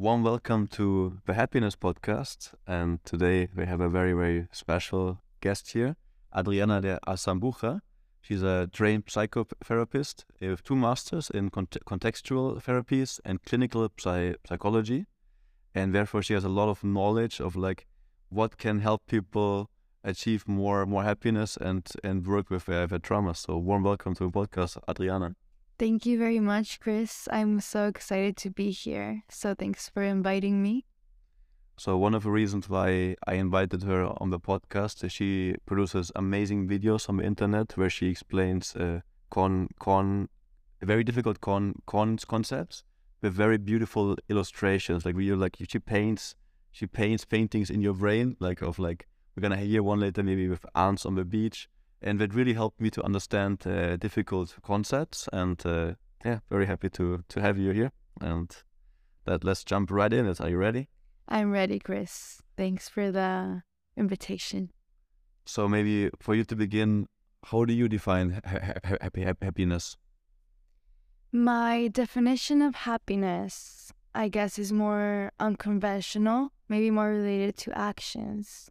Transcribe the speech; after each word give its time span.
Warm 0.00 0.22
welcome 0.22 0.68
to 0.68 1.18
the 1.26 1.34
Happiness 1.34 1.74
Podcast. 1.74 2.54
And 2.68 3.04
today 3.04 3.48
we 3.56 3.66
have 3.66 3.80
a 3.80 3.88
very, 3.88 4.12
very 4.12 4.46
special 4.52 5.18
guest 5.40 5.72
here, 5.72 5.96
Adriana 6.32 6.80
de 6.80 7.00
Azambuja. 7.04 7.80
She's 8.20 8.44
a 8.44 8.68
trained 8.72 9.06
psychotherapist 9.06 10.22
with 10.40 10.62
two 10.62 10.76
masters 10.76 11.30
in 11.30 11.50
cont- 11.50 11.78
contextual 11.84 12.62
therapies 12.62 13.18
and 13.24 13.42
clinical 13.42 13.88
psy- 13.98 14.34
psychology. 14.48 15.06
And 15.74 15.92
therefore, 15.92 16.22
she 16.22 16.34
has 16.34 16.44
a 16.44 16.48
lot 16.48 16.68
of 16.68 16.84
knowledge 16.84 17.40
of 17.40 17.56
like 17.56 17.88
what 18.28 18.56
can 18.56 18.78
help 18.78 19.04
people 19.08 19.68
achieve 20.04 20.46
more 20.46 20.86
more 20.86 21.02
happiness 21.02 21.56
and 21.56 21.84
and 22.04 22.24
work 22.24 22.50
with 22.50 22.66
their, 22.66 22.86
their 22.86 23.00
trauma. 23.00 23.34
So 23.34 23.58
warm 23.58 23.82
welcome 23.82 24.14
to 24.14 24.26
the 24.26 24.30
podcast, 24.30 24.78
Adriana. 24.88 25.34
Thank 25.78 26.06
you 26.06 26.18
very 26.18 26.40
much, 26.40 26.80
Chris. 26.80 27.28
I'm 27.30 27.60
so 27.60 27.86
excited 27.86 28.36
to 28.38 28.50
be 28.50 28.72
here. 28.72 29.22
So 29.28 29.54
thanks 29.54 29.88
for 29.88 30.02
inviting 30.02 30.60
me. 30.60 30.84
So 31.76 31.96
one 31.96 32.14
of 32.14 32.24
the 32.24 32.32
reasons 32.32 32.68
why 32.68 33.14
I 33.28 33.34
invited 33.34 33.84
her 33.84 34.06
on 34.20 34.30
the 34.30 34.40
podcast 34.40 35.04
is 35.04 35.12
she 35.12 35.54
produces 35.66 36.10
amazing 36.16 36.68
videos 36.68 37.08
on 37.08 37.18
the 37.18 37.24
internet 37.24 37.76
where 37.76 37.88
she 37.88 38.08
explains 38.08 38.74
uh, 38.74 39.02
con 39.30 39.68
con 39.78 40.28
very 40.82 41.04
difficult 41.04 41.40
con 41.40 41.74
cons 41.86 42.24
concepts 42.24 42.82
with 43.22 43.32
very 43.32 43.58
beautiful 43.58 44.16
illustrations. 44.28 45.06
Like 45.06 45.16
you 45.16 45.36
like 45.36 45.58
she 45.68 45.78
paints 45.78 46.34
she 46.72 46.88
paints 46.88 47.24
paintings 47.24 47.70
in 47.70 47.82
your 47.82 47.94
brain 47.94 48.36
like 48.40 48.62
of 48.62 48.80
like 48.80 49.06
we're 49.36 49.42
gonna 49.42 49.56
hear 49.56 49.84
one 49.84 50.00
later 50.00 50.24
maybe 50.24 50.48
with 50.48 50.66
ants 50.74 51.06
on 51.06 51.14
the 51.14 51.24
beach 51.24 51.68
and 52.02 52.18
that 52.20 52.34
really 52.34 52.54
helped 52.54 52.80
me 52.80 52.90
to 52.90 53.04
understand 53.04 53.66
uh, 53.66 53.96
difficult 53.96 54.56
concepts. 54.62 55.28
And 55.32 55.64
uh, 55.66 55.94
yeah, 56.24 56.40
very 56.50 56.66
happy 56.66 56.90
to 56.90 57.24
to 57.28 57.40
have 57.40 57.58
you 57.58 57.72
here. 57.72 57.92
And 58.20 58.50
that 59.24 59.44
let's 59.44 59.64
jump 59.64 59.90
right 59.90 60.12
in. 60.12 60.26
Are 60.26 60.48
you 60.48 60.56
ready? 60.56 60.88
I'm 61.28 61.50
ready, 61.50 61.78
Chris. 61.78 62.42
Thanks 62.56 62.88
for 62.88 63.12
the 63.12 63.62
invitation. 63.96 64.70
So 65.44 65.68
maybe 65.68 66.10
for 66.20 66.34
you 66.34 66.44
to 66.44 66.56
begin, 66.56 67.06
how 67.44 67.64
do 67.64 67.72
you 67.72 67.88
define 67.88 68.40
ha- 68.44 68.96
happy, 69.00 69.22
happy 69.22 69.44
happiness? 69.44 69.96
My 71.32 71.88
definition 71.88 72.62
of 72.62 72.74
happiness, 72.74 73.92
I 74.14 74.28
guess, 74.28 74.58
is 74.58 74.72
more 74.72 75.32
unconventional, 75.38 76.52
maybe 76.68 76.90
more 76.90 77.10
related 77.10 77.56
to 77.58 77.78
actions. 77.78 78.70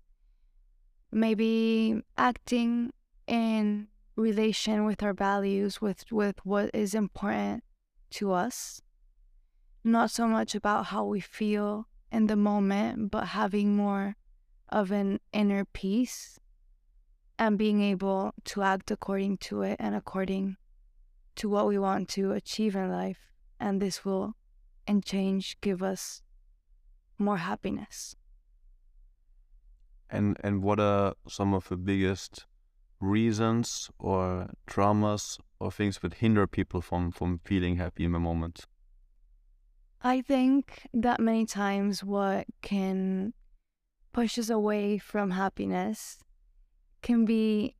Maybe 1.12 2.02
acting 2.17 2.91
in 3.28 3.88
relation 4.16 4.86
with 4.86 5.03
our 5.03 5.14
values, 5.14 5.81
with, 5.81 6.06
with 6.11 6.38
what 6.44 6.72
is 6.73 6.95
important 6.95 7.64
to 8.09 8.31
us. 8.31 8.81
Not 9.84 10.11
so 10.11 10.28
much 10.28 10.56
about 10.56 10.88
how 10.88 11.06
we 11.06 11.19
feel 11.19 11.88
in 12.11 12.28
the 12.28 12.36
moment, 12.36 13.11
but 13.11 13.28
having 13.28 13.75
more 13.75 14.16
of 14.69 14.92
an 14.92 15.19
inner 15.31 15.66
peace 15.66 16.39
and 17.39 17.58
being 17.58 17.81
able 17.81 18.34
to 18.45 18.64
act 18.64 18.92
according 18.92 19.38
to 19.38 19.62
it 19.62 19.78
and 19.80 19.95
according 19.95 20.58
to 21.36 21.47
what 21.47 21.67
we 21.67 21.78
want 21.78 22.09
to 22.09 22.31
achieve 22.31 22.75
in 22.75 22.91
life. 22.91 23.19
And 23.59 23.81
this 23.81 24.03
will, 24.03 24.34
in 24.88 25.02
change, 25.02 25.58
give 25.62 25.84
us 25.84 26.22
more 27.17 27.38
happiness. 27.38 28.16
And 30.09 30.38
and 30.44 30.64
what 30.64 30.80
are 30.80 31.14
some 31.28 31.53
of 31.53 31.67
the 31.67 31.78
biggest 31.78 32.45
reasons 33.00 33.90
or 34.00 34.50
traumas 34.67 35.38
or 35.59 35.72
things 35.72 36.00
that 36.00 36.16
hinder 36.16 36.48
people 36.48 36.81
from 36.81 37.12
from 37.12 37.40
feeling 37.44 37.78
happy 37.78 38.06
in 38.06 38.12
the 38.12 38.20
moment? 38.20 38.66
I 40.02 40.22
think 40.22 40.88
that 40.94 41.20
many 41.20 41.45
times 41.45 42.03
what 42.03 42.45
can 42.62 43.34
push 44.14 44.38
us 44.38 44.50
away 44.50 44.98
from 44.98 45.31
happiness 45.31 46.20
can 47.02 47.25
be 47.25 47.75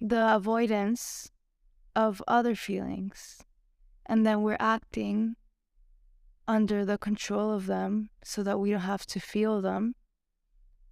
the 0.00 0.34
avoidance 0.34 1.30
of 1.96 2.22
other 2.28 2.54
feelings. 2.54 3.42
And 4.06 4.26
then 4.26 4.42
we're 4.42 4.56
acting 4.60 5.36
under 6.46 6.84
the 6.84 6.98
control 6.98 7.52
of 7.52 7.66
them 7.66 8.10
so 8.22 8.42
that 8.42 8.58
we 8.58 8.70
don't 8.70 8.80
have 8.80 9.06
to 9.06 9.20
feel 9.20 9.62
them. 9.62 9.94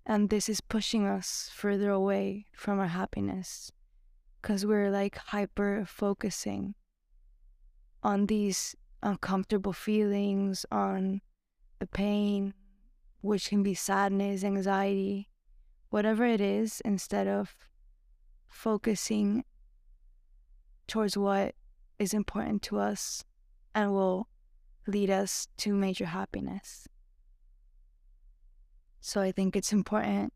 And 0.05 0.31
this 0.31 0.49
is 0.49 0.61
pushing 0.61 1.07
us 1.07 1.51
further 1.53 1.91
away 1.91 2.47
from 2.55 2.79
our 2.81 2.89
happiness 2.89 3.71
because 4.41 4.67
we're 4.67 4.91
like 4.91 5.17
hyper 5.17 5.85
focusing 5.87 6.75
on 8.03 8.27
these 8.27 8.75
uncomfortable 9.03 9.73
feelings, 9.73 10.67
on 10.73 11.21
the 11.79 11.87
pain, 11.87 12.53
which 13.21 13.49
can 13.49 13.63
be 13.63 13.75
sadness, 13.75 14.43
anxiety, 14.43 15.29
whatever 15.91 16.25
it 16.25 16.41
is, 16.41 16.83
instead 16.85 17.29
of 17.29 17.55
focusing 18.49 19.45
towards 20.89 21.17
what 21.17 21.55
is 21.99 22.13
important 22.13 22.63
to 22.63 22.79
us 22.79 23.25
and 23.75 23.93
will 23.93 24.29
lead 24.87 25.11
us 25.11 25.47
to 25.57 25.73
major 25.73 26.07
happiness. 26.07 26.89
So 29.05 29.21
I 29.21 29.33
think 29.33 29.57
it's 29.57 29.73
important 29.73 30.33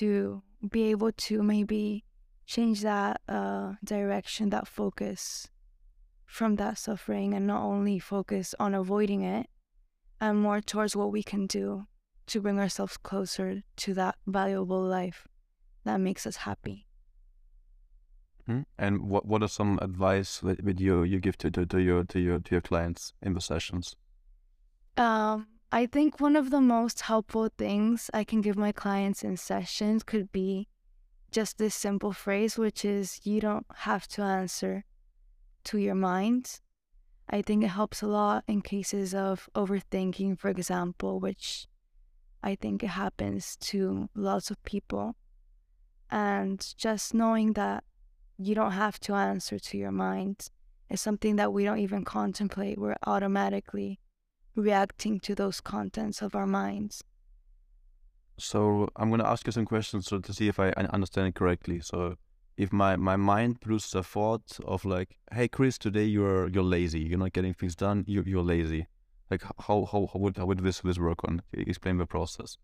to 0.00 0.42
be 0.70 0.84
able 0.84 1.12
to 1.12 1.42
maybe 1.42 2.06
change 2.46 2.80
that 2.80 3.20
uh, 3.28 3.74
direction, 3.84 4.48
that 4.48 4.66
focus 4.66 5.46
from 6.24 6.56
that 6.56 6.78
suffering, 6.78 7.34
and 7.34 7.46
not 7.46 7.62
only 7.62 7.98
focus 7.98 8.54
on 8.58 8.74
avoiding 8.74 9.22
it, 9.22 9.46
and 10.22 10.40
more 10.40 10.62
towards 10.62 10.96
what 10.96 11.12
we 11.12 11.22
can 11.22 11.46
do 11.46 11.84
to 12.28 12.40
bring 12.40 12.58
ourselves 12.58 12.96
closer 12.96 13.62
to 13.76 13.92
that 13.92 14.16
valuable 14.26 14.82
life 14.82 15.28
that 15.84 16.00
makes 16.00 16.26
us 16.26 16.36
happy. 16.36 16.86
Hmm? 18.46 18.62
And 18.78 19.02
what 19.02 19.26
what 19.26 19.42
are 19.42 19.48
some 19.48 19.78
advice 19.82 20.38
that, 20.38 20.64
that 20.64 20.80
you 20.80 21.02
you 21.02 21.20
give 21.20 21.36
to, 21.38 21.50
to, 21.50 21.66
to 21.66 21.78
your 21.78 22.04
to 22.04 22.18
your 22.18 22.38
to 22.40 22.54
your 22.54 22.62
clients 22.62 23.12
in 23.20 23.34
the 23.34 23.40
sessions? 23.42 23.96
Um, 24.96 25.46
I 25.72 25.86
think 25.86 26.18
one 26.18 26.34
of 26.34 26.50
the 26.50 26.60
most 26.60 27.02
helpful 27.02 27.48
things 27.56 28.10
I 28.12 28.24
can 28.24 28.40
give 28.40 28.56
my 28.56 28.72
clients 28.72 29.22
in 29.22 29.36
sessions 29.36 30.02
could 30.02 30.32
be 30.32 30.66
just 31.30 31.58
this 31.58 31.76
simple 31.76 32.12
phrase, 32.12 32.58
which 32.58 32.84
is 32.84 33.20
you 33.22 33.40
don't 33.40 33.66
have 33.76 34.08
to 34.08 34.22
answer 34.22 34.84
to 35.64 35.78
your 35.78 35.94
mind. 35.94 36.58
I 37.28 37.42
think 37.42 37.62
it 37.62 37.68
helps 37.68 38.02
a 38.02 38.08
lot 38.08 38.42
in 38.48 38.62
cases 38.62 39.14
of 39.14 39.48
overthinking, 39.54 40.40
for 40.40 40.48
example, 40.48 41.20
which 41.20 41.68
I 42.42 42.56
think 42.56 42.82
it 42.82 42.88
happens 42.88 43.54
to 43.56 44.08
lots 44.16 44.50
of 44.50 44.60
people. 44.64 45.14
And 46.10 46.66
just 46.76 47.14
knowing 47.14 47.52
that 47.52 47.84
you 48.36 48.56
don't 48.56 48.72
have 48.72 48.98
to 49.00 49.14
answer 49.14 49.60
to 49.60 49.78
your 49.78 49.92
mind 49.92 50.48
is 50.88 51.00
something 51.00 51.36
that 51.36 51.52
we 51.52 51.62
don't 51.62 51.78
even 51.78 52.04
contemplate. 52.04 52.76
We're 52.76 52.96
automatically 53.06 54.00
reacting 54.54 55.20
to 55.20 55.34
those 55.34 55.60
contents 55.60 56.22
of 56.22 56.34
our 56.34 56.46
minds. 56.46 57.02
So 58.38 58.88
I'm 58.96 59.10
going 59.10 59.20
to 59.20 59.26
ask 59.26 59.46
you 59.46 59.52
some 59.52 59.66
questions 59.66 60.06
so 60.06 60.18
to 60.18 60.32
see 60.32 60.48
if 60.48 60.58
I 60.58 60.70
understand 60.70 61.28
it 61.28 61.34
correctly. 61.34 61.80
So 61.80 62.16
if 62.56 62.72
my, 62.72 62.96
my 62.96 63.16
mind 63.16 63.60
produces 63.60 63.94
a 63.94 64.02
thought 64.02 64.58
of 64.64 64.84
like, 64.84 65.16
hey 65.32 65.48
Chris, 65.48 65.78
today 65.78 66.04
you're 66.04 66.48
you're 66.48 66.64
lazy, 66.64 67.00
you're 67.00 67.18
not 67.18 67.32
getting 67.32 67.54
things 67.54 67.74
done, 67.74 68.04
you 68.06 68.22
you're 68.26 68.42
lazy. 68.42 68.86
Like 69.30 69.42
how 69.42 69.84
how, 69.84 70.08
how 70.12 70.18
would 70.18 70.36
how 70.36 70.46
would 70.46 70.58
this 70.58 70.80
this 70.80 70.98
work 70.98 71.18
on? 71.24 71.42
Explain 71.52 71.98
the 71.98 72.06
process. 72.06 72.58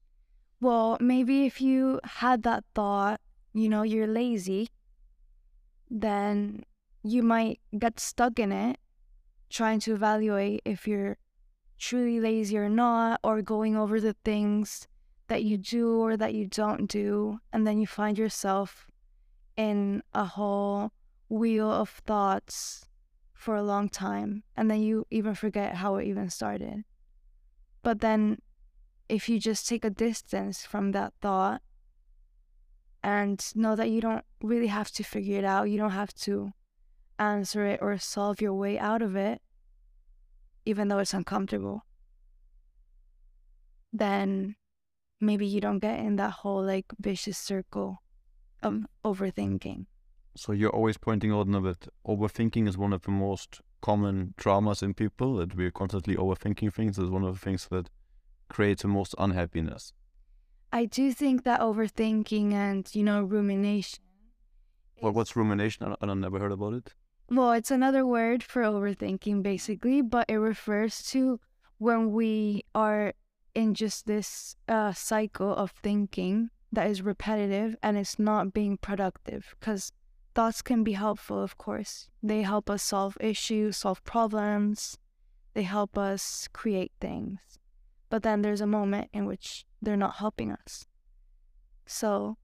Well, 0.60 0.96
maybe 1.00 1.46
if 1.46 1.60
you 1.60 2.00
had 2.04 2.42
that 2.44 2.64
thought, 2.74 3.20
you 3.52 3.68
know, 3.68 3.82
you're 3.82 4.06
lazy, 4.06 4.68
then 5.90 6.64
you 7.02 7.22
might 7.22 7.60
get 7.78 8.00
stuck 8.00 8.38
in 8.38 8.52
it, 8.52 8.78
trying 9.50 9.80
to 9.80 9.92
evaluate 9.92 10.62
if 10.64 10.88
you're 10.88 11.18
truly 11.78 12.20
lazy 12.20 12.56
or 12.56 12.68
not, 12.68 13.20
or 13.22 13.42
going 13.42 13.76
over 13.76 14.00
the 14.00 14.16
things 14.24 14.88
that 15.28 15.42
you 15.42 15.58
do 15.58 16.00
or 16.00 16.16
that 16.16 16.34
you 16.34 16.46
don't 16.46 16.86
do. 16.86 17.38
And 17.52 17.66
then 17.66 17.78
you 17.78 17.86
find 17.86 18.16
yourself 18.16 18.86
in 19.56 20.02
a 20.14 20.24
whole 20.24 20.92
wheel 21.28 21.70
of 21.70 21.88
thoughts 21.88 22.86
for 23.32 23.56
a 23.56 23.62
long 23.62 23.88
time. 23.88 24.42
And 24.56 24.70
then 24.70 24.80
you 24.82 25.06
even 25.10 25.34
forget 25.34 25.76
how 25.76 25.96
it 25.96 26.06
even 26.06 26.30
started. 26.30 26.84
But 27.82 28.00
then 28.00 28.38
if 29.08 29.28
you 29.28 29.38
just 29.38 29.68
take 29.68 29.84
a 29.84 29.90
distance 29.90 30.64
from 30.64 30.92
that 30.92 31.12
thought 31.20 31.62
and 33.02 33.40
know 33.54 33.76
that 33.76 33.90
you 33.90 34.00
don't 34.00 34.24
really 34.42 34.66
have 34.66 34.90
to 34.92 35.04
figure 35.04 35.38
it 35.38 35.44
out, 35.44 35.70
you 35.70 35.78
don't 35.78 35.90
have 35.90 36.12
to 36.14 36.52
answer 37.18 37.64
it 37.64 37.80
or 37.80 37.96
solve 37.98 38.40
your 38.40 38.54
way 38.54 38.78
out 38.78 39.02
of 39.02 39.14
it, 39.16 39.40
even 40.66 40.88
though 40.88 40.98
it's 40.98 41.14
uncomfortable, 41.14 41.86
then 43.92 44.56
maybe 45.20 45.46
you 45.46 45.60
don't 45.60 45.78
get 45.78 45.98
in 45.98 46.16
that 46.16 46.30
whole 46.30 46.62
like 46.62 46.86
vicious 47.00 47.38
circle 47.38 48.02
of 48.62 48.84
overthinking. 49.04 49.86
So 50.36 50.52
you're 50.52 50.74
always 50.74 50.98
pointing 50.98 51.32
out 51.32 51.48
now 51.48 51.60
that 51.60 51.88
overthinking 52.06 52.68
is 52.68 52.76
one 52.76 52.92
of 52.92 53.02
the 53.02 53.10
most 53.10 53.62
common 53.80 54.34
traumas 54.36 54.82
in 54.82 54.92
people 54.92 55.36
that 55.36 55.56
we're 55.56 55.70
constantly 55.70 56.16
overthinking 56.16 56.74
things 56.74 56.98
is 56.98 57.08
one 57.08 57.24
of 57.24 57.34
the 57.34 57.40
things 57.40 57.68
that 57.70 57.88
creates 58.48 58.82
the 58.82 58.88
most 58.88 59.14
unhappiness. 59.18 59.94
I 60.72 60.84
do 60.84 61.12
think 61.12 61.44
that 61.44 61.60
overthinking 61.60 62.52
and, 62.52 62.94
you 62.94 63.02
know, 63.02 63.22
rumination. 63.22 64.00
Well, 65.00 65.12
what's 65.12 65.36
rumination? 65.36 65.86
I, 65.86 65.94
I 66.00 66.14
never 66.14 66.38
heard 66.38 66.52
about 66.52 66.74
it. 66.74 66.94
Well, 67.28 67.52
it's 67.52 67.72
another 67.72 68.06
word 68.06 68.42
for 68.42 68.62
overthinking, 68.62 69.42
basically, 69.42 70.00
but 70.00 70.26
it 70.28 70.36
refers 70.36 71.02
to 71.10 71.40
when 71.78 72.12
we 72.12 72.64
are 72.74 73.14
in 73.54 73.74
just 73.74 74.06
this 74.06 74.54
uh, 74.68 74.92
cycle 74.92 75.54
of 75.54 75.72
thinking 75.82 76.50
that 76.72 76.88
is 76.88 77.02
repetitive 77.02 77.74
and 77.82 77.96
it's 77.96 78.18
not 78.18 78.52
being 78.52 78.76
productive. 78.76 79.56
Because 79.58 79.92
thoughts 80.34 80.62
can 80.62 80.84
be 80.84 80.92
helpful, 80.92 81.42
of 81.42 81.58
course. 81.58 82.08
They 82.22 82.42
help 82.42 82.70
us 82.70 82.82
solve 82.82 83.16
issues, 83.20 83.78
solve 83.78 84.04
problems, 84.04 84.98
they 85.54 85.62
help 85.62 85.98
us 85.98 86.48
create 86.52 86.92
things. 87.00 87.38
But 88.08 88.22
then 88.22 88.42
there's 88.42 88.60
a 88.60 88.66
moment 88.66 89.08
in 89.12 89.26
which 89.26 89.64
they're 89.82 89.96
not 89.96 90.16
helping 90.16 90.52
us. 90.52 90.86
So, 91.86 92.36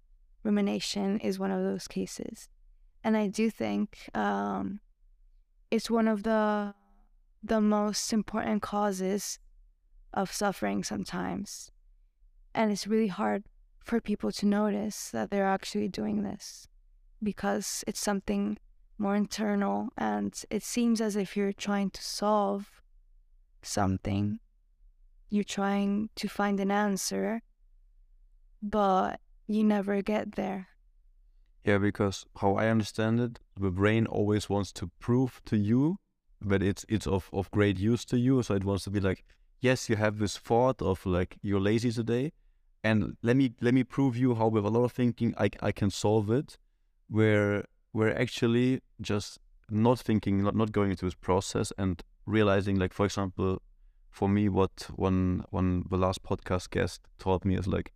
rumination 0.43 1.21
is 1.21 1.39
one 1.39 1.51
of 1.53 1.63
those 1.63 1.87
cases. 1.87 2.49
And 3.05 3.17
I 3.17 3.27
do 3.27 3.51
think 3.51 4.09
um, 4.15 4.81
it's 5.71 5.91
one 5.91 6.09
of 6.09 6.23
the 6.23 6.75
the 7.43 7.61
most 7.61 8.13
important 8.13 8.63
causes 8.63 9.41
of 10.15 10.31
suffering 10.33 10.85
sometimes. 10.85 11.71
And 12.55 12.71
it's 12.71 12.87
really 12.87 13.09
hard 13.09 13.43
for 13.81 14.01
people 14.01 14.31
to 14.31 14.47
notice 14.47 15.11
that 15.11 15.31
they're 15.31 15.47
actually 15.47 15.89
doing 15.89 16.23
this 16.23 16.69
because 17.21 17.83
it's 17.87 17.99
something 18.01 18.59
more 18.99 19.17
internal 19.17 19.89
and 19.99 20.45
it 20.51 20.63
seems 20.63 21.01
as 21.01 21.17
if 21.17 21.37
you're 21.37 21.53
trying 21.53 21.91
to 21.91 22.03
solve 22.03 22.83
something. 23.63 24.39
You're 25.31 25.45
trying 25.45 26.11
to 26.17 26.29
find 26.29 26.61
an 26.61 26.71
answer, 26.71 27.43
but 28.63 29.19
you 29.47 29.65
never 29.65 30.03
get 30.03 30.37
there. 30.37 30.69
Yeah, 31.65 31.79
because 31.79 32.27
how 32.37 32.55
I 32.57 32.69
understand 32.69 33.21
it, 33.21 33.39
the 33.59 33.71
brain 33.71 34.07
always 34.07 34.49
wants 34.49 34.73
to 34.73 34.91
prove 34.99 35.41
to 35.47 35.57
you 35.57 35.97
that 36.41 36.63
it's 36.63 36.85
it's 36.89 37.07
of, 37.07 37.31
of 37.33 37.51
great 37.53 37.79
use 37.79 38.05
to 38.07 38.19
you. 38.19 38.43
So 38.43 38.55
it 38.55 38.65
wants 38.65 38.85
to 38.85 38.91
be 38.91 39.01
like, 39.01 39.25
yes, 39.61 39.89
you 39.89 39.97
have 39.97 40.19
this 40.19 40.37
thought 40.37 40.83
of 40.83 41.07
like 41.07 41.37
you're 41.43 41.61
lazy 41.61 41.93
today, 41.93 42.33
and 42.83 43.17
let 43.23 43.37
me 43.37 43.55
let 43.61 43.75
me 43.75 43.85
prove 43.85 44.17
you 44.17 44.35
how 44.35 44.49
with 44.49 44.65
a 44.65 44.71
lot 44.71 44.85
of 44.85 44.93
thinking 44.93 45.35
I 45.39 45.51
I 45.61 45.73
can 45.73 45.91
solve 45.91 46.31
it. 46.31 46.59
Where 47.09 47.65
we're 47.93 48.15
actually 48.15 48.81
just 49.01 49.39
not 49.71 49.99
thinking, 50.01 50.43
not 50.43 50.57
not 50.57 50.73
going 50.73 50.91
into 50.91 51.05
this 51.05 51.15
process 51.15 51.73
and 51.79 52.03
realizing 52.27 52.77
like 52.77 52.93
for 52.93 53.07
example, 53.07 53.63
for 54.11 54.29
me 54.29 54.49
what 54.49 54.89
one 54.97 55.45
one 55.51 55.85
the 55.91 55.97
last 55.97 56.25
podcast 56.25 56.71
guest 56.71 57.03
taught 57.19 57.45
me 57.45 57.57
is 57.57 57.69
like 57.69 57.93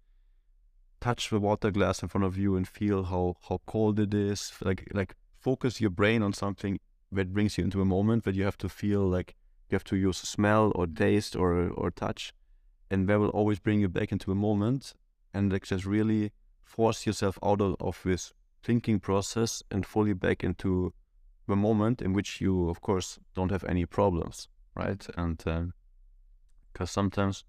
touch 1.01 1.31
the 1.31 1.41
water 1.41 1.71
glass 1.71 2.03
in 2.03 2.09
front 2.09 2.25
of 2.25 2.37
you 2.37 2.57
and 2.57 2.67
feel 2.67 3.05
how 3.05 3.37
how 3.49 3.61
cold 3.67 3.99
it 4.01 4.15
is. 4.15 4.53
Like 4.63 4.89
like 4.93 5.15
focus 5.39 5.81
your 5.81 5.91
brain 5.91 6.23
on 6.23 6.33
something 6.33 6.79
that 7.13 7.33
brings 7.33 7.57
you 7.57 7.65
into 7.65 7.81
a 7.81 7.85
moment 7.85 8.25
that 8.25 8.35
you 8.35 8.45
have 8.45 8.59
to 8.59 8.69
feel 8.69 9.07
like 9.07 9.35
you 9.69 9.77
have 9.77 9.85
to 9.85 9.97
use 9.97 10.19
smell 10.19 10.73
or 10.75 10.87
taste 10.87 11.37
or 11.37 11.69
or 11.71 11.91
touch, 11.91 12.33
and 12.91 13.09
that 13.09 13.19
will 13.19 13.31
always 13.31 13.59
bring 13.59 13.81
you 13.81 13.89
back 13.89 14.13
into 14.13 14.33
a 14.33 14.35
moment 14.35 14.95
and 15.35 15.53
like 15.53 15.67
just 15.67 15.85
really 15.85 16.33
force 16.65 17.07
yourself 17.07 17.39
out 17.43 17.61
of, 17.61 17.77
of 17.81 18.01
this 18.05 18.33
thinking 18.63 18.99
process 18.99 19.63
and 19.71 19.87
fully 19.87 20.13
back 20.13 20.43
into 20.43 20.93
the 21.47 21.55
moment 21.55 22.03
in 22.03 22.13
which 22.13 22.41
you 22.41 22.69
of 22.69 22.81
course 22.81 23.19
don't 23.35 23.53
have 23.53 23.65
any 23.65 23.87
problems 23.87 24.49
right 24.75 25.07
and 25.17 25.39
because 25.39 26.91
um, 26.91 26.99
sometimes 26.99 27.45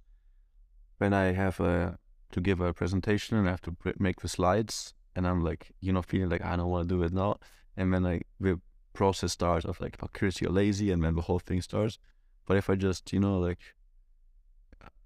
when 0.99 1.13
i 1.13 1.31
have 1.31 1.59
a 1.59 1.97
to 2.31 2.41
give 2.41 2.61
a 2.61 2.73
presentation 2.73 3.37
and 3.37 3.47
I 3.47 3.51
have 3.51 3.61
to 3.61 3.75
make 3.99 4.21
the 4.21 4.27
slides 4.27 4.93
and 5.17 5.27
I'm 5.27 5.43
like, 5.43 5.71
you 5.81 5.91
know, 5.91 6.03
feeling 6.03 6.29
like 6.29 6.45
I 6.45 6.55
don't 6.55 6.69
want 6.69 6.87
to 6.87 6.95
do 6.95 7.01
it 7.03 7.11
now. 7.11 7.37
And 7.75 7.93
then 7.93 8.03
like 8.03 8.27
the 8.39 8.59
process 8.93 9.31
starts 9.33 9.65
of 9.65 9.81
like, 9.81 9.97
oh, 10.01 10.09
Chris, 10.13 10.41
you're 10.41 10.51
lazy, 10.51 10.91
and 10.91 11.03
then 11.03 11.15
the 11.15 11.21
whole 11.21 11.39
thing 11.39 11.61
starts. 11.61 11.97
But 12.45 12.57
if 12.57 12.69
I 12.69 12.75
just, 12.75 13.11
you 13.11 13.19
know, 13.19 13.39
like 13.39 13.59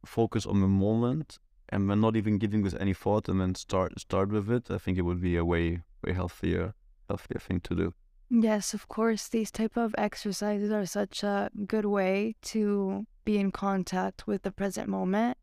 focus 0.05 0.45
on 0.45 0.61
the 0.61 0.67
moment 0.67 1.39
and 1.69 1.89
then 1.89 2.01
not 2.01 2.15
even 2.15 2.37
giving 2.37 2.63
this 2.63 2.75
any 2.79 2.93
thought 2.93 3.29
and 3.29 3.39
then 3.39 3.55
start 3.55 3.99
start 3.99 4.29
with 4.29 4.51
it, 4.51 4.69
I 4.69 4.77
think 4.77 4.97
it 4.97 5.03
would 5.03 5.21
be 5.21 5.37
a 5.37 5.45
way 5.45 5.83
way 6.03 6.13
healthier 6.13 6.73
healthier 7.07 7.39
thing 7.39 7.61
to 7.61 7.75
do. 7.75 7.93
Yes, 8.29 8.73
of 8.73 8.87
course. 8.87 9.27
These 9.27 9.51
type 9.51 9.75
of 9.77 9.93
exercises 9.97 10.71
are 10.71 10.85
such 10.85 11.23
a 11.23 11.49
good 11.67 11.85
way 11.85 12.35
to 12.53 13.05
be 13.25 13.37
in 13.37 13.51
contact 13.51 14.25
with 14.27 14.43
the 14.43 14.51
present 14.51 14.87
moment 14.87 15.37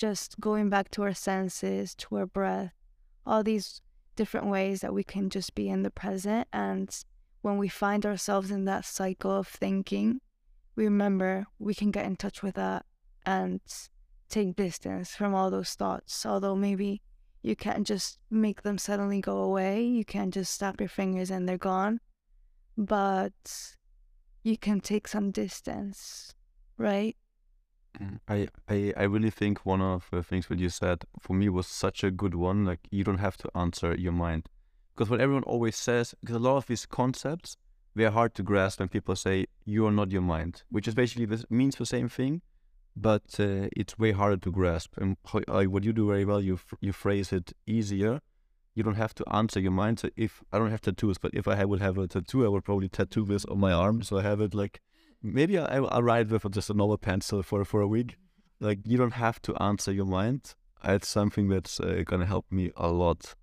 just 0.00 0.40
going 0.40 0.70
back 0.70 0.90
to 0.90 1.02
our 1.02 1.12
senses, 1.12 1.94
to 1.94 2.16
our 2.16 2.24
breath, 2.24 2.72
all 3.26 3.42
these 3.42 3.82
different 4.16 4.46
ways 4.46 4.80
that 4.80 4.94
we 4.94 5.04
can 5.04 5.28
just 5.28 5.54
be 5.54 5.68
in 5.68 5.82
the 5.82 5.90
present. 5.90 6.48
And 6.54 6.88
when 7.42 7.58
we 7.58 7.68
find 7.68 8.06
ourselves 8.06 8.50
in 8.50 8.64
that 8.64 8.86
cycle 8.86 9.30
of 9.30 9.46
thinking, 9.46 10.20
we 10.74 10.84
remember 10.84 11.44
we 11.58 11.74
can 11.74 11.90
get 11.90 12.06
in 12.06 12.16
touch 12.16 12.42
with 12.42 12.54
that 12.54 12.86
and 13.26 13.60
take 14.30 14.56
distance 14.56 15.14
from 15.14 15.34
all 15.34 15.50
those 15.50 15.74
thoughts. 15.74 16.24
Although 16.24 16.56
maybe 16.56 17.02
you 17.42 17.54
can't 17.54 17.86
just 17.86 18.18
make 18.30 18.62
them 18.62 18.78
suddenly 18.78 19.20
go 19.20 19.36
away, 19.36 19.82
you 19.82 20.06
can't 20.06 20.32
just 20.32 20.54
snap 20.54 20.80
your 20.80 20.88
fingers 20.88 21.30
and 21.30 21.46
they're 21.46 21.58
gone, 21.58 22.00
but 22.78 23.76
you 24.42 24.56
can 24.56 24.80
take 24.80 25.06
some 25.06 25.30
distance, 25.30 26.34
right? 26.78 27.16
I, 28.28 28.48
I 28.68 28.92
I 28.96 29.02
really 29.02 29.30
think 29.30 29.66
one 29.66 29.80
of 29.80 30.08
the 30.10 30.22
things 30.22 30.46
that 30.48 30.58
you 30.58 30.68
said 30.68 31.04
for 31.18 31.34
me 31.34 31.48
was 31.48 31.66
such 31.66 32.04
a 32.04 32.10
good 32.10 32.34
one. 32.34 32.64
Like 32.64 32.80
you 32.90 33.04
don't 33.04 33.18
have 33.18 33.36
to 33.38 33.50
answer 33.54 33.94
your 33.94 34.12
mind, 34.12 34.48
because 34.94 35.10
what 35.10 35.20
everyone 35.20 35.42
always 35.44 35.76
says, 35.76 36.14
because 36.20 36.36
a 36.36 36.38
lot 36.38 36.56
of 36.56 36.66
these 36.66 36.86
concepts 36.86 37.56
they 37.94 38.04
are 38.04 38.12
hard 38.12 38.34
to 38.36 38.42
grasp 38.42 38.78
when 38.78 38.88
people 38.88 39.16
say 39.16 39.46
you 39.64 39.84
are 39.86 39.92
not 39.92 40.12
your 40.12 40.22
mind, 40.22 40.62
which 40.70 40.86
is 40.86 40.94
basically 40.94 41.26
this 41.26 41.44
means 41.50 41.76
the 41.76 41.84
same 41.84 42.08
thing, 42.08 42.40
but 42.94 43.40
uh, 43.40 43.68
it's 43.76 43.98
way 43.98 44.12
harder 44.12 44.36
to 44.36 44.52
grasp. 44.52 44.94
And 44.96 45.16
how, 45.26 45.40
uh, 45.48 45.64
what 45.64 45.84
you 45.84 45.92
do 45.92 46.06
very 46.06 46.24
well, 46.24 46.40
you 46.40 46.58
you 46.80 46.92
phrase 46.92 47.32
it 47.32 47.52
easier. 47.66 48.20
You 48.76 48.84
don't 48.84 48.94
have 48.94 49.14
to 49.16 49.24
answer 49.34 49.58
your 49.58 49.72
mind. 49.72 49.98
So 49.98 50.08
if 50.16 50.42
I 50.52 50.58
don't 50.58 50.70
have 50.70 50.80
tattoos, 50.80 51.18
but 51.18 51.32
if 51.34 51.48
I 51.48 51.64
would 51.64 51.80
have 51.80 51.98
a 51.98 52.06
tattoo, 52.06 52.44
I 52.44 52.48
would 52.48 52.64
probably 52.64 52.88
tattoo 52.88 53.24
this 53.24 53.44
on 53.46 53.58
my 53.58 53.72
arm, 53.72 54.02
so 54.02 54.18
I 54.18 54.22
have 54.22 54.40
it 54.40 54.54
like 54.54 54.80
maybe 55.22 55.58
I, 55.58 55.76
I'll 55.76 56.02
write 56.02 56.30
with 56.30 56.50
just 56.52 56.70
a 56.70 56.74
normal 56.74 56.98
pencil 56.98 57.42
for 57.42 57.64
for 57.64 57.80
a 57.80 57.88
week. 57.88 58.16
Like 58.60 58.80
you 58.84 58.98
don't 58.98 59.12
have 59.12 59.40
to 59.42 59.54
answer 59.62 59.92
your 59.92 60.06
mind. 60.06 60.54
It's 60.84 61.08
something 61.08 61.48
that's 61.48 61.80
uh, 61.80 62.02
gonna 62.06 62.26
help 62.26 62.46
me 62.50 62.70
a 62.76 62.88
lot. 62.88 63.34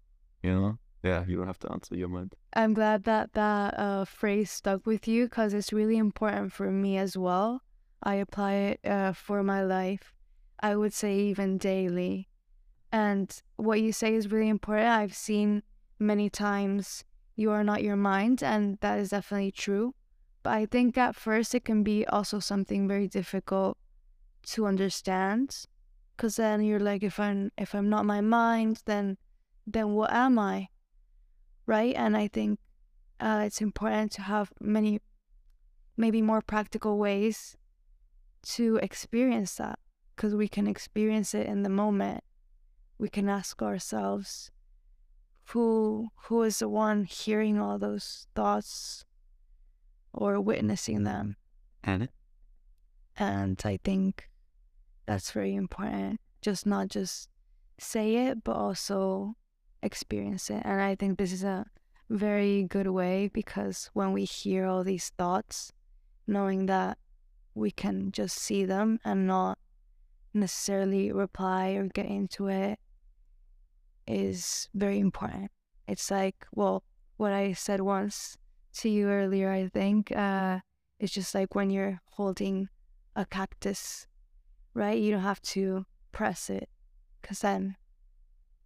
You 0.43 0.53
know, 0.53 0.77
yeah, 1.03 1.23
you 1.27 1.37
don't 1.37 1.47
have 1.47 1.59
to 1.59 1.71
answer 1.71 1.95
your 1.95 2.09
mind. 2.09 2.35
I'm 2.53 2.73
glad 2.73 3.03
that 3.03 3.33
that 3.33 3.77
uh, 3.77 4.05
phrase 4.05 4.51
stuck 4.51 4.85
with 4.85 5.07
you 5.07 5.25
because 5.25 5.53
it's 5.53 5.73
really 5.73 5.97
important 5.97 6.53
for 6.53 6.71
me 6.71 6.97
as 6.97 7.17
well. 7.17 7.61
I 8.03 8.15
apply 8.15 8.53
it 8.53 8.79
uh, 8.85 9.13
for 9.13 9.43
my 9.43 9.63
life. 9.63 10.13
I 10.59 10.75
would 10.75 10.93
say 10.93 11.17
even 11.19 11.57
daily. 11.57 12.29
And 12.91 13.41
what 13.57 13.81
you 13.81 13.91
say 13.91 14.15
is 14.15 14.31
really 14.31 14.49
important. 14.49 14.87
I've 14.87 15.15
seen 15.15 15.63
many 15.99 16.29
times 16.29 17.03
you 17.35 17.51
are 17.51 17.63
not 17.63 17.83
your 17.83 17.95
mind, 17.95 18.41
and 18.41 18.77
that 18.81 18.99
is 18.99 19.09
definitely 19.09 19.51
true. 19.51 19.93
But 20.47 20.53
I 20.53 20.65
think 20.65 20.97
at 20.97 21.13
first 21.13 21.53
it 21.53 21.65
can 21.65 21.83
be 21.83 22.05
also 22.05 22.39
something 22.39 22.87
very 22.87 23.09
difficult 23.09 23.77
to 24.53 24.65
understand 24.65 25.65
because 26.15 26.37
then 26.37 26.63
you're 26.63 26.79
like 26.79 27.03
if 27.03 27.19
I'm 27.19 27.51
if 27.57 27.75
I'm 27.75 27.89
not 27.89 28.05
my 28.05 28.21
mind 28.21 28.81
then 28.85 29.17
then 29.65 29.89
what 29.89 30.13
am 30.13 30.39
I? 30.39 30.69
Right? 31.65 31.93
And 31.97 32.15
I 32.15 32.29
think 32.29 32.59
uh, 33.19 33.43
it's 33.45 33.59
important 33.59 34.13
to 34.13 34.21
have 34.21 34.53
many 34.61 35.01
maybe 35.97 36.21
more 36.21 36.41
practical 36.41 36.97
ways 36.97 37.57
to 38.55 38.77
experience 38.77 39.55
that 39.55 39.79
because 40.15 40.33
we 40.33 40.47
can 40.47 40.65
experience 40.65 41.33
it 41.33 41.45
in 41.45 41.63
the 41.63 41.75
moment. 41.83 42.23
We 42.97 43.09
can 43.09 43.27
ask 43.27 43.61
ourselves 43.61 44.49
who 45.49 46.07
who 46.27 46.43
is 46.43 46.59
the 46.59 46.69
one 46.69 47.03
hearing 47.03 47.59
all 47.59 47.77
those 47.77 48.27
thoughts 48.33 49.03
or 50.17 50.41
witnessing 50.41 51.03
them. 51.03 51.37
And 51.83 52.09
and 53.15 53.61
I 53.63 53.79
think 53.83 54.29
that's 55.05 55.31
very 55.31 55.55
important. 55.55 56.19
Just 56.41 56.65
not 56.65 56.89
just 56.89 57.29
say 57.79 58.27
it, 58.27 58.43
but 58.43 58.55
also 58.55 59.35
experience 59.81 60.49
it. 60.49 60.61
And 60.65 60.81
I 60.81 60.95
think 60.95 61.17
this 61.17 61.31
is 61.31 61.43
a 61.43 61.65
very 62.09 62.63
good 62.63 62.87
way 62.87 63.29
because 63.31 63.89
when 63.93 64.11
we 64.11 64.25
hear 64.25 64.65
all 64.65 64.83
these 64.83 65.11
thoughts, 65.17 65.71
knowing 66.25 66.65
that 66.65 66.97
we 67.53 67.71
can 67.71 68.11
just 68.11 68.37
see 68.37 68.65
them 68.65 68.99
and 69.05 69.27
not 69.27 69.57
necessarily 70.33 71.11
reply 71.11 71.69
or 71.71 71.87
get 71.87 72.05
into 72.05 72.47
it 72.47 72.79
is 74.07 74.69
very 74.73 74.99
important. 74.99 75.51
It's 75.87 76.09
like, 76.09 76.45
well, 76.53 76.83
what 77.17 77.33
I 77.33 77.53
said 77.53 77.81
once 77.81 78.37
to 78.81 78.89
you 78.89 79.07
earlier, 79.09 79.51
I 79.51 79.67
think, 79.69 80.11
uh, 80.15 80.59
It's 80.99 81.13
just 81.13 81.35
like 81.35 81.53
when 81.55 81.69
you're 81.69 81.99
holding 82.17 82.69
a 83.15 83.25
cactus, 83.25 84.07
right? 84.73 84.97
You 84.99 85.11
don't 85.11 85.21
have 85.21 85.41
to 85.53 85.85
press 86.11 86.49
it 86.49 86.69
because 87.21 87.39
then 87.41 87.75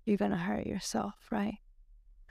you're 0.06 0.18
going 0.18 0.32
to 0.32 0.38
hurt 0.38 0.66
yourself, 0.66 1.16
right? 1.32 1.58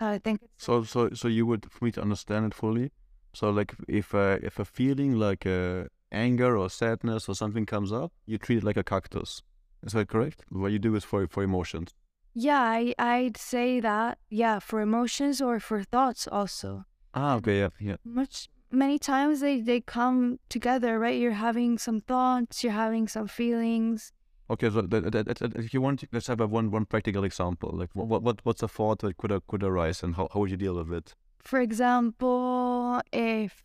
I 0.00 0.18
think 0.18 0.40
so. 0.56 0.82
So, 0.84 1.10
so 1.12 1.28
you 1.28 1.44
would, 1.46 1.70
for 1.70 1.84
me 1.84 1.92
to 1.92 2.00
understand 2.00 2.46
it 2.46 2.54
fully. 2.54 2.92
So, 3.34 3.50
like, 3.50 3.74
if 3.88 4.14
uh, 4.14 4.38
if 4.42 4.58
a 4.58 4.64
feeling 4.64 5.18
like 5.18 5.44
uh, 5.46 5.84
anger 6.10 6.56
or 6.56 6.70
sadness 6.70 7.28
or 7.28 7.34
something 7.34 7.66
comes 7.66 7.92
up, 7.92 8.10
you 8.26 8.38
treat 8.38 8.58
it 8.58 8.64
like 8.64 8.78
a 8.78 8.82
cactus. 8.82 9.42
Is 9.84 9.92
that 9.92 10.08
correct? 10.08 10.44
What 10.48 10.72
you 10.72 10.78
do 10.78 10.96
is 10.96 11.04
for 11.04 11.26
for 11.28 11.42
emotions. 11.42 11.94
Yeah, 12.34 12.60
I 12.62 12.94
I'd 12.98 13.36
say 13.36 13.80
that. 13.80 14.18
Yeah, 14.30 14.58
for 14.60 14.80
emotions 14.80 15.40
or 15.42 15.60
for 15.60 15.84
thoughts 15.84 16.26
also. 16.26 16.84
Ah, 17.14 17.36
okay, 17.36 17.58
yeah, 17.58 17.68
yeah. 17.80 17.96
Much 18.04 18.48
many 18.70 18.98
times 18.98 19.40
they 19.40 19.60
they 19.60 19.80
come 19.80 20.38
together, 20.48 20.98
right? 20.98 21.18
You're 21.18 21.32
having 21.32 21.78
some 21.78 22.00
thoughts, 22.00 22.62
you're 22.62 22.72
having 22.72 23.08
some 23.08 23.26
feelings. 23.26 24.12
Okay, 24.48 24.68
so 24.68 24.82
that, 24.82 25.12
that, 25.12 25.38
that, 25.38 25.56
if 25.56 25.72
you 25.72 25.80
want, 25.80 26.02
let's 26.12 26.26
have 26.26 26.40
a 26.40 26.46
one 26.46 26.70
one 26.70 26.84
practical 26.84 27.24
example. 27.24 27.70
Like, 27.72 27.90
what 27.94 28.22
what 28.22 28.40
what's 28.44 28.62
a 28.62 28.68
thought 28.68 29.00
that 29.00 29.16
could 29.16 29.32
could 29.46 29.62
arise, 29.62 30.02
and 30.02 30.16
how 30.16 30.28
how 30.32 30.40
would 30.40 30.50
you 30.50 30.56
deal 30.56 30.74
with 30.74 30.92
it? 30.92 31.14
For 31.38 31.60
example, 31.60 33.00
if 33.12 33.64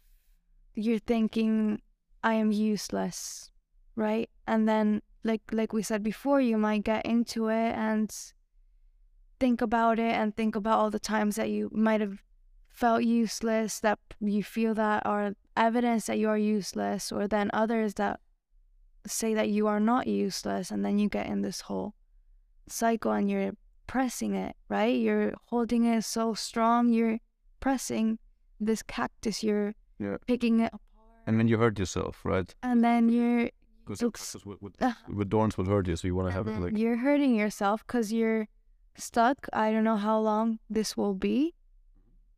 you're 0.76 1.00
thinking, 1.00 1.82
"I 2.24 2.34
am 2.36 2.52
useless," 2.52 3.52
right, 3.96 4.30
and 4.48 4.68
then 4.68 5.02
like 5.24 5.42
like 5.52 5.74
we 5.74 5.84
said 5.84 6.04
before, 6.04 6.42
you 6.42 6.58
might 6.58 6.84
get 6.84 7.06
into 7.06 7.48
it 7.50 7.74
and 7.76 8.16
think 9.40 9.62
about 9.62 10.00
it 10.00 10.14
and 10.14 10.36
think 10.36 10.56
about 10.56 10.80
all 10.80 10.90
the 10.90 11.00
times 11.00 11.36
that 11.36 11.50
you 11.50 11.70
might 11.74 12.00
have 12.00 12.22
felt 12.76 13.04
useless, 13.04 13.80
that 13.80 13.98
you 14.20 14.44
feel 14.44 14.74
that 14.74 15.06
are 15.06 15.34
evidence 15.56 16.08
that 16.08 16.20
you 16.20 16.28
are 16.28 16.38
useless, 16.38 17.12
or 17.12 17.28
then 17.28 17.50
others 17.54 17.94
that 17.94 18.20
say 19.08 19.34
that 19.34 19.50
you 19.50 19.66
are 19.68 19.80
not 19.80 20.08
useless, 20.08 20.72
and 20.72 20.84
then 20.84 21.00
you 21.00 21.08
get 21.08 21.28
in 21.28 21.42
this 21.42 21.62
whole 21.62 21.94
cycle 22.68 23.14
and 23.14 23.30
you're 23.30 23.54
pressing 23.88 24.36
it, 24.36 24.56
right? 24.68 24.96
You're 24.96 25.34
holding 25.46 25.86
it 25.86 26.04
so 26.04 26.34
strong, 26.34 26.92
you're 26.92 27.20
pressing 27.62 28.20
this 28.60 28.84
cactus, 28.84 29.42
you're 29.42 29.74
yeah. 30.00 30.18
picking 30.28 30.60
it 30.60 30.74
apart. 30.74 30.82
And 31.28 31.40
then 31.40 31.48
you 31.48 31.58
hurt 31.58 31.80
yourself, 31.80 32.20
right? 32.26 32.54
And 32.62 32.84
then 32.84 33.10
you're 33.10 33.50
because 33.88 34.36
with, 34.46 34.62
with, 34.62 34.82
uh, 34.82 34.94
with 35.08 35.30
thorns 35.32 35.58
would 35.58 35.68
hurt 35.68 35.88
you, 35.88 35.96
so 35.96 36.08
you 36.08 36.16
want 36.16 36.28
to 36.28 36.34
have 36.34 36.48
it 36.48 36.60
like 36.60 36.78
you're 36.78 36.98
hurting 36.98 37.36
yourself 37.36 37.86
because 37.86 38.12
you're 38.12 38.48
stuck. 38.98 39.48
I 39.54 39.72
don't 39.72 39.84
know 39.84 39.96
how 39.96 40.20
long 40.20 40.60
this 40.70 40.98
will 40.98 41.14
be, 41.14 41.54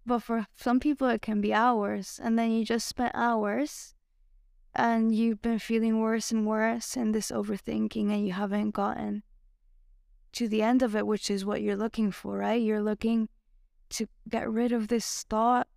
but 0.07 0.19
for 0.19 0.47
some 0.55 0.79
people, 0.79 1.09
it 1.09 1.21
can 1.21 1.41
be 1.41 1.53
hours. 1.53 2.19
And 2.23 2.39
then 2.39 2.51
you 2.51 2.63
just 2.63 2.87
spent 2.87 3.11
hours 3.13 3.93
and 4.73 5.13
you've 5.13 5.41
been 5.41 5.59
feeling 5.59 5.99
worse 5.99 6.31
and 6.31 6.47
worse 6.47 6.95
in 6.95 7.11
this 7.11 7.29
overthinking 7.29 8.09
and 8.11 8.25
you 8.25 8.31
haven't 8.31 8.71
gotten 8.71 9.23
to 10.31 10.47
the 10.47 10.61
end 10.61 10.81
of 10.81 10.95
it, 10.95 11.05
which 11.05 11.29
is 11.29 11.43
what 11.43 11.61
you're 11.61 11.75
looking 11.75 12.11
for, 12.11 12.37
right? 12.37 12.61
You're 12.61 12.81
looking 12.81 13.27
to 13.89 14.07
get 14.29 14.49
rid 14.49 14.71
of 14.71 14.87
this 14.87 15.25
thought, 15.29 15.67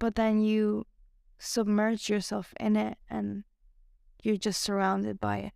but 0.00 0.16
then 0.16 0.42
you 0.42 0.84
submerge 1.38 2.08
yourself 2.08 2.52
in 2.58 2.74
it 2.76 2.98
and 3.08 3.44
you're 4.22 4.36
just 4.36 4.62
surrounded 4.62 5.20
by 5.20 5.38
it. 5.38 5.52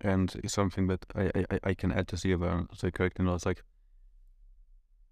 And 0.00 0.32
it's 0.44 0.54
something 0.54 0.86
that 0.86 1.04
I, 1.16 1.30
I, 1.50 1.60
I 1.64 1.74
can 1.74 1.90
add 1.90 2.06
to 2.08 2.16
see 2.16 2.30
if 2.30 2.42
I'm 2.42 2.68
correct, 2.92 3.18
know, 3.18 3.34
it's 3.34 3.46
like 3.46 3.62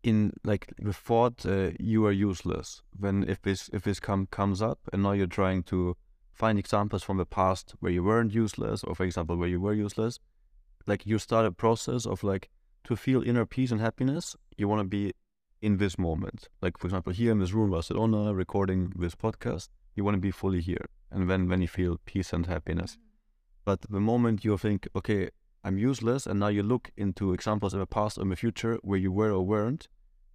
in 0.02 0.32
like 0.44 0.72
thought 0.92 1.46
uh, 1.46 1.70
you 1.78 2.04
are 2.06 2.12
useless 2.12 2.82
when 2.98 3.22
if 3.28 3.40
this 3.42 3.70
if 3.72 3.82
this 3.82 4.00
come 4.00 4.26
comes 4.26 4.60
up 4.60 4.78
and 4.92 5.02
now 5.02 5.12
you're 5.12 5.26
trying 5.26 5.62
to 5.62 5.96
find 6.32 6.58
examples 6.58 7.02
from 7.02 7.18
the 7.18 7.26
past 7.26 7.74
where 7.80 7.92
you 7.92 8.02
weren't 8.02 8.34
useless 8.34 8.82
or 8.82 8.94
for 8.94 9.04
example 9.04 9.36
where 9.36 9.48
you 9.48 9.60
were 9.60 9.74
useless 9.74 10.18
like 10.86 11.06
you 11.06 11.18
start 11.18 11.46
a 11.46 11.52
process 11.52 12.04
of 12.04 12.24
like 12.24 12.48
to 12.84 12.96
feel 12.96 13.22
inner 13.22 13.46
peace 13.46 13.70
and 13.70 13.80
happiness 13.80 14.34
you 14.56 14.66
want 14.66 14.80
to 14.80 14.88
be 14.88 15.12
in 15.60 15.76
this 15.76 15.96
moment 15.98 16.48
like 16.60 16.76
for 16.78 16.88
example 16.88 17.12
here 17.12 17.30
in 17.30 17.38
this 17.38 17.52
room 17.52 17.70
barcelona 17.70 18.34
recording 18.34 18.92
this 18.96 19.14
podcast 19.14 19.68
you 19.94 20.02
want 20.02 20.16
to 20.16 20.20
be 20.20 20.32
fully 20.32 20.60
here 20.60 20.86
and 21.12 21.30
then 21.30 21.48
when 21.48 21.60
you 21.60 21.68
feel 21.68 22.00
peace 22.06 22.32
and 22.32 22.46
happiness 22.46 22.92
mm-hmm. 22.92 23.02
but 23.64 23.80
the 23.82 24.00
moment 24.00 24.44
you 24.44 24.58
think 24.58 24.88
okay 24.96 25.28
I'm 25.64 25.78
useless, 25.78 26.26
and 26.26 26.40
now 26.40 26.48
you 26.48 26.62
look 26.62 26.90
into 26.96 27.32
examples 27.32 27.72
in 27.72 27.80
the 27.80 27.86
past 27.86 28.18
or 28.18 28.22
in 28.22 28.28
the 28.30 28.36
future 28.36 28.78
where 28.82 28.98
you 28.98 29.12
were 29.12 29.30
or 29.30 29.46
weren't, 29.46 29.88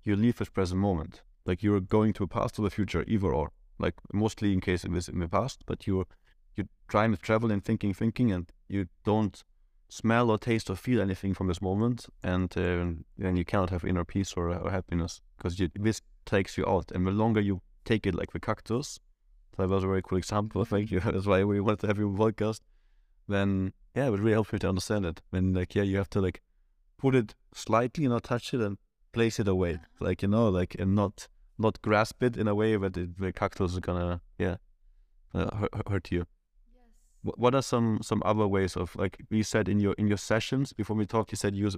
you 0.04 0.16
leave 0.16 0.38
this 0.38 0.50
present 0.50 0.80
moment. 0.80 1.22
Like 1.46 1.64
you're 1.64 1.82
going 1.82 2.14
to 2.14 2.24
the 2.24 2.28
past 2.28 2.58
or 2.60 2.62
the 2.62 2.70
future, 2.70 3.04
either 3.08 3.34
or. 3.34 3.52
Like 3.80 3.96
mostly 4.14 4.54
in 4.54 4.62
case 4.62 4.84
it 4.84 4.92
was 4.92 5.10
in 5.10 5.20
the 5.20 5.28
past, 5.28 5.64
but 5.66 5.86
you're 5.86 6.06
you're 6.56 6.68
trying 6.88 7.12
to 7.12 7.18
travel 7.18 7.52
and 7.52 7.64
thinking, 7.64 7.94
thinking, 7.94 8.32
and 8.32 8.52
you 8.68 8.88
don't 9.04 9.44
smell 9.90 10.32
or 10.32 10.38
taste 10.38 10.70
or 10.70 10.76
feel 10.76 11.02
anything 11.02 11.34
from 11.34 11.48
this 11.48 11.62
moment, 11.62 12.08
and 12.24 12.58
uh, 12.58 12.86
then 13.18 13.36
you 13.36 13.46
cannot 13.46 13.70
have 13.70 13.86
inner 13.86 14.04
peace 14.04 14.34
or, 14.36 14.50
or 14.50 14.72
happiness 14.72 15.22
because 15.38 15.62
this 15.76 16.02
takes 16.26 16.58
you 16.58 16.66
out. 16.66 16.92
And 16.92 17.06
the 17.06 17.12
longer 17.12 17.40
you 17.40 17.62
take 17.86 18.08
it, 18.08 18.16
like 18.16 18.32
the 18.32 18.40
cactus, 18.40 19.00
that 19.58 19.70
was 19.70 19.84
a 19.84 19.88
very 19.88 20.02
cool 20.02 20.18
example. 20.18 20.66
Thank 20.74 20.92
you. 20.92 21.00
That's 21.06 21.26
why 21.26 21.44
we 21.44 21.60
wanted 21.60 21.82
to 21.82 21.88
have 21.88 21.98
your 21.98 22.10
podcast. 22.10 22.62
Then 23.28 23.74
yeah, 23.96 24.08
it 24.08 24.12
really 24.12 24.34
helps 24.34 24.54
me 24.54 24.60
to 24.60 24.70
understand 24.70 25.06
it. 25.06 25.22
When 25.30 25.54
like 25.54 25.76
yeah, 25.76 25.84
you 25.84 25.98
have 25.98 26.10
to 26.12 26.22
like 26.22 26.42
put 26.98 27.16
it 27.16 27.36
slightly, 27.54 28.04
you 28.04 28.10
know, 28.10 28.20
touch 28.20 28.54
it 28.54 28.62
and 28.62 28.78
place 29.12 29.40
it 29.40 29.48
away, 29.48 29.80
like 30.00 30.22
you 30.22 30.28
know, 30.28 30.50
like 30.50 30.76
and 30.80 30.96
not 30.96 31.28
not 31.58 31.82
grasp 31.82 32.22
it 32.24 32.38
in 32.38 32.48
a 32.48 32.56
way 32.56 32.78
that 32.78 32.96
it, 32.98 33.18
the 33.20 33.34
cactus 33.34 33.74
is 33.74 33.80
gonna 33.80 34.22
yeah 34.38 34.58
uh, 35.34 35.68
hurt, 35.88 36.12
you. 36.12 36.26
Yes. 37.24 37.36
What 37.38 37.56
are 37.56 37.62
some 37.62 38.00
some 38.02 38.22
other 38.26 38.48
ways 38.48 38.76
of 38.78 38.96
like 38.96 39.18
you 39.30 39.44
said 39.44 39.68
in 39.68 39.80
your 39.80 39.94
in 39.94 40.08
your 40.08 40.18
sessions 40.18 40.74
before 40.74 40.96
we 40.96 41.06
talked? 41.06 41.32
You 41.32 41.38
said 41.38 41.56
you 41.56 41.66
use 41.66 41.76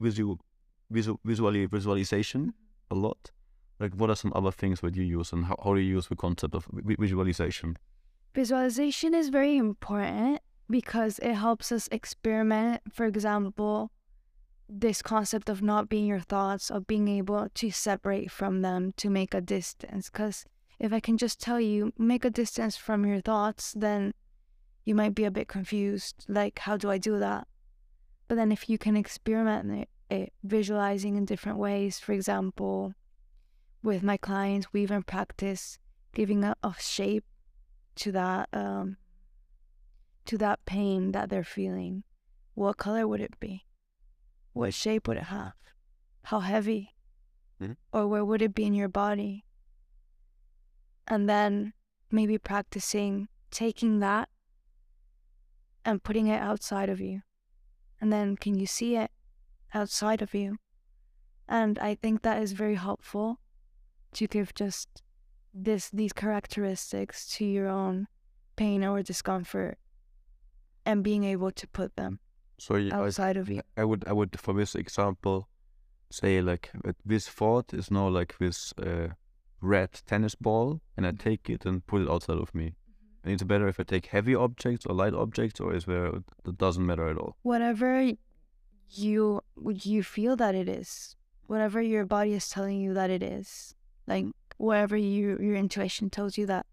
visual 0.00 0.40
visual 0.90 1.20
visually 1.24 1.66
visualization 1.66 2.40
mm-hmm. 2.40 2.96
a 2.96 3.00
lot. 3.00 3.30
Like 3.78 3.94
what 3.94 4.10
are 4.10 4.16
some 4.16 4.32
other 4.34 4.52
things 4.52 4.80
that 4.80 4.96
you 4.96 5.02
use 5.02 5.32
and 5.32 5.44
how, 5.46 5.56
how 5.62 5.74
do 5.74 5.80
you 5.80 5.96
use 5.96 6.08
the 6.08 6.16
concept 6.16 6.54
of 6.54 6.66
visualization? 6.72 7.76
Visualization 8.34 9.14
is 9.14 9.28
very 9.28 9.58
important 9.58 10.40
because 10.70 11.18
it 11.18 11.34
helps 11.34 11.70
us 11.70 11.88
experiment. 11.92 12.80
For 12.90 13.04
example, 13.04 13.90
this 14.68 15.02
concept 15.02 15.50
of 15.50 15.60
not 15.60 15.90
being 15.90 16.06
your 16.06 16.20
thoughts, 16.20 16.70
of 16.70 16.86
being 16.86 17.08
able 17.08 17.48
to 17.54 17.70
separate 17.70 18.30
from 18.30 18.62
them 18.62 18.94
to 18.96 19.10
make 19.10 19.34
a 19.34 19.42
distance. 19.42 20.08
Because 20.08 20.46
if 20.78 20.94
I 20.94 21.00
can 21.00 21.18
just 21.18 21.40
tell 21.40 21.60
you, 21.60 21.92
make 21.98 22.24
a 22.24 22.30
distance 22.30 22.74
from 22.74 23.04
your 23.04 23.20
thoughts, 23.20 23.74
then 23.76 24.12
you 24.86 24.94
might 24.94 25.14
be 25.14 25.24
a 25.24 25.30
bit 25.30 25.46
confused. 25.46 26.24
Like, 26.26 26.60
how 26.60 26.78
do 26.78 26.90
I 26.90 26.96
do 26.96 27.18
that? 27.18 27.46
But 28.28 28.36
then 28.36 28.50
if 28.50 28.66
you 28.70 28.78
can 28.78 28.96
experiment 28.96 29.88
it, 30.10 30.32
visualizing 30.42 31.16
in 31.16 31.26
different 31.26 31.58
ways, 31.58 31.98
for 31.98 32.12
example, 32.12 32.94
with 33.82 34.02
my 34.02 34.16
clients, 34.16 34.72
we 34.72 34.82
even 34.82 35.02
practice 35.02 35.78
giving 36.14 36.44
a, 36.44 36.56
a 36.62 36.74
shape 36.78 37.24
to 37.96 38.12
that 38.12 38.48
um, 38.52 38.96
to 40.26 40.38
that 40.38 40.64
pain 40.64 41.12
that 41.12 41.28
they're 41.28 41.44
feeling. 41.44 42.04
What 42.54 42.76
color 42.76 43.08
would 43.08 43.20
it 43.20 43.38
be? 43.40 43.64
What 44.52 44.74
shape 44.74 45.08
would 45.08 45.16
it 45.16 45.24
have? 45.24 45.54
How 46.24 46.40
heavy? 46.40 46.94
Mm-hmm. 47.60 47.72
Or 47.92 48.06
where 48.06 48.24
would 48.24 48.42
it 48.42 48.54
be 48.54 48.64
in 48.64 48.74
your 48.74 48.88
body? 48.88 49.44
And 51.08 51.28
then 51.28 51.72
maybe 52.10 52.38
practicing 52.38 53.28
taking 53.50 54.00
that 54.00 54.28
and 55.84 56.02
putting 56.02 56.26
it 56.26 56.40
outside 56.40 56.88
of 56.88 57.00
you. 57.00 57.22
And 58.00 58.12
then 58.12 58.36
can 58.36 58.58
you 58.58 58.66
see 58.66 58.96
it 58.96 59.10
outside 59.74 60.22
of 60.22 60.34
you? 60.34 60.58
And 61.48 61.78
I 61.78 61.94
think 61.94 62.22
that 62.22 62.42
is 62.42 62.52
very 62.52 62.76
helpful 62.76 63.40
to 64.14 64.26
give 64.26 64.54
just 64.54 65.02
this 65.54 65.90
these 65.90 66.12
characteristics 66.12 67.26
to 67.36 67.44
your 67.44 67.68
own 67.68 68.06
pain 68.56 68.84
or 68.84 69.02
discomfort 69.02 69.78
and 70.84 71.02
being 71.02 71.24
able 71.24 71.50
to 71.50 71.66
put 71.68 71.96
them 71.96 72.18
so 72.58 72.76
yeah, 72.76 72.96
outside 72.96 73.36
I, 73.36 73.40
of 73.40 73.48
you. 73.48 73.62
I 73.76 73.84
would 73.84 74.04
I 74.06 74.12
would 74.12 74.38
for 74.38 74.54
this 74.54 74.74
example 74.74 75.48
say 76.10 76.40
like 76.40 76.70
this 77.04 77.28
thought 77.28 77.72
is 77.74 77.90
now 77.90 78.08
like 78.08 78.36
this 78.38 78.72
uh, 78.78 79.08
red 79.60 80.00
tennis 80.06 80.34
ball 80.34 80.80
and 80.96 81.06
I 81.06 81.10
mm-hmm. 81.10 81.28
take 81.28 81.50
it 81.50 81.64
and 81.66 81.84
put 81.86 82.02
it 82.02 82.08
outside 82.08 82.38
of 82.38 82.54
me. 82.54 82.66
Mm-hmm. 82.66 83.24
And 83.24 83.32
it's 83.34 83.42
better 83.42 83.66
if 83.68 83.80
I 83.80 83.82
take 83.82 84.06
heavy 84.06 84.34
objects 84.34 84.86
or 84.86 84.94
light 84.94 85.14
objects 85.14 85.60
or 85.60 85.74
is 85.74 85.86
there 85.86 86.06
it 86.06 86.58
doesn't 86.58 86.86
matter 86.86 87.08
at 87.08 87.16
all. 87.16 87.36
Whatever 87.42 88.12
you 88.90 89.40
you 89.66 90.02
feel 90.02 90.36
that 90.36 90.54
it 90.54 90.68
is. 90.68 91.16
Whatever 91.46 91.82
your 91.82 92.04
body 92.04 92.34
is 92.34 92.48
telling 92.48 92.80
you 92.80 92.94
that 92.94 93.10
it 93.10 93.22
is. 93.22 93.74
Like 94.06 94.26
wherever 94.56 94.96
you 94.96 95.38
your 95.40 95.56
intuition 95.56 96.10
tells 96.10 96.38
you 96.38 96.46
that 96.46 96.66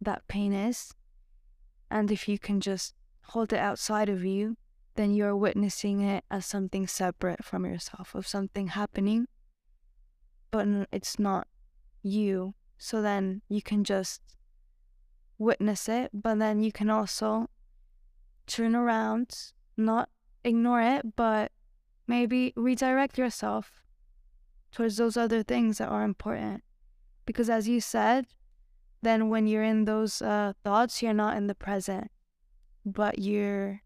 that 0.00 0.26
pain 0.28 0.52
is. 0.52 0.94
And 1.90 2.10
if 2.10 2.28
you 2.28 2.38
can 2.38 2.60
just 2.60 2.94
hold 3.24 3.52
it 3.52 3.58
outside 3.58 4.08
of 4.08 4.24
you, 4.24 4.56
then 4.94 5.14
you're 5.14 5.36
witnessing 5.36 6.00
it 6.00 6.24
as 6.30 6.46
something 6.46 6.86
separate 6.86 7.44
from 7.44 7.64
yourself, 7.64 8.14
of 8.14 8.26
something 8.26 8.68
happening, 8.68 9.26
but 10.50 10.66
it's 10.90 11.18
not 11.18 11.46
you. 12.02 12.54
So 12.78 13.02
then 13.02 13.42
you 13.48 13.62
can 13.62 13.84
just 13.84 14.20
witness 15.38 15.88
it, 15.88 16.10
but 16.12 16.38
then 16.38 16.62
you 16.62 16.72
can 16.72 16.90
also 16.90 17.48
turn 18.46 18.74
around, 18.74 19.52
not 19.76 20.08
ignore 20.44 20.80
it, 20.80 21.16
but 21.16 21.52
maybe 22.06 22.52
redirect 22.56 23.18
yourself 23.18 23.82
towards 24.72 24.96
those 24.96 25.16
other 25.16 25.42
things 25.42 25.78
that 25.78 25.88
are 25.88 26.04
important. 26.04 26.62
Because 27.26 27.50
as 27.50 27.68
you 27.68 27.80
said, 27.80 28.26
then 29.02 29.28
when 29.28 29.46
you're 29.46 29.62
in 29.62 29.84
those 29.84 30.22
uh, 30.22 30.52
thoughts, 30.64 31.02
you're 31.02 31.12
not 31.12 31.36
in 31.36 31.48
the 31.48 31.54
present, 31.54 32.10
but 32.84 33.18
you're 33.18 33.82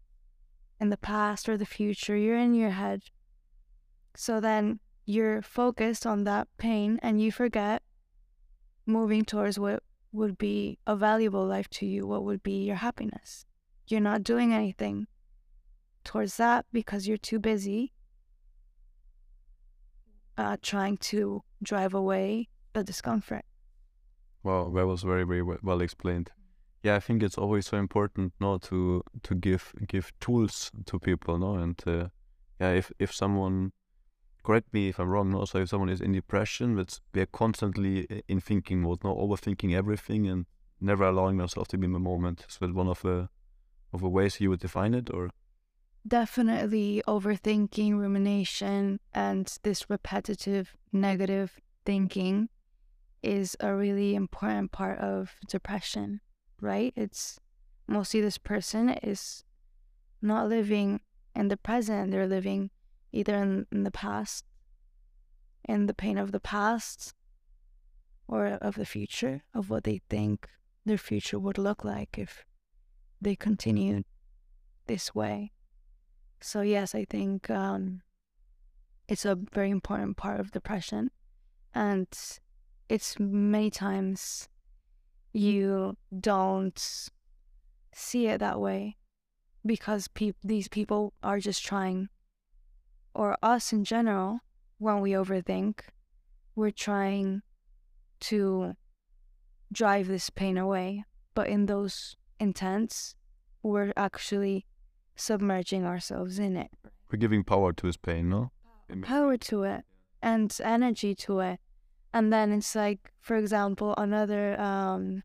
in 0.79 0.89
the 0.89 0.97
past 0.97 1.49
or 1.49 1.57
the 1.57 1.65
future, 1.65 2.15
you're 2.15 2.37
in 2.37 2.53
your 2.53 2.69
head. 2.69 3.03
So 4.15 4.39
then 4.39 4.79
you're 5.05 5.41
focused 5.41 6.05
on 6.05 6.23
that 6.23 6.47
pain 6.57 6.99
and 7.03 7.21
you 7.21 7.31
forget 7.31 7.81
moving 8.85 9.25
towards 9.25 9.59
what 9.59 9.83
would 10.11 10.37
be 10.37 10.79
a 10.87 10.95
valuable 10.95 11.45
life 11.45 11.69
to 11.69 11.85
you, 11.85 12.05
what 12.07 12.23
would 12.23 12.43
be 12.43 12.63
your 12.63 12.77
happiness. 12.77 13.45
You're 13.87 13.99
not 13.99 14.23
doing 14.23 14.53
anything 14.53 15.07
towards 16.03 16.37
that 16.37 16.65
because 16.71 17.07
you're 17.07 17.17
too 17.17 17.39
busy 17.39 17.93
uh, 20.37 20.57
trying 20.61 20.97
to 20.97 21.43
drive 21.61 21.93
away 21.93 22.49
the 22.73 22.83
discomfort. 22.83 23.45
Well, 24.43 24.71
that 24.71 24.87
was 24.87 25.03
very 25.03 25.23
very 25.23 25.41
well 25.41 25.81
explained. 25.81 26.31
Yeah, 26.83 26.95
I 26.95 26.99
think 26.99 27.21
it's 27.21 27.37
always 27.37 27.67
so 27.67 27.77
important, 27.77 28.33
no, 28.39 28.57
to 28.57 29.03
to 29.23 29.35
give 29.35 29.73
give 29.87 30.11
tools 30.19 30.71
to 30.85 30.99
people, 30.99 31.37
no, 31.37 31.55
and 31.55 31.79
uh, 31.85 32.07
yeah, 32.59 32.71
if 32.71 32.91
if 32.97 33.13
someone 33.13 33.71
correct 34.43 34.73
me 34.73 34.89
if 34.89 34.99
I'm 34.99 35.09
wrong, 35.09 35.29
no, 35.29 35.45
so 35.45 35.59
if 35.59 35.69
someone 35.69 35.89
is 35.89 36.01
in 36.01 36.13
depression, 36.13 36.75
that's 36.75 37.01
they're 37.13 37.27
constantly 37.27 38.23
in 38.27 38.39
thinking 38.39 38.81
mode, 38.81 39.03
no, 39.03 39.15
overthinking 39.15 39.75
everything 39.75 40.27
and 40.27 40.45
never 40.79 41.03
allowing 41.03 41.37
themselves 41.37 41.69
to 41.69 41.77
be 41.77 41.85
in 41.85 41.93
the 41.93 41.99
moment. 41.99 42.45
Is 42.49 42.57
that 42.57 42.73
one 42.73 42.87
of 42.87 43.01
the 43.01 43.29
of 43.93 44.01
the 44.01 44.09
ways 44.09 44.41
you 44.41 44.49
would 44.49 44.61
define 44.61 44.95
it, 44.95 45.09
or? 45.13 45.29
Definitely 46.07 47.03
overthinking, 47.07 47.99
rumination, 47.99 48.99
and 49.13 49.55
this 49.61 49.87
repetitive 49.87 50.75
negative 50.91 51.59
thinking 51.85 52.49
is 53.23 53.55
a 53.59 53.73
really 53.75 54.15
important 54.15 54.71
part 54.71 54.99
of 54.99 55.35
depression, 55.47 56.21
right? 56.59 56.93
It's 56.95 57.39
mostly 57.87 58.21
this 58.21 58.37
person 58.37 58.89
is 58.89 59.43
not 60.21 60.49
living 60.49 61.01
in 61.35 61.47
the 61.47 61.57
present, 61.57 62.11
they're 62.11 62.27
living 62.27 62.71
either 63.11 63.35
in, 63.35 63.65
in 63.71 63.83
the 63.83 63.91
past, 63.91 64.45
in 65.67 65.85
the 65.85 65.93
pain 65.93 66.17
of 66.17 66.31
the 66.31 66.39
past, 66.39 67.13
or 68.27 68.47
of 68.47 68.75
the 68.75 68.85
future, 68.85 69.43
of 69.53 69.69
what 69.69 69.83
they 69.83 70.01
think 70.09 70.47
their 70.85 70.97
future 70.97 71.39
would 71.39 71.57
look 71.57 71.83
like 71.83 72.17
if 72.17 72.45
they 73.19 73.35
continued 73.35 74.05
this 74.87 75.13
way. 75.13 75.51
So, 76.39 76.61
yes, 76.61 76.95
I 76.95 77.05
think 77.05 77.49
um, 77.49 78.01
it's 79.07 79.25
a 79.25 79.37
very 79.53 79.69
important 79.69 80.17
part 80.17 80.39
of 80.39 80.51
depression. 80.51 81.11
And 81.73 82.07
it's 82.91 83.17
many 83.17 83.69
times 83.69 84.49
mm-hmm. 85.33 85.47
you 85.47 85.97
don't 86.19 87.09
see 87.93 88.27
it 88.27 88.39
that 88.39 88.59
way 88.59 88.97
because 89.65 90.09
pe- 90.09 90.33
these 90.43 90.67
people 90.67 91.13
are 91.23 91.39
just 91.39 91.65
trying, 91.65 92.09
or 93.15 93.37
us 93.41 93.71
in 93.71 93.85
general, 93.85 94.39
when 94.77 94.99
we 94.99 95.11
overthink, 95.11 95.79
we're 96.53 96.71
trying 96.71 97.41
to 98.19 98.73
drive 99.71 100.09
this 100.09 100.29
pain 100.29 100.57
away. 100.57 101.05
But 101.33 101.47
in 101.47 101.67
those 101.67 102.17
intents, 102.41 103.15
we're 103.63 103.93
actually 103.95 104.65
submerging 105.15 105.85
ourselves 105.85 106.39
in 106.39 106.57
it. 106.57 106.71
We're 107.09 107.19
giving 107.19 107.45
power 107.45 107.71
to 107.71 107.87
his 107.87 107.95
pain, 107.95 108.27
no? 108.29 108.51
Power 109.03 109.37
to 109.37 109.63
it 109.63 109.85
and 110.21 110.53
energy 110.61 111.15
to 111.15 111.39
it 111.39 111.59
and 112.13 112.31
then 112.31 112.51
it's 112.51 112.75
like 112.75 113.11
for 113.19 113.35
example 113.35 113.93
another 113.97 114.59
um, 114.59 115.23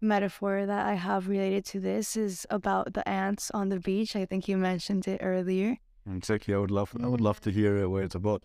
metaphor 0.00 0.66
that 0.66 0.86
i 0.86 0.94
have 0.94 1.28
related 1.28 1.64
to 1.64 1.80
this 1.80 2.16
is 2.16 2.46
about 2.50 2.94
the 2.94 3.06
ants 3.08 3.50
on 3.52 3.68
the 3.68 3.78
beach. 3.80 4.16
I 4.16 4.24
think 4.24 4.48
you 4.48 4.56
mentioned 4.56 5.06
it 5.06 5.20
earlier. 5.22 5.76
Exactly. 6.10 6.54
I 6.54 6.58
would 6.58 6.70
love 6.70 6.94
i 7.02 7.06
would 7.06 7.20
love 7.20 7.40
to 7.42 7.50
hear 7.50 7.88
what 7.88 8.04
it's 8.04 8.14
about. 8.14 8.42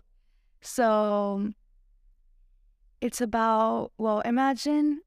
So 0.60 1.52
it's 3.00 3.20
about 3.20 3.92
well 3.98 4.20
imagine 4.20 5.00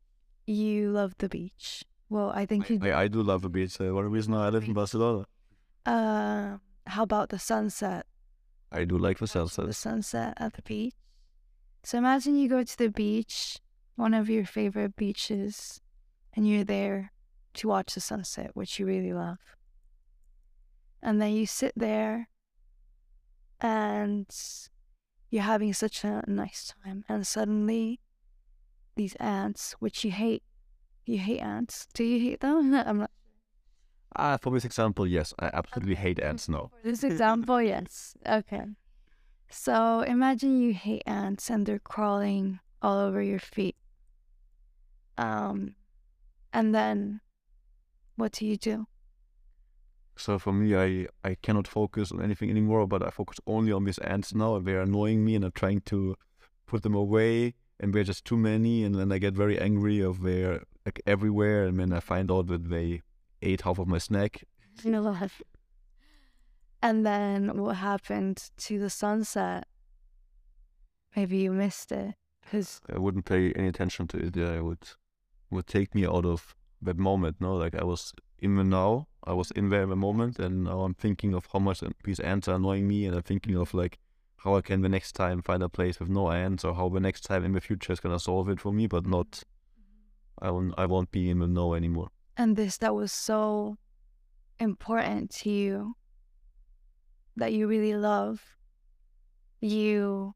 you 0.48 0.92
love 0.92 1.14
the 1.20 1.30
beach. 1.30 1.84
Well 2.10 2.32
i 2.34 2.46
think 2.46 2.70
you 2.70 2.80
i, 2.82 3.04
I 3.04 3.08
do 3.08 3.22
love 3.22 3.44
the 3.44 3.50
beach 3.50 3.80
uh, 3.80 3.94
one 3.94 4.10
reason 4.10 4.34
i 4.34 4.50
live 4.50 4.64
in 4.64 4.74
barcelona. 4.74 5.26
Uh 5.86 6.58
how 6.88 7.04
about 7.04 7.30
the 7.30 7.38
sunset? 7.38 8.08
I 8.72 8.86
do 8.86 8.98
like 8.98 9.20
the 9.20 9.28
sunset 9.28 9.68
the 9.68 9.74
sunset 9.74 10.34
at 10.38 10.54
the 10.54 10.64
beach 10.64 10.96
so 11.84 11.98
imagine 11.98 12.36
you 12.36 12.50
go 12.50 12.64
to 12.64 12.78
the 12.78 12.90
beach, 12.90 13.60
one 13.96 14.14
of 14.14 14.30
your 14.30 14.46
favorite 14.46 14.96
beaches, 14.96 15.82
and 16.34 16.48
you're 16.48 16.64
there 16.64 17.12
to 17.56 17.68
watch 17.68 17.94
the 17.94 18.02
sunset, 18.02 18.52
which 18.54 18.80
you 18.80 18.86
really 18.86 19.14
love. 19.14 19.40
And 21.02 21.22
then 21.22 21.32
you 21.32 21.46
sit 21.46 21.74
there 21.76 22.30
and 23.62 24.28
you're 25.30 25.44
having 25.44 25.74
such 25.74 26.04
a 26.04 26.24
nice 26.28 26.74
time. 26.84 27.06
And 27.08 27.26
suddenly, 27.26 28.00
these 28.96 29.16
ants, 29.16 29.76
which 29.80 30.04
you 30.04 30.12
hate, 30.12 30.44
you 31.06 31.20
hate 31.20 31.40
ants. 31.40 31.88
Do 31.94 32.04
you 32.04 32.20
hate 32.20 32.42
them? 32.42 32.74
I'm 32.86 33.00
not. 33.00 33.12
Uh, 34.16 34.38
for 34.38 34.52
this 34.52 34.66
example, 34.66 35.08
yes, 35.08 35.34
I 35.40 35.50
absolutely 35.54 35.96
hate 35.96 36.20
ants. 36.20 36.50
No. 36.50 36.72
For 36.82 36.88
this 36.88 37.04
example, 37.12 37.62
yes. 37.62 38.16
Okay. 38.28 38.64
So 39.50 40.02
imagine 40.02 40.62
you 40.62 40.74
hate 40.74 41.04
ants 41.06 41.50
and 41.50 41.66
they're 41.66 41.80
crawling 41.80 42.60
all 42.82 43.00
over 43.00 43.22
your 43.22 43.40
feet. 43.40 43.76
Um, 45.18 45.76
and 46.54 46.74
then 46.74 47.22
what 48.16 48.32
do 48.34 48.46
you 48.46 48.58
do? 48.58 48.86
So 50.16 50.38
for 50.38 50.54
me, 50.54 50.76
I, 50.76 51.08
I 51.24 51.36
cannot 51.36 51.68
focus 51.68 52.12
on 52.12 52.22
anything 52.22 52.50
anymore, 52.50 52.86
but 52.88 53.02
I 53.06 53.10
focus 53.10 53.40
only 53.48 53.72
on 53.72 53.86
these 53.86 53.98
ants 54.00 54.36
now. 54.36 54.60
They're 54.60 54.82
annoying 54.82 55.26
me 55.26 55.36
and 55.36 55.46
I'm 55.46 55.52
trying 55.52 55.82
to 55.82 56.16
put 56.68 56.84
them 56.84 56.94
away 56.94 57.56
and 57.80 57.94
they're 57.94 58.04
just 58.04 58.26
too 58.26 58.38
many. 58.38 58.84
And 58.84 58.96
then 58.96 59.12
I 59.12 59.18
get 59.18 59.34
very 59.34 59.60
angry 59.60 60.02
of 60.02 60.22
they're 60.22 60.64
like 60.86 61.02
everywhere. 61.08 61.64
And 61.64 61.80
then 61.80 61.92
I 61.94 62.02
find 62.02 62.30
out 62.30 62.48
that 62.48 62.70
they 62.70 63.02
ate 63.42 63.62
half 63.62 63.80
of 63.80 63.88
my 63.88 63.98
snack. 63.98 64.44
You 64.84 64.92
know 64.92 65.02
what? 65.02 65.32
And 66.82 67.06
then 67.06 67.58
what 67.62 67.76
happened 67.76 68.50
to 68.58 68.80
the 68.80 68.90
sunset? 68.90 69.68
Maybe 71.16 71.38
you 71.38 71.52
missed 71.52 71.92
it 71.92 72.16
because 72.42 72.82
I 72.94 72.98
wouldn't 72.98 73.26
pay 73.26 73.52
any 73.54 73.68
attention 73.68 74.08
to 74.10 74.18
it. 74.18 74.36
Yeah, 74.36 74.54
it 74.54 74.64
would 74.64 74.88
would 75.52 75.68
take 75.68 75.94
me 75.94 76.06
out 76.06 76.26
of 76.26 76.56
that 76.82 76.98
moment. 76.98 77.38
No, 77.40 77.56
like 77.56 77.76
I 77.76 77.84
was 77.84 78.14
in 78.38 78.56
the 78.56 78.64
now. 78.64 79.08
I 79.26 79.34
was 79.34 79.52
in 79.52 79.70
there 79.70 79.84
in 79.84 79.90
the 79.90 79.96
moment, 79.96 80.40
and 80.40 80.64
now 80.64 80.82
I'm 80.82 80.94
thinking 80.94 81.34
of 81.34 81.48
how 81.52 81.60
much 81.60 81.84
these 82.04 82.20
ants 82.20 82.48
are 82.48 82.56
annoying 82.56 82.88
me, 82.88 83.06
and 83.06 83.16
I'm 83.16 83.24
thinking 83.24 83.58
of 83.58 83.74
like 83.74 84.00
how 84.38 84.56
I 84.56 84.62
can 84.62 84.82
the 84.82 84.90
next 84.90 85.14
time 85.14 85.42
find 85.42 85.62
a 85.62 85.70
place 85.70 86.00
with 86.00 86.10
no 86.10 86.32
ants, 86.32 86.64
or 86.64 86.74
how 86.74 86.88
the 86.90 87.02
next 87.02 87.22
time 87.22 87.44
in 87.44 87.52
the 87.52 87.62
future 87.62 87.92
is 87.92 88.00
gonna 88.00 88.20
solve 88.20 88.48
it 88.50 88.62
for 88.62 88.72
me, 88.72 88.88
but 88.88 89.06
not. 89.06 89.44
I 90.42 90.52
won't. 90.52 90.74
I 90.78 90.86
won't 90.86 91.12
be 91.12 91.30
in 91.30 91.40
the 91.40 91.48
know 91.48 91.74
anymore. 91.74 92.10
And 92.38 92.56
this 92.56 92.78
that 92.78 92.96
was 92.96 93.12
so 93.12 93.78
important 94.60 95.32
to 95.32 95.50
you 95.50 95.96
that 97.36 97.54
you 97.54 97.68
really 97.68 97.96
love, 97.96 98.42
you 99.62 100.36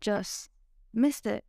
just 0.00 0.50
missed 0.92 1.26
it, 1.26 1.44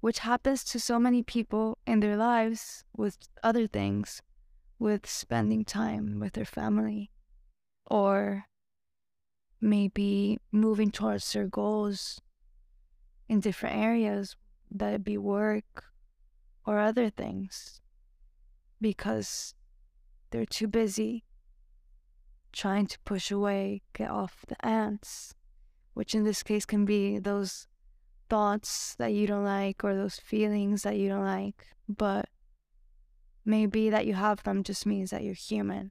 which 0.00 0.20
happens 0.20 0.64
to 0.64 0.78
so 0.78 0.98
many 0.98 1.22
people 1.22 1.78
in 1.86 2.00
their 2.00 2.16
lives 2.16 2.84
with 2.96 3.16
other 3.42 3.66
things, 3.66 4.22
with 4.78 5.08
spending 5.08 5.64
time 5.64 6.20
with 6.20 6.34
their 6.34 6.44
family, 6.44 7.10
or 7.86 8.44
maybe 9.60 10.38
moving 10.52 10.90
towards 10.90 11.32
their 11.32 11.46
goals 11.46 12.20
in 13.28 13.40
different 13.40 13.76
areas, 13.76 14.36
that 14.70 14.92
it 14.92 15.04
be 15.04 15.16
work 15.16 15.84
or 16.66 16.78
other 16.78 17.08
things, 17.08 17.80
because 18.80 19.54
they're 20.30 20.44
too 20.44 20.66
busy 20.66 21.24
trying 22.54 22.86
to 22.86 22.98
push 23.00 23.30
away, 23.30 23.82
get 23.92 24.10
off 24.10 24.44
the 24.48 24.64
ants, 24.64 25.34
which 25.92 26.14
in 26.14 26.24
this 26.24 26.42
case 26.42 26.64
can 26.64 26.84
be 26.84 27.18
those 27.18 27.66
thoughts 28.30 28.94
that 28.96 29.12
you 29.12 29.26
don't 29.26 29.44
like 29.44 29.84
or 29.84 29.94
those 29.94 30.16
feelings 30.16 30.82
that 30.82 30.96
you 30.96 31.08
don't 31.08 31.24
like. 31.24 31.66
But 31.88 32.28
maybe 33.44 33.90
that 33.90 34.06
you 34.06 34.14
have 34.14 34.42
them 34.44 34.62
just 34.62 34.86
means 34.86 35.10
that 35.10 35.22
you're 35.22 35.34
human. 35.34 35.90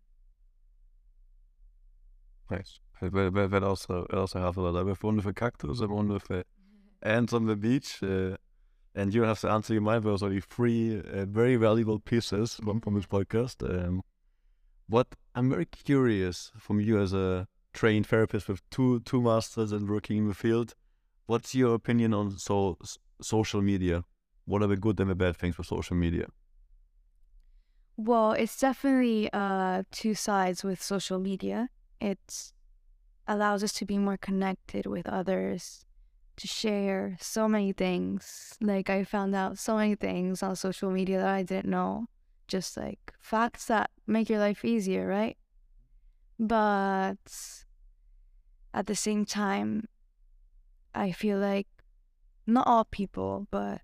Nice. 2.49 2.80
That, 3.02 3.49
that 3.52 3.63
also, 3.63 4.06
also 4.13 4.39
have 4.39 4.58
a 4.58 4.62
lot. 4.62 4.86
I 4.86 4.88
have 4.88 5.04
one 5.04 5.17
with 5.17 5.26
a 5.26 5.34
cactus 5.34 5.82
and 5.82 5.91
one 5.91 6.08
with 6.08 6.30
a 6.32 6.45
ants 7.04 7.34
on 7.34 7.45
the 7.45 7.56
beach. 7.56 8.02
Uh, 8.02 8.38
and 8.95 9.13
you 9.13 9.23
have 9.23 9.41
to 9.41 9.49
answer 9.49 9.73
your 9.73 9.82
mind. 9.82 10.04
There's 10.04 10.23
only 10.23 10.39
three 10.39 10.99
uh, 10.99 11.26
very 11.26 11.56
valuable 11.56 11.99
pieces 11.99 12.56
from, 12.56 12.80
from 12.80 12.93
this 12.93 13.08
podcast. 13.08 13.63
Um, 13.67 14.04
what 14.88 15.08
I'm 15.36 15.50
very 15.50 15.65
curious 15.65 16.52
from 16.60 16.80
you 16.80 17.00
as 17.00 17.13
a 17.13 17.48
trained 17.74 18.08
therapist 18.08 18.48
with 18.48 18.62
two 18.69 19.00
two 19.02 19.22
masters 19.22 19.72
and 19.72 19.89
working 19.89 20.17
in 20.17 20.28
the 20.28 20.34
field. 20.34 20.76
What's 21.26 21.56
your 21.56 21.74
opinion 21.74 22.13
on 22.13 22.38
so 22.38 22.78
social 23.22 23.62
media? 23.62 24.04
What 24.46 24.62
are 24.62 24.67
the 24.67 24.78
good 24.78 25.00
and 25.00 25.10
the 25.10 25.15
bad 25.15 25.38
things 25.38 25.56
for 25.56 25.63
social 25.63 25.96
media? 25.96 26.28
Well, 27.96 28.32
it's 28.34 28.60
definitely 28.60 29.30
uh, 29.32 29.84
two 29.91 30.15
sides 30.15 30.63
with 30.63 30.82
social 30.82 31.19
media. 31.19 31.69
It 32.02 32.52
allows 33.28 33.63
us 33.63 33.72
to 33.74 33.86
be 33.86 33.98
more 33.98 34.17
connected 34.17 34.86
with 34.86 35.08
others, 35.08 35.86
to 36.38 36.48
share 36.48 37.17
so 37.22 37.48
many 37.48 37.72
things. 37.72 38.58
Like, 38.60 38.89
I 38.89 39.04
found 39.04 39.36
out 39.36 39.60
so 39.60 39.78
many 39.78 39.96
things 39.96 40.43
on 40.43 40.56
social 40.56 40.89
media 40.91 41.19
that 41.19 41.30
I 41.30 41.43
didn't 41.43 41.69
know. 41.69 42.08
Just 42.48 42.78
like 42.78 43.14
facts 43.20 43.66
that 43.66 43.90
make 44.06 44.30
your 44.30 44.40
life 44.40 44.66
easier, 44.66 45.08
right? 45.08 45.38
But 46.40 47.64
at 48.74 48.88
the 48.88 48.96
same 48.96 49.26
time, 49.26 49.88
I 50.94 51.12
feel 51.12 51.40
like 51.40 51.68
not 52.46 52.68
all 52.68 52.86
people, 52.86 53.48
but 53.50 53.82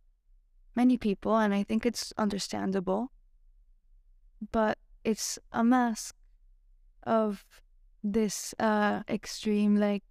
many 0.76 0.98
people, 0.98 1.38
and 1.38 1.54
I 1.54 1.63
think 1.63 1.86
it's 1.86 2.13
understandable 2.17 3.12
but 4.52 4.78
it's 5.04 5.39
a 5.52 5.63
mask 5.63 6.15
of 7.04 7.43
this 8.04 8.54
uh 8.60 9.02
extreme 9.10 9.76
like 9.76 10.04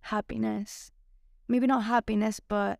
happiness 0.00 0.90
maybe 1.48 1.66
not 1.66 1.84
happiness 1.84 2.40
but 2.40 2.78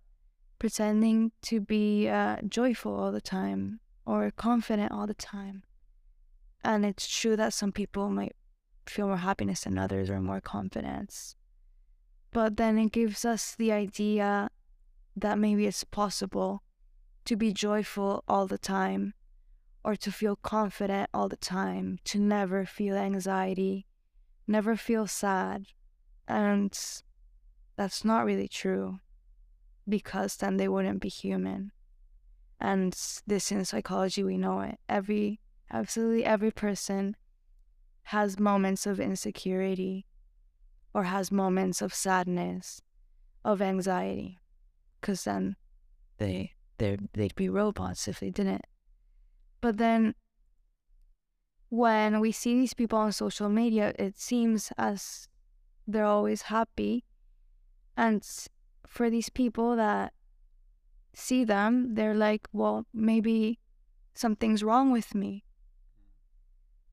pretending 0.59 1.33
to 1.43 1.61
be 1.61 2.09
uh, 2.09 2.37
joyful 2.49 2.95
all 2.95 3.13
the 3.13 3.21
time 3.21 3.81
or 4.07 4.31
confident 4.31 4.93
all 4.93 5.07
the 5.07 5.15
time 5.15 5.63
and 6.63 6.85
it's 6.85 7.07
true 7.07 7.37
that 7.37 7.53
some 7.53 7.73
people 7.73 8.11
might 8.11 8.35
feel 8.87 9.07
more 9.07 9.17
happiness 9.17 9.63
than 9.63 9.79
others 9.79 10.11
or 10.11 10.21
more 10.21 10.41
confidence 10.41 11.37
but 12.33 12.57
then 12.57 12.77
it 12.79 12.93
gives 12.93 13.25
us 13.25 13.55
the 13.55 13.71
idea 13.71 14.51
that 15.17 15.39
maybe 15.39 15.67
it's 15.67 15.85
possible 15.85 16.63
to 17.25 17.37
be 17.37 17.53
joyful 17.53 18.25
all 18.29 18.47
the 18.47 18.59
time 18.59 19.15
or 19.85 19.95
to 19.95 20.11
feel 20.11 20.37
confident 20.37 21.09
all 21.13 21.29
the 21.29 21.37
time, 21.37 21.99
to 22.05 22.19
never 22.19 22.65
feel 22.65 22.97
anxiety, 22.97 23.87
never 24.47 24.77
feel 24.77 25.07
sad. 25.07 25.67
And 26.27 26.77
that's 27.77 28.05
not 28.05 28.25
really 28.25 28.49
true 28.49 29.01
because 29.89 30.37
then 30.37 30.57
they 30.57 30.69
wouldn't 30.69 31.01
be 31.01 31.09
human. 31.09 31.71
And 32.61 32.97
this 33.27 33.53
in 33.53 33.65
psychology, 33.65 34.23
we 34.25 34.39
know 34.39 34.61
it. 34.61 34.79
Every, 34.89 35.41
absolutely 35.73 36.25
every 36.25 36.51
person 36.51 37.17
has 38.05 38.39
moments 38.39 38.87
of 38.87 39.01
insecurity 39.01 40.07
or 40.95 41.05
has 41.05 41.33
moments 41.33 41.83
of 41.83 41.93
sadness, 41.93 42.81
of 43.45 43.61
anxiety, 43.61 44.39
because 45.01 45.25
then 45.25 45.57
they, 46.19 46.53
they, 46.79 46.97
they'd 47.13 47.35
be 47.35 47.49
robots 47.49 48.09
if 48.09 48.21
they 48.21 48.31
didn't. 48.31 48.65
But 49.61 49.79
then 49.79 50.15
when 51.69 52.21
we 52.21 52.31
see 52.31 52.55
these 52.55 52.75
people 52.75 52.99
on 52.99 53.13
social 53.13 53.49
media, 53.49 53.93
it 53.99 54.19
seems 54.19 54.73
as 54.79 55.29
they're 55.87 56.05
always 56.05 56.43
happy. 56.43 57.05
And 57.97 58.25
for 58.87 59.11
these 59.11 59.29
people 59.29 59.75
that 59.77 60.14
see 61.15 61.45
them, 61.45 61.95
they're 61.95 62.15
like, 62.15 62.49
well, 62.53 62.87
maybe 62.93 63.59
something's 64.15 64.63
wrong 64.63 64.93
with 64.93 65.15
me 65.15 65.45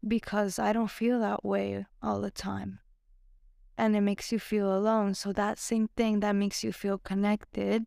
because 0.07 0.57
I 0.57 0.73
don't 0.73 0.89
feel 0.89 1.19
that 1.19 1.43
way 1.45 1.85
all 2.01 2.21
the 2.21 2.31
time. 2.31 2.79
And 3.77 3.95
it 3.95 4.01
makes 4.01 4.31
you 4.31 4.39
feel 4.39 4.75
alone. 4.75 5.13
So, 5.15 5.31
that 5.33 5.57
same 5.57 5.89
thing 5.95 6.19
that 6.19 6.33
makes 6.33 6.63
you 6.63 6.71
feel 6.71 6.97
connected 6.97 7.85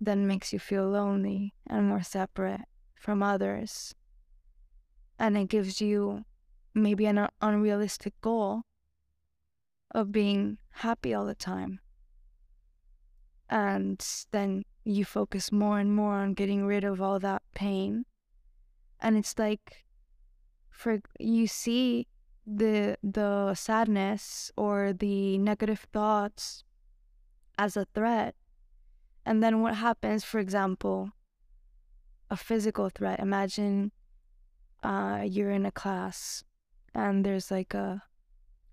then 0.00 0.26
makes 0.26 0.52
you 0.52 0.58
feel 0.58 0.88
lonely 0.88 1.54
and 1.66 1.88
more 1.88 2.02
separate 2.02 2.62
from 2.94 3.22
others. 3.22 3.94
And 5.18 5.36
it 5.36 5.48
gives 5.48 5.80
you 5.80 6.24
maybe 6.74 7.06
an 7.06 7.28
unrealistic 7.40 8.20
goal 8.20 8.62
of 9.92 10.10
being 10.12 10.58
happy 10.70 11.14
all 11.14 11.24
the 11.24 11.34
time. 11.34 11.80
And 13.48 14.04
then 14.32 14.64
you 14.84 15.04
focus 15.04 15.50
more 15.50 15.78
and 15.78 15.94
more 15.94 16.14
on 16.14 16.34
getting 16.34 16.64
rid 16.66 16.84
of 16.84 17.00
all 17.00 17.18
that 17.18 17.42
pain. 17.54 18.04
And 19.00 19.16
it's 19.16 19.38
like 19.38 19.84
for 20.70 21.00
you 21.18 21.46
see 21.46 22.06
the 22.46 22.96
the 23.02 23.54
sadness 23.54 24.52
or 24.56 24.92
the 24.92 25.38
negative 25.38 25.86
thoughts 25.92 26.64
as 27.58 27.76
a 27.76 27.86
threat. 27.94 28.34
And 29.24 29.42
then 29.42 29.62
what 29.62 29.76
happens, 29.76 30.22
for 30.22 30.38
example, 30.38 31.12
a 32.30 32.36
physical 32.36 32.90
threat. 32.90 33.20
Imagine 33.20 33.92
uh, 34.82 35.22
you're 35.24 35.50
in 35.50 35.64
a 35.64 35.72
class 35.72 36.44
and 36.94 37.24
there's 37.24 37.50
like 37.50 37.72
a 37.72 38.02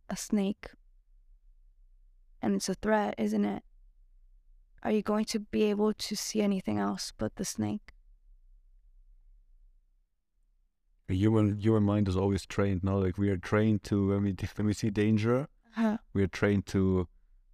a 0.09 0.17
snake 0.17 0.71
and 2.41 2.55
it's 2.55 2.67
a 2.67 2.73
threat, 2.73 3.15
isn't 3.17 3.45
it? 3.45 3.63
Are 4.83 4.91
you 4.91 5.01
going 5.01 5.25
to 5.25 5.39
be 5.39 5.63
able 5.63 5.93
to 5.93 6.15
see 6.15 6.41
anything 6.41 6.79
else 6.79 7.13
but 7.17 7.35
the 7.35 7.45
snake? 7.45 7.93
human 11.13 11.59
human 11.59 11.83
mind 11.83 12.07
is 12.07 12.15
always 12.15 12.45
trained 12.45 12.83
now. 12.83 12.97
Like 12.97 13.17
we 13.17 13.29
are 13.29 13.37
trained 13.37 13.83
to 13.85 14.09
when 14.09 14.23
we 14.23 14.35
when 14.55 14.67
we 14.67 14.73
see 14.73 14.89
danger, 14.89 15.47
uh-huh. 15.77 15.97
we 16.13 16.23
are 16.23 16.27
trained 16.27 16.65
to 16.67 17.07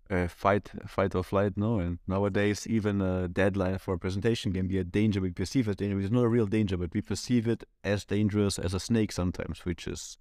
uh, 0.09 0.27
fight, 0.27 0.71
fight 0.87 1.15
or 1.15 1.23
flight. 1.23 1.53
No, 1.55 1.79
and 1.79 1.99
nowadays 2.07 2.67
even 2.67 3.01
a 3.01 3.27
deadline 3.27 3.77
for 3.77 3.95
a 3.95 3.99
presentation 3.99 4.53
can 4.53 4.67
be 4.67 4.77
a 4.77 4.83
danger. 4.83 5.21
We 5.21 5.31
perceive 5.31 5.67
as 5.67 5.75
danger. 5.75 5.99
It's 5.99 6.11
not 6.11 6.23
a 6.23 6.29
real 6.29 6.45
danger, 6.45 6.77
but 6.77 6.93
we 6.93 7.01
perceive 7.01 7.47
it 7.47 7.63
as 7.83 8.05
dangerous 8.05 8.59
as 8.59 8.73
a 8.73 8.79
snake 8.79 9.11
sometimes, 9.11 9.65
which 9.65 9.87
is 9.87 10.17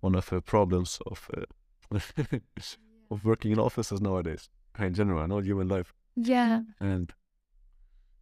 one 0.00 0.14
of 0.14 0.28
the 0.30 0.40
problems 0.40 0.98
of 1.06 1.30
uh, 1.36 1.98
of 3.10 3.24
working 3.24 3.52
in 3.52 3.58
offices 3.58 4.00
nowadays. 4.00 4.48
In 4.78 4.94
general, 4.94 5.26
not 5.28 5.44
human 5.44 5.68
life. 5.68 5.94
Yeah. 6.16 6.62
And 6.80 7.12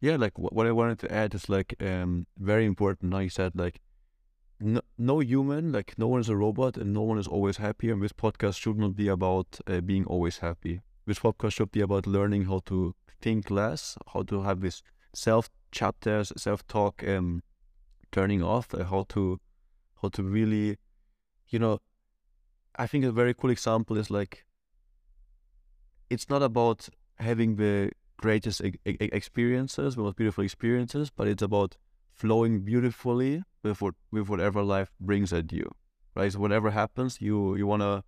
yeah, 0.01 0.17
like 0.17 0.39
what 0.39 0.67
I 0.67 0.73
wanted 0.73 0.99
to 1.01 1.13
add 1.13 1.35
is 1.35 1.49
like 1.49 1.75
um 1.81 2.27
very 2.39 2.65
important. 2.65 3.11
Now 3.11 3.19
you 3.19 3.29
said 3.31 3.53
like 3.55 3.81
no, 4.63 4.81
no 4.97 5.21
human, 5.21 5.73
like 5.73 5.95
no 5.99 6.07
one 6.09 6.21
is 6.21 6.29
a 6.29 6.37
robot 6.37 6.77
and 6.77 6.93
no 6.93 7.03
one 7.03 7.19
is 7.19 7.27
always 7.27 7.57
happy. 7.57 7.91
And 7.91 8.03
this 8.03 8.13
podcast 8.13 8.59
should 8.59 8.79
not 8.79 8.95
be 8.95 9.09
about 9.09 9.59
uh, 9.67 9.81
being 9.81 10.05
always 10.07 10.39
happy. 10.39 10.83
This 11.07 11.19
podcast 11.19 11.53
should 11.55 11.73
be 11.73 11.81
about 11.81 12.07
learning 12.07 12.45
how 12.45 12.61
to 12.67 12.95
think 13.21 13.51
less, 13.51 13.97
how 14.13 14.23
to 14.23 14.43
have 14.43 14.61
this 14.61 14.83
self 15.15 15.51
chapters, 15.73 16.33
self 16.37 16.67
talk, 16.67 17.03
um, 17.07 17.43
turning 18.13 18.43
off, 18.43 18.73
uh, 18.75 18.85
how 18.85 19.05
to, 19.11 19.41
how 20.01 20.09
to 20.11 20.23
really, 20.23 20.79
you 21.49 21.59
know, 21.59 21.81
I 22.77 22.87
think 22.87 23.05
a 23.05 23.13
very 23.13 23.35
cool 23.35 23.51
example 23.51 23.99
is 23.99 24.11
like, 24.11 24.45
it's 26.09 26.29
not 26.31 26.43
about 26.43 26.89
having 27.23 27.57
the 27.57 27.91
greatest 28.19 28.61
e- 28.61 28.79
experiences, 28.85 29.97
the 29.97 30.03
most 30.03 30.17
beautiful 30.17 30.45
experiences, 30.45 31.11
but 31.11 31.27
it's 31.27 31.43
about 31.43 31.77
flowing 32.13 32.61
beautifully 32.61 33.43
with 33.63 33.81
what, 33.83 33.95
with 34.11 34.29
whatever 34.29 34.63
life 34.63 34.93
brings 35.01 35.33
at 35.33 35.53
you, 35.53 35.71
right? 36.15 36.33
So 36.33 36.39
whatever 36.39 36.71
happens, 36.71 37.21
you 37.21 37.57
you 37.57 37.67
wanna 37.67 38.05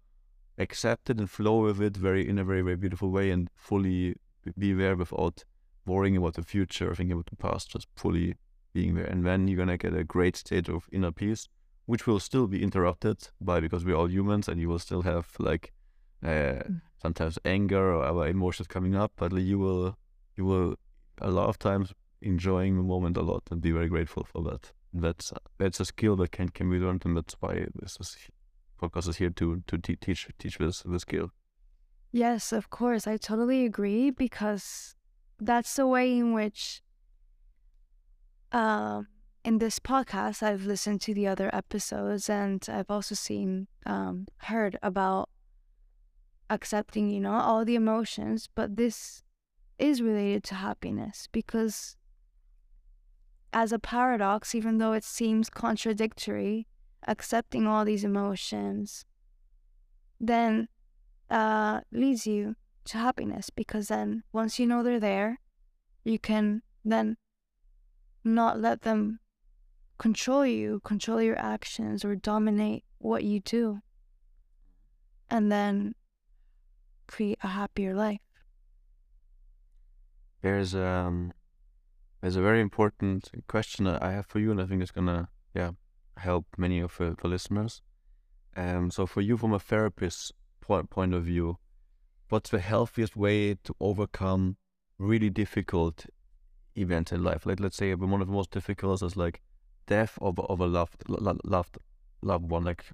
accept 0.58 1.10
it 1.10 1.18
and 1.18 1.28
flow 1.28 1.62
with 1.62 1.80
it 1.80 1.96
very 1.96 2.28
in 2.28 2.38
a 2.38 2.44
very 2.44 2.62
very 2.62 2.76
beautiful 2.76 3.10
way 3.10 3.30
and 3.30 3.50
fully 3.56 4.14
be 4.56 4.72
there 4.72 4.94
without 4.94 5.44
worrying 5.86 6.16
about 6.16 6.34
the 6.34 6.42
future, 6.42 6.94
thinking 6.94 7.12
about 7.12 7.26
the 7.26 7.36
past, 7.36 7.70
just 7.70 7.88
fully 7.94 8.36
being 8.72 8.94
there. 8.94 9.06
And 9.06 9.24
then 9.24 9.48
you're 9.48 9.58
gonna 9.58 9.76
get 9.76 9.94
a 9.94 10.04
great 10.04 10.36
state 10.36 10.68
of 10.68 10.88
inner 10.92 11.12
peace, 11.12 11.48
which 11.86 12.06
will 12.06 12.20
still 12.20 12.46
be 12.46 12.62
interrupted 12.62 13.28
by 13.40 13.60
because 13.60 13.84
we're 13.84 13.96
all 13.96 14.10
humans 14.10 14.48
and 14.48 14.60
you 14.60 14.68
will 14.68 14.78
still 14.78 15.02
have 15.02 15.28
like 15.38 15.72
uh, 16.22 16.62
mm. 16.64 16.80
Sometimes 17.04 17.38
anger 17.44 17.92
or 17.94 18.02
other 18.02 18.26
emotions 18.26 18.66
coming 18.66 18.94
up, 18.96 19.12
but 19.16 19.30
you 19.32 19.58
will 19.58 19.96
you 20.36 20.44
will 20.50 20.74
a 21.20 21.30
lot 21.30 21.48
of 21.48 21.58
times 21.58 21.92
enjoying 22.22 22.76
the 22.76 22.82
moment 22.82 23.16
a 23.18 23.22
lot 23.22 23.42
and 23.50 23.60
be 23.60 23.72
very 23.78 23.88
grateful 23.88 24.24
for 24.24 24.42
that. 24.48 24.72
That's 25.04 25.32
that's 25.58 25.80
a 25.80 25.84
skill 25.84 26.16
that 26.16 26.30
can 26.32 26.48
can 26.48 26.70
be 26.70 26.78
learned, 26.78 27.02
and 27.04 27.14
that's 27.16 27.36
why 27.40 27.66
this 27.80 27.98
is 28.00 28.16
podcast 28.80 29.08
is 29.08 29.16
here 29.22 29.34
to 29.40 29.62
to 29.68 29.78
te- 29.78 30.00
teach 30.04 30.28
teach 30.38 30.56
this 30.58 30.82
the 30.94 31.00
skill. 31.06 31.28
Yes, 32.10 32.52
of 32.52 32.70
course, 32.70 33.04
I 33.12 33.16
totally 33.18 33.66
agree 33.66 34.10
because 34.10 34.96
that's 35.48 35.74
the 35.76 35.86
way 35.86 36.06
in 36.18 36.32
which. 36.32 36.80
Um, 38.52 39.08
in 39.44 39.58
this 39.58 39.78
podcast, 39.78 40.42
I've 40.42 40.64
listened 40.64 41.00
to 41.02 41.12
the 41.12 41.26
other 41.26 41.50
episodes, 41.52 42.30
and 42.30 42.64
I've 42.76 42.90
also 42.96 43.14
seen, 43.14 43.66
um, 43.84 44.26
heard 44.50 44.78
about 44.80 45.28
accepting, 46.50 47.10
you 47.10 47.20
know, 47.20 47.32
all 47.32 47.64
the 47.64 47.74
emotions. 47.74 48.48
But 48.54 48.76
this 48.76 49.22
is 49.78 50.02
related 50.02 50.44
to 50.44 50.54
happiness 50.54 51.28
because 51.32 51.96
as 53.52 53.72
a 53.72 53.78
paradox, 53.78 54.54
even 54.54 54.78
though 54.78 54.92
it 54.92 55.04
seems 55.04 55.48
contradictory, 55.50 56.66
accepting 57.06 57.66
all 57.66 57.84
these 57.84 58.04
emotions 58.04 59.04
then 60.20 60.68
uh, 61.30 61.80
leads 61.92 62.26
you 62.26 62.56
to 62.84 62.98
happiness 62.98 63.50
because 63.50 63.88
then 63.88 64.22
once 64.32 64.58
you 64.58 64.66
know 64.66 64.82
they're 64.82 65.00
there, 65.00 65.40
you 66.04 66.18
can 66.18 66.62
then 66.84 67.16
not 68.22 68.60
let 68.60 68.82
them 68.82 69.20
control 69.98 70.46
you, 70.46 70.80
control 70.84 71.20
your 71.20 71.38
actions, 71.38 72.04
or 72.04 72.14
dominate 72.14 72.84
what 72.98 73.24
you 73.24 73.40
do. 73.40 73.80
And 75.30 75.50
then 75.50 75.94
create 77.06 77.38
a 77.42 77.48
happier 77.48 77.94
life. 77.94 78.20
There's 80.42 80.74
um 80.74 81.32
there's 82.20 82.36
a 82.36 82.42
very 82.42 82.60
important 82.60 83.30
question 83.48 83.84
that 83.84 84.02
I 84.02 84.12
have 84.12 84.26
for 84.26 84.38
you, 84.38 84.50
and 84.50 84.60
I 84.60 84.66
think 84.66 84.82
it's 84.82 84.90
gonna 84.90 85.28
yeah 85.54 85.72
help 86.16 86.46
many 86.56 86.80
of 86.80 87.00
uh, 87.00 87.14
the 87.20 87.28
listeners. 87.28 87.82
Um, 88.56 88.90
so 88.90 89.06
for 89.06 89.20
you, 89.20 89.36
from 89.36 89.52
a 89.52 89.58
therapist 89.58 90.32
point 90.60 90.90
point 90.90 91.14
of 91.14 91.24
view, 91.24 91.58
what's 92.28 92.50
the 92.50 92.60
healthiest 92.60 93.16
way 93.16 93.54
to 93.64 93.74
overcome 93.80 94.56
really 94.98 95.30
difficult 95.30 96.06
events 96.76 97.12
in 97.12 97.22
life? 97.22 97.46
Like 97.46 97.60
let's 97.60 97.76
say 97.76 97.94
one 97.94 98.20
of 98.20 98.26
the 98.26 98.32
most 98.32 98.50
difficult 98.50 99.02
is 99.02 99.16
like 99.16 99.42
death 99.86 100.18
of 100.20 100.38
of 100.38 100.60
a 100.60 100.66
loved 100.66 101.02
loved 101.08 101.78
loved 102.22 102.50
one. 102.50 102.64
Like 102.64 102.84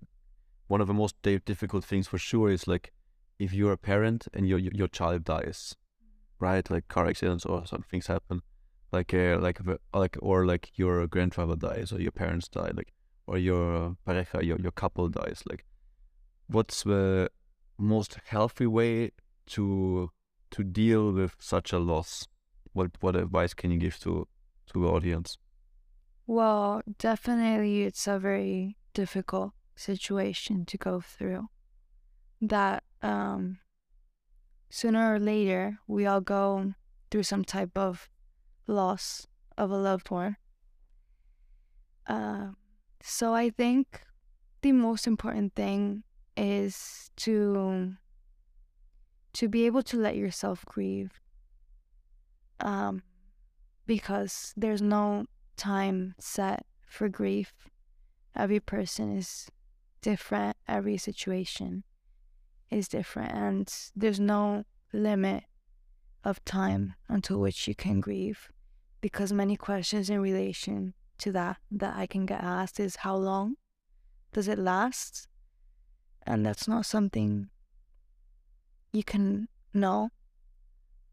one 0.66 0.80
of 0.80 0.86
the 0.86 0.94
most 0.94 1.14
difficult 1.22 1.84
things 1.84 2.06
for 2.08 2.18
sure 2.18 2.50
is 2.50 2.66
like 2.66 2.92
if 3.40 3.54
you're 3.54 3.72
a 3.72 3.78
parent 3.78 4.28
and 4.34 4.46
your 4.46 4.58
your 4.58 4.88
child 4.88 5.24
dies, 5.24 5.74
right? 6.38 6.70
Like 6.70 6.86
car 6.88 7.06
accidents 7.06 7.46
or 7.46 7.66
some 7.66 7.82
things 7.90 8.06
happen, 8.06 8.42
like 8.92 9.14
uh, 9.14 9.38
like 9.40 9.58
like 9.94 10.16
or 10.20 10.46
like 10.46 10.70
your 10.76 11.06
grandfather 11.06 11.56
dies 11.56 11.90
or 11.92 12.00
your 12.00 12.12
parents 12.12 12.48
die, 12.48 12.70
like 12.74 12.92
or 13.26 13.38
your 13.38 13.96
pareja, 14.06 14.44
your 14.44 14.58
your 14.60 14.72
couple 14.72 15.08
dies. 15.08 15.42
Like, 15.48 15.64
what's 16.48 16.82
the 16.82 17.30
most 17.78 18.18
healthy 18.26 18.66
way 18.66 19.12
to 19.46 20.10
to 20.50 20.62
deal 20.62 21.12
with 21.12 21.34
such 21.40 21.72
a 21.72 21.78
loss? 21.78 22.28
What 22.74 22.90
what 23.00 23.16
advice 23.16 23.54
can 23.54 23.70
you 23.70 23.78
give 23.78 23.98
to 24.00 24.28
to 24.72 24.80
the 24.82 24.86
audience? 24.86 25.38
Well, 26.26 26.82
definitely, 26.98 27.82
it's 27.82 28.06
a 28.06 28.18
very 28.18 28.76
difficult 28.92 29.52
situation 29.76 30.66
to 30.66 30.76
go 30.76 31.00
through. 31.00 31.48
That 32.42 32.84
um, 33.02 33.58
sooner 34.68 35.14
or 35.14 35.18
later, 35.18 35.78
we 35.86 36.06
all 36.06 36.20
go 36.20 36.74
through 37.10 37.24
some 37.24 37.44
type 37.44 37.76
of 37.76 38.08
loss 38.66 39.26
of 39.58 39.70
a 39.70 39.76
loved 39.76 40.10
one. 40.10 40.36
Uh, 42.06 42.48
so 43.02 43.34
I 43.34 43.50
think 43.50 44.02
the 44.62 44.72
most 44.72 45.06
important 45.06 45.54
thing 45.54 46.02
is 46.36 47.10
to 47.16 47.94
to 49.32 49.48
be 49.48 49.64
able 49.64 49.82
to 49.82 49.96
let 49.96 50.16
yourself 50.16 50.64
grieve. 50.64 51.20
Um, 52.60 53.02
because 53.86 54.52
there's 54.56 54.82
no 54.82 55.26
time 55.56 56.14
set 56.18 56.66
for 56.86 57.08
grief. 57.08 57.52
Every 58.36 58.60
person 58.60 59.16
is 59.16 59.48
different, 60.02 60.56
every 60.68 60.96
situation 60.96 61.84
is 62.70 62.88
different, 62.88 63.32
and 63.32 63.72
there's 63.94 64.20
no 64.20 64.64
limit 64.92 65.44
of 66.24 66.44
time 66.44 66.94
until 67.08 67.40
which 67.40 67.66
you 67.66 67.74
can 67.74 68.00
grieve 68.00 68.50
because 69.00 69.32
many 69.32 69.56
questions 69.56 70.10
in 70.10 70.20
relation 70.20 70.94
to 71.18 71.32
that 71.32 71.58
that 71.70 71.96
I 71.96 72.06
can 72.06 72.26
get 72.26 72.42
asked 72.42 72.80
is 72.80 72.96
how 72.96 73.16
long 73.16 73.56
does 74.32 74.48
it 74.48 74.58
last? 74.58 75.28
And 76.26 76.44
that's 76.44 76.68
not 76.68 76.86
something 76.86 77.48
you 78.92 79.04
can 79.04 79.48
know. 79.72 80.10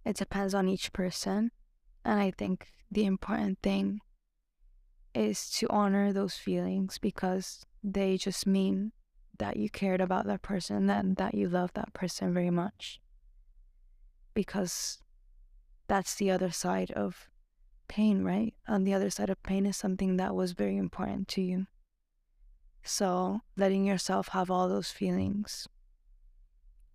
It 0.05 0.17
depends 0.17 0.53
on 0.53 0.67
each 0.67 0.93
person. 0.93 1.51
And 2.05 2.19
I 2.19 2.31
think 2.31 2.67
the 2.91 3.05
important 3.05 3.59
thing 3.61 3.99
is 5.13 5.49
to 5.51 5.67
honor 5.69 6.13
those 6.13 6.35
feelings 6.35 6.97
because 6.97 7.65
they 7.83 8.17
just 8.17 8.45
mean 8.45 8.91
that 9.39 9.57
you 9.57 9.69
cared 9.69 10.01
about 10.01 10.25
that 10.25 10.41
person 10.41 10.89
and 10.89 11.15
that 11.17 11.33
you 11.33 11.47
love 11.47 11.73
that 11.73 11.93
person 11.93 12.33
very 12.33 12.49
much. 12.49 12.99
Because 14.33 14.99
that's 15.87 16.15
the 16.15 16.31
other 16.31 16.51
side 16.51 16.91
of 16.91 17.29
pain, 17.87 18.23
right? 18.23 18.53
On 18.67 18.83
the 18.83 18.93
other 18.93 19.09
side 19.09 19.29
of 19.29 19.41
pain 19.43 19.65
is 19.65 19.77
something 19.77 20.17
that 20.17 20.35
was 20.35 20.51
very 20.51 20.77
important 20.77 21.27
to 21.29 21.41
you. 21.41 21.67
So, 22.83 23.41
letting 23.57 23.85
yourself 23.85 24.29
have 24.29 24.49
all 24.49 24.69
those 24.69 24.91
feelings 24.91 25.67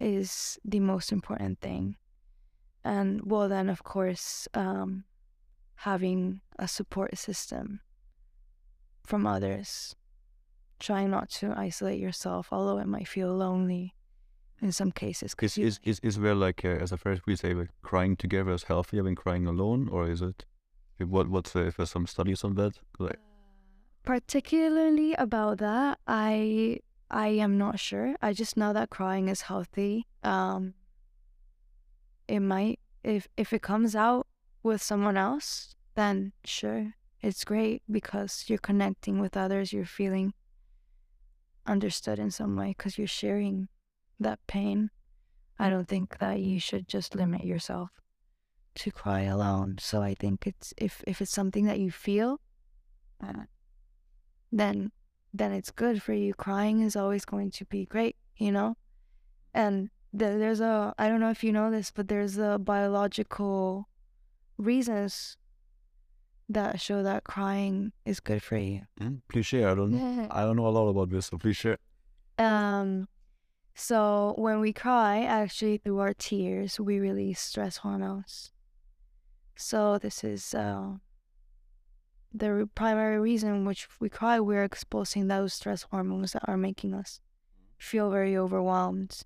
is 0.01 0.59
the 0.65 0.81
most 0.81 1.13
important 1.13 1.61
thing. 1.61 1.97
And, 2.85 3.31
well, 3.31 3.49
then, 3.49 3.69
of 3.69 3.85
course, 3.85 4.49
um, 4.55 5.05
having 5.77 6.41
a 6.59 6.67
support 6.67 7.17
system 7.19 7.81
from 9.05 9.27
others. 9.27 9.95
Trying 10.83 11.11
not 11.11 11.31
to 11.39 11.55
isolate 11.57 12.01
yourself, 12.01 12.49
although 12.51 12.79
it 12.79 12.89
might 12.89 13.07
feel 13.07 13.33
lonely 13.33 13.95
in 14.61 14.73
some 14.73 14.91
cases. 14.91 15.33
Is, 15.41 15.57
you... 15.57 15.67
is, 15.67 15.81
is, 15.85 16.01
is 16.03 16.19
there 16.19 16.35
like, 16.35 16.65
uh, 16.65 16.71
as 16.71 16.91
a 16.91 16.97
first 16.97 17.23
we 17.25 17.37
say, 17.37 17.55
like 17.55 17.71
crying 17.83 18.17
together 18.17 18.51
is 18.53 18.65
healthier 18.65 19.05
than 19.05 19.15
crying 19.15 19.47
alone, 19.47 19.89
or 19.93 20.11
is 20.11 20.21
it? 20.23 20.45
What 20.99 21.29
what's 21.29 21.55
uh, 21.55 21.67
if 21.67 21.77
there's 21.77 21.91
some 21.91 22.09
studies 22.09 22.43
on 22.43 22.55
that? 22.57 22.75
Like... 22.99 23.21
Particularly 24.03 25.15
about 25.15 25.59
that, 25.59 26.01
I 26.09 26.81
I 27.11 27.29
am 27.29 27.59
not 27.59 27.79
sure. 27.79 28.17
I 28.21 28.33
just 28.33 28.57
know 28.57 28.73
that 28.73 28.91
crying 28.91 29.29
is 29.29 29.43
healthy. 29.43 30.09
Um, 30.25 30.75
it 32.27 32.41
might 32.41 32.81
if 33.05 33.29
if 33.37 33.53
it 33.53 33.63
comes 33.63 33.95
out 33.95 34.27
with 34.65 34.83
someone 34.83 35.17
else, 35.17 35.77
then 35.95 36.33
sure, 36.45 36.95
it's 37.21 37.45
great 37.45 37.83
because 37.89 38.47
you're 38.49 38.59
connecting 38.59 39.21
with 39.21 39.37
others. 39.37 39.73
You're 39.73 39.85
feeling 39.85 40.35
understood 41.67 42.19
in 42.19 42.31
some 42.31 42.57
way 42.57 42.75
because 42.77 42.99
you're 42.99 43.07
sharing 43.07 43.69
that 44.19 44.39
pain. 44.47 44.91
I 45.59 45.71
don't 45.71 45.89
think 45.89 46.19
that 46.19 46.41
you 46.41 46.59
should 46.59 46.89
just 46.89 47.15
limit 47.15 47.45
yourself 47.45 47.91
to 48.75 48.91
cry 48.91 49.23
alone. 49.23 49.77
So 49.79 50.03
I 50.03 50.15
think 50.15 50.47
it's 50.47 50.73
if 50.77 51.03
if 51.07 51.21
it's 51.21 51.33
something 51.33 51.67
that 51.67 51.79
you 51.79 51.91
feel, 51.91 52.41
uh, 53.23 53.45
then 54.51 54.93
then 55.33 55.53
it's 55.53 55.71
good 55.71 56.03
for 56.03 56.13
you. 56.13 56.35
Crying 56.35 56.81
is 56.81 56.97
always 56.97 57.25
going 57.25 57.51
to 57.53 57.65
be 57.67 57.87
great, 57.87 58.17
you 58.37 58.53
know. 58.53 58.77
And 59.55 59.91
th- 60.19 60.39
there's 60.39 60.61
a 60.61 60.95
I 60.99 61.09
don't 61.09 61.21
know 61.21 61.31
if 61.31 61.45
you 61.45 61.53
know 61.53 61.71
this, 61.71 61.91
but 61.91 62.09
there's 62.09 62.39
a 62.39 62.59
biological 62.59 63.89
reasons 64.59 65.37
that 66.49 66.81
show 66.81 67.03
that 67.03 67.25
crying 67.25 67.93
is 68.05 68.21
good 68.21 68.43
for 68.43 68.57
you. 68.57 68.83
Mm, 69.01 69.21
please 69.29 69.47
share. 69.47 69.69
I 69.71 69.75
don't 69.75 69.93
yeah. 69.93 70.27
I 70.31 70.43
don't 70.43 70.57
know 70.57 70.67
a 70.67 70.71
lot 70.71 70.89
about 70.89 71.11
this, 71.11 71.27
so 71.27 71.39
please 71.39 71.57
share. 71.57 71.79
Um. 72.39 73.09
So 73.75 74.35
when 74.37 74.61
we 74.61 74.73
cry, 74.73 75.23
actually 75.23 75.79
through 75.79 75.99
our 75.99 76.13
tears, 76.13 76.79
we 76.79 76.99
release 76.99 77.41
stress 77.41 77.79
hormones. 77.79 78.53
So 79.57 79.99
this 79.99 80.25
is 80.25 80.55
uh, 80.55 80.97
the 82.35 82.69
primary 82.75 83.19
reason 83.19 83.65
which 83.65 83.89
we 84.01 84.09
cry. 84.11 84.41
We're 84.41 84.65
exposing 84.65 85.29
those 85.29 85.55
stress 85.55 85.85
hormones 85.85 86.33
that 86.33 86.43
are 86.47 86.57
making 86.59 86.93
us 86.95 87.21
feel 87.79 88.11
very 88.11 88.37
overwhelmed. 88.37 89.23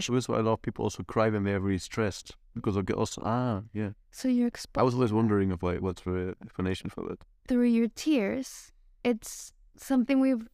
So 0.00 0.14
that's 0.14 0.28
why 0.28 0.38
a 0.38 0.42
lot 0.42 0.54
of 0.54 0.62
people 0.62 0.84
also 0.84 1.02
cry 1.02 1.28
when 1.28 1.44
they're 1.44 1.60
very 1.60 1.78
stressed 1.78 2.36
because 2.54 2.76
I 2.76 2.80
of 2.80 2.90
also 2.90 3.22
ah 3.24 3.62
yeah. 3.72 3.90
So 4.10 4.28
you're 4.28 4.48
exposed. 4.48 4.80
I 4.80 4.84
was 4.84 4.94
always 4.94 5.12
wondering 5.12 5.50
if 5.50 5.62
like 5.62 5.80
what's 5.80 6.02
the 6.02 6.34
explanation 6.42 6.90
for 6.90 7.04
that. 7.08 7.18
Through 7.48 7.68
your 7.68 7.88
tears, 7.88 8.72
it's 9.02 9.52
something 9.76 10.20
we've 10.20 10.48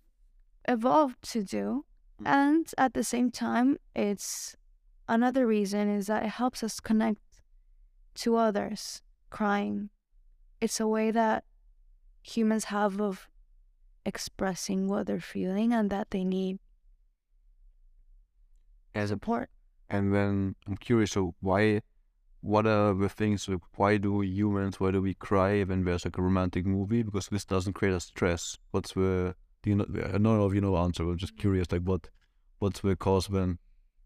evolved 0.68 1.22
to 1.32 1.42
do, 1.42 1.84
mm. 2.20 2.26
and 2.26 2.70
at 2.78 2.94
the 2.94 3.04
same 3.04 3.30
time, 3.30 3.78
it's 3.94 4.56
another 5.08 5.46
reason 5.46 5.88
is 5.88 6.06
that 6.06 6.24
it 6.24 6.30
helps 6.30 6.62
us 6.62 6.80
connect 6.80 7.20
to 8.14 8.36
others 8.36 9.02
crying. 9.30 9.90
It's 10.60 10.80
a 10.80 10.86
way 10.86 11.10
that 11.10 11.44
humans 12.22 12.64
have 12.64 13.00
of 13.00 13.28
expressing 14.04 14.88
what 14.88 15.06
they're 15.06 15.20
feeling 15.20 15.72
and 15.72 15.90
that 15.90 16.10
they 16.10 16.24
need 16.24 16.58
as 18.94 19.10
support. 19.10 19.48
A, 19.90 19.96
and 19.96 20.14
then 20.14 20.54
I'm 20.66 20.76
curious, 20.76 21.12
so 21.12 21.34
why, 21.40 21.82
what 22.40 22.66
are 22.66 22.94
the 22.94 23.08
things, 23.08 23.48
like 23.48 23.60
why 23.76 23.96
do 23.96 24.22
humans, 24.22 24.80
why 24.80 24.90
do 24.90 25.02
we 25.02 25.14
cry 25.14 25.62
when 25.62 25.84
there's 25.84 26.04
like 26.04 26.18
a 26.18 26.22
romantic 26.22 26.66
movie? 26.66 27.02
Because 27.02 27.28
this 27.28 27.44
doesn't 27.44 27.74
create 27.74 27.94
a 27.94 28.00
stress. 28.00 28.56
What's 28.70 28.92
the, 28.92 29.34
do 29.62 29.70
you 29.70 29.76
know, 29.76 29.86
I 30.04 30.12
don't 30.12 30.22
know 30.22 30.46
if 30.46 30.54
you 30.54 30.60
know 30.60 30.72
the 30.72 30.78
answer, 30.78 31.02
I'm 31.02 31.18
just 31.18 31.36
curious, 31.36 31.70
like 31.70 31.82
what, 31.82 32.08
what's 32.58 32.80
the 32.80 32.96
cause 32.96 33.28
then? 33.28 33.58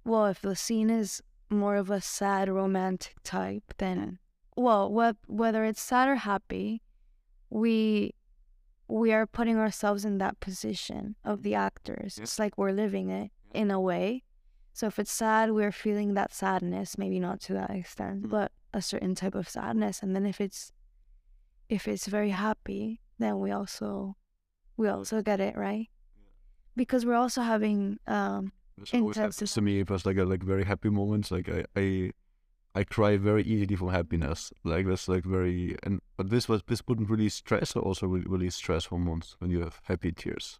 Well, 0.05 0.27
if 0.27 0.41
the 0.41 0.57
scene 0.57 0.91
is 0.91 1.23
more 1.49 1.77
of 1.77 1.91
a 1.91 2.01
sad 2.01 2.49
romantic 2.49 3.17
type, 3.23 3.75
then 3.79 4.19
well, 4.57 4.91
what, 4.91 5.17
whether 5.27 5.65
it's 5.65 5.83
sad 5.83 6.09
or 6.09 6.17
happy, 6.17 6.83
we 7.51 8.15
we 8.87 9.13
are 9.13 9.27
putting 9.27 9.57
ourselves 9.57 10.05
in 10.05 10.19
that 10.19 10.41
position 10.41 11.17
of 11.25 11.43
the 11.43 11.55
actors. 11.55 12.19
It's 12.21 12.39
like 12.39 12.59
we're 12.59 12.73
living 12.73 13.09
it 13.11 13.31
in 13.53 13.71
a 13.71 13.81
way. 13.81 14.24
So 14.75 14.89
if 14.89 14.99
it's 14.99 15.13
sad, 15.13 15.53
we're 15.53 15.73
feeling 15.73 16.15
that 16.15 16.35
sadness, 16.35 16.99
maybe 16.99 17.21
not 17.21 17.41
to 17.43 17.53
that 17.55 17.71
extent, 17.71 18.25
Mm. 18.25 18.31
but 18.31 18.51
a 18.73 18.83
certain 18.83 19.15
type 19.15 19.37
of 19.37 19.49
sadness. 19.49 20.03
And 20.03 20.15
then 20.15 20.27
if 20.27 20.41
it's 20.41 20.73
if 21.69 21.89
it's 21.89 22.07
very 22.07 22.31
happy, 22.31 23.01
then 23.19 23.39
we 23.39 23.51
also 23.53 24.17
we 24.77 24.89
also 24.89 25.23
get 25.23 25.41
it, 25.41 25.57
right? 25.57 25.89
Because 26.77 27.07
we're 27.07 27.15
also 27.25 27.43
having 27.43 27.99
um 28.07 28.53
This 28.77 28.93
always 28.93 29.17
happens 29.17 29.53
to 29.55 29.61
me. 29.63 29.79
It 29.79 29.91
was 29.91 30.05
like 30.05 30.19
a 30.19 30.25
like 30.25 30.43
very 30.43 30.65
happy 30.65 30.91
moments. 30.91 31.31
Like 31.31 31.49
I, 31.49 31.65
I, 31.77 32.11
I 32.75 32.83
cry 32.85 33.17
very 33.17 33.45
easily 33.45 33.77
from 33.77 33.91
happiness. 33.91 34.53
Like 34.65 34.87
that's 34.87 35.07
like 35.07 35.25
very 35.25 35.77
and 35.85 36.01
but 36.17 36.31
this 36.31 36.49
was 36.49 36.63
this 36.67 36.83
wouldn't 36.89 37.09
really 37.09 37.29
stress 37.29 37.77
or 37.77 37.83
also 37.83 38.09
really, 38.09 38.27
really 38.27 38.51
stress 38.51 38.87
hormones 38.87 39.37
when 39.39 39.51
you 39.51 39.61
have 39.61 39.81
happy 39.85 40.11
tears. 40.11 40.59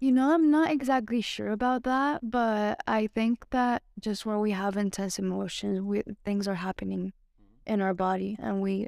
You 0.00 0.12
know, 0.12 0.32
I'm 0.32 0.50
not 0.50 0.70
exactly 0.70 1.20
sure 1.20 1.50
about 1.50 1.82
that, 1.82 2.20
but 2.22 2.80
I 2.86 3.08
think 3.08 3.50
that 3.50 3.82
just 3.98 4.24
when 4.24 4.38
we 4.38 4.52
have 4.52 4.76
intense 4.76 5.18
emotions, 5.18 5.80
we, 5.80 6.02
things 6.24 6.46
are 6.46 6.54
happening 6.54 7.12
in 7.66 7.80
our 7.80 7.94
body 7.94 8.36
and 8.40 8.60
we 8.60 8.86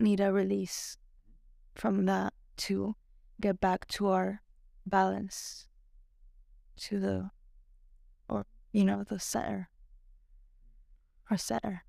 need 0.00 0.20
a 0.20 0.32
release 0.32 0.98
from 1.76 2.06
that 2.06 2.32
to 2.56 2.96
get 3.40 3.60
back 3.60 3.86
to 3.86 4.08
our 4.08 4.42
balance, 4.84 5.68
to 6.76 6.98
the, 6.98 7.30
or, 8.28 8.44
you 8.72 8.84
know, 8.84 9.04
the 9.04 9.20
center. 9.20 9.68
Our 11.30 11.38
center. 11.38 11.84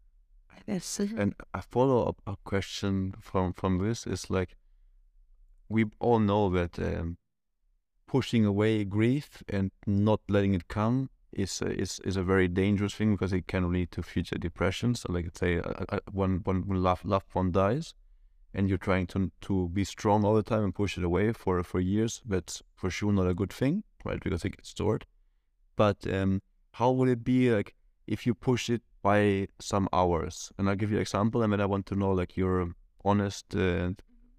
And 1.17 1.33
a 1.55 1.63
follow 1.63 2.07
up 2.07 2.21
a 2.27 2.35
question 2.43 3.15
from 3.19 3.53
from 3.53 3.79
this 3.79 4.05
is 4.05 4.29
like, 4.29 4.55
we 5.67 5.85
all 5.99 6.19
know 6.19 6.49
that 6.49 6.77
um, 6.77 7.17
pushing 8.09 8.43
away 8.43 8.83
grief 8.83 9.43
and 9.47 9.69
not 9.85 10.19
letting 10.27 10.55
it 10.55 10.67
come 10.67 11.09
is 11.31 11.61
is 11.61 11.99
is 12.09 12.17
a 12.17 12.23
very 12.23 12.47
dangerous 12.47 12.95
thing 12.95 13.11
because 13.13 13.33
it 13.33 13.45
can 13.47 13.71
lead 13.71 13.91
to 13.91 14.01
future 14.01 14.39
depression. 14.39 14.95
So, 14.95 15.13
like, 15.13 15.37
say, 15.37 15.61
one 16.11 16.41
one 16.43 16.67
one 16.67 16.81
loved 16.81 17.05
loved 17.05 17.29
one 17.33 17.51
dies, 17.51 17.93
and 18.53 18.67
you're 18.67 18.85
trying 18.89 19.07
to 19.13 19.31
to 19.41 19.69
be 19.69 19.83
strong 19.83 20.25
all 20.25 20.35
the 20.35 20.49
time 20.51 20.63
and 20.63 20.73
push 20.73 20.97
it 20.97 21.03
away 21.03 21.33
for 21.33 21.63
for 21.63 21.79
years. 21.79 22.21
That's 22.25 22.63
for 22.75 22.89
sure 22.89 23.13
not 23.13 23.27
a 23.27 23.35
good 23.41 23.53
thing, 23.53 23.83
right? 24.03 24.21
Because 24.23 24.43
it 24.43 24.57
gets 24.57 24.69
stored. 24.69 25.05
But 25.75 25.97
um, 26.11 26.41
how 26.79 26.89
would 26.91 27.09
it 27.09 27.23
be 27.23 27.51
like 27.51 27.75
if 28.07 28.25
you 28.25 28.33
push 28.33 28.69
it 28.69 28.81
by 29.03 29.47
some 29.59 29.87
hours? 29.93 30.51
And 30.57 30.67
I'll 30.67 30.79
give 30.81 30.91
you 30.91 30.97
an 30.97 31.01
example, 31.07 31.43
and 31.43 31.53
then 31.53 31.61
I 31.61 31.67
want 31.73 31.85
to 31.87 31.95
know 31.95 32.11
like 32.11 32.35
your 32.35 32.73
honest 33.05 33.55
uh, 33.55 33.91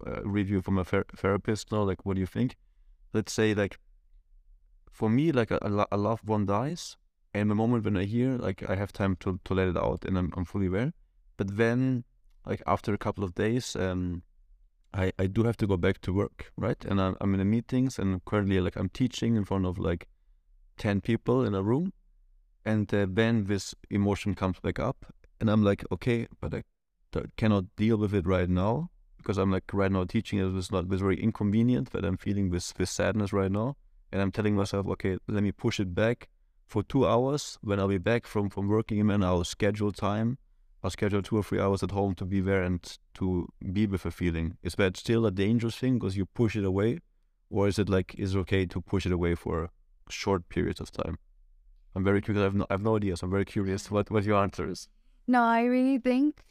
uh, 0.05 0.21
review 0.23 0.61
from 0.61 0.77
a 0.77 0.83
ther- 0.83 1.11
therapist. 1.15 1.71
Now, 1.71 1.83
like, 1.83 2.05
what 2.05 2.15
do 2.15 2.19
you 2.19 2.27
think? 2.27 2.57
Let's 3.13 3.33
say 3.33 3.53
like 3.53 3.77
for 4.91 5.09
me, 5.09 5.31
like 5.31 5.51
a, 5.51 5.59
a, 5.91 5.97
loved 5.97 6.27
one 6.27 6.45
dies, 6.45 6.97
and 7.33 7.49
the 7.49 7.55
moment 7.55 7.85
when 7.85 7.97
I 7.97 8.03
hear, 8.03 8.37
like, 8.37 8.69
I 8.69 8.75
have 8.75 8.91
time 8.91 9.15
to, 9.21 9.39
to 9.45 9.53
let 9.53 9.69
it 9.69 9.77
out, 9.77 10.05
and 10.05 10.17
I'm, 10.17 10.31
I'm 10.35 10.45
fully 10.45 10.67
aware. 10.67 10.93
But 11.37 11.57
then, 11.57 12.03
like 12.45 12.61
after 12.67 12.93
a 12.93 12.97
couple 12.97 13.23
of 13.23 13.33
days, 13.33 13.75
um, 13.75 14.23
I 14.93 15.13
I 15.17 15.27
do 15.27 15.43
have 15.43 15.57
to 15.57 15.67
go 15.67 15.77
back 15.77 16.01
to 16.01 16.13
work, 16.13 16.51
right? 16.57 16.83
And 16.85 17.01
I'm 17.01 17.15
I'm 17.21 17.33
in 17.33 17.39
the 17.39 17.45
meetings, 17.45 17.97
and 17.97 18.23
currently 18.25 18.59
like 18.59 18.75
I'm 18.75 18.89
teaching 18.89 19.35
in 19.35 19.45
front 19.45 19.65
of 19.65 19.79
like 19.79 20.07
ten 20.77 21.01
people 21.01 21.45
in 21.45 21.55
a 21.55 21.63
room, 21.63 21.93
and 22.65 22.93
uh, 22.93 23.07
then 23.09 23.45
this 23.45 23.73
emotion 23.89 24.35
comes 24.35 24.59
back 24.59 24.77
up, 24.79 25.05
and 25.39 25.49
I'm 25.49 25.63
like, 25.63 25.83
okay, 25.91 26.27
but 26.39 26.53
i 26.53 26.63
cannot 27.35 27.75
deal 27.75 27.97
with 27.97 28.13
it 28.13 28.25
right 28.25 28.49
now 28.49 28.89
because 29.21 29.37
I'm 29.37 29.51
like 29.51 29.63
right 29.73 29.91
now 29.91 30.03
teaching 30.03 30.39
it 30.39 30.51
was 30.51 30.71
not 30.71 30.87
was 30.87 31.01
very 31.01 31.21
inconvenient 31.21 31.91
that 31.91 32.05
I'm 32.05 32.17
feeling 32.17 32.49
this 32.49 32.71
this 32.73 32.91
sadness 32.91 33.31
right 33.33 33.51
now, 33.51 33.77
and 34.11 34.21
I'm 34.21 34.31
telling 34.31 34.55
myself, 34.55 34.87
okay, 34.87 35.17
let 35.27 35.43
me 35.43 35.51
push 35.51 35.79
it 35.79 35.93
back 35.95 36.29
for 36.67 36.83
two 36.83 37.05
hours. 37.07 37.57
When 37.61 37.79
I'll 37.79 37.87
be 37.87 37.97
back 37.97 38.25
from 38.25 38.49
from 38.49 38.67
working, 38.67 39.09
and 39.09 39.25
I'll 39.25 39.43
schedule 39.43 39.91
time. 39.91 40.37
I'll 40.83 40.89
schedule 40.89 41.21
two 41.21 41.37
or 41.37 41.43
three 41.43 41.59
hours 41.59 41.83
at 41.83 41.91
home 41.91 42.15
to 42.15 42.25
be 42.25 42.41
there 42.41 42.63
and 42.63 42.81
to 43.13 43.47
be 43.71 43.85
with 43.85 44.03
a 44.05 44.11
feeling. 44.11 44.57
Is 44.63 44.73
that 44.75 44.97
still 44.97 45.27
a 45.27 45.31
dangerous 45.31 45.75
thing 45.75 45.99
because 45.99 46.17
you 46.17 46.25
push 46.25 46.55
it 46.55 46.65
away, 46.65 46.99
or 47.49 47.67
is 47.67 47.77
it 47.77 47.87
like 47.87 48.15
is 48.17 48.35
it 48.35 48.39
okay 48.39 48.65
to 48.65 48.81
push 48.81 49.05
it 49.05 49.11
away 49.11 49.35
for 49.35 49.69
short 50.09 50.49
periods 50.49 50.79
of 50.79 50.91
time? 50.91 51.17
I'm 51.95 52.03
very 52.03 52.21
curious. 52.21 52.41
I 52.41 52.45
have 52.45 52.55
no, 52.55 52.65
I 52.69 52.73
have 52.73 52.81
no 52.81 52.95
idea, 52.95 53.17
so 53.17 53.25
I'm 53.25 53.31
very 53.31 53.45
curious 53.45 53.91
what, 53.91 54.09
what 54.09 54.23
your 54.23 54.41
answer 54.41 54.69
is. 54.69 54.87
No, 55.27 55.43
I 55.43 55.63
really 55.63 55.99
think 55.99 56.41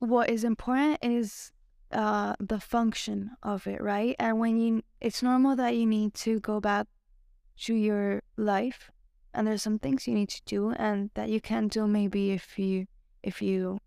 what 0.00 0.30
is 0.30 0.44
important 0.44 0.98
is 1.02 1.52
uh, 1.92 2.34
the 2.38 2.60
function 2.60 3.32
of 3.42 3.66
it, 3.66 3.82
right? 3.82 4.14
And 4.18 4.38
when 4.38 4.58
you, 4.58 4.82
it's 5.00 5.22
normal 5.22 5.56
that 5.56 5.76
you 5.76 5.86
need 5.86 6.14
to 6.14 6.40
go 6.40 6.60
back 6.60 6.86
to 7.62 7.74
your 7.74 8.22
life, 8.36 8.90
and 9.34 9.46
there's 9.46 9.62
some 9.62 9.78
things 9.78 10.06
you 10.06 10.14
need 10.14 10.30
to 10.30 10.42
do, 10.44 10.70
and 10.72 11.10
that 11.14 11.28
you 11.28 11.40
can't 11.40 11.72
do 11.72 11.86
maybe 11.86 12.30
if 12.32 12.58
you 12.58 12.86
if 13.22 13.42
you 13.42 13.78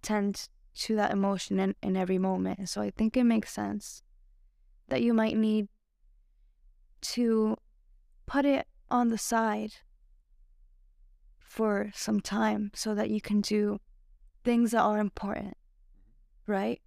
tend 0.00 0.48
to 0.74 0.96
that 0.96 1.12
emotion 1.12 1.60
in, 1.60 1.74
in 1.82 1.96
every 1.96 2.18
moment. 2.18 2.68
So 2.68 2.80
I 2.80 2.90
think 2.90 3.16
it 3.16 3.24
makes 3.24 3.52
sense 3.52 4.02
that 4.88 5.02
you 5.02 5.12
might 5.12 5.36
need 5.36 5.68
to 7.02 7.56
put 8.26 8.44
it 8.44 8.66
on 8.90 9.10
the 9.10 9.18
side 9.18 9.74
for 11.38 11.90
some 11.94 12.20
time 12.20 12.70
so 12.74 12.94
that 12.94 13.10
you 13.10 13.20
can 13.20 13.40
do 13.42 13.78
things 14.44 14.70
that 14.70 14.80
are 14.80 14.98
important, 14.98 15.56
right? 16.46 16.80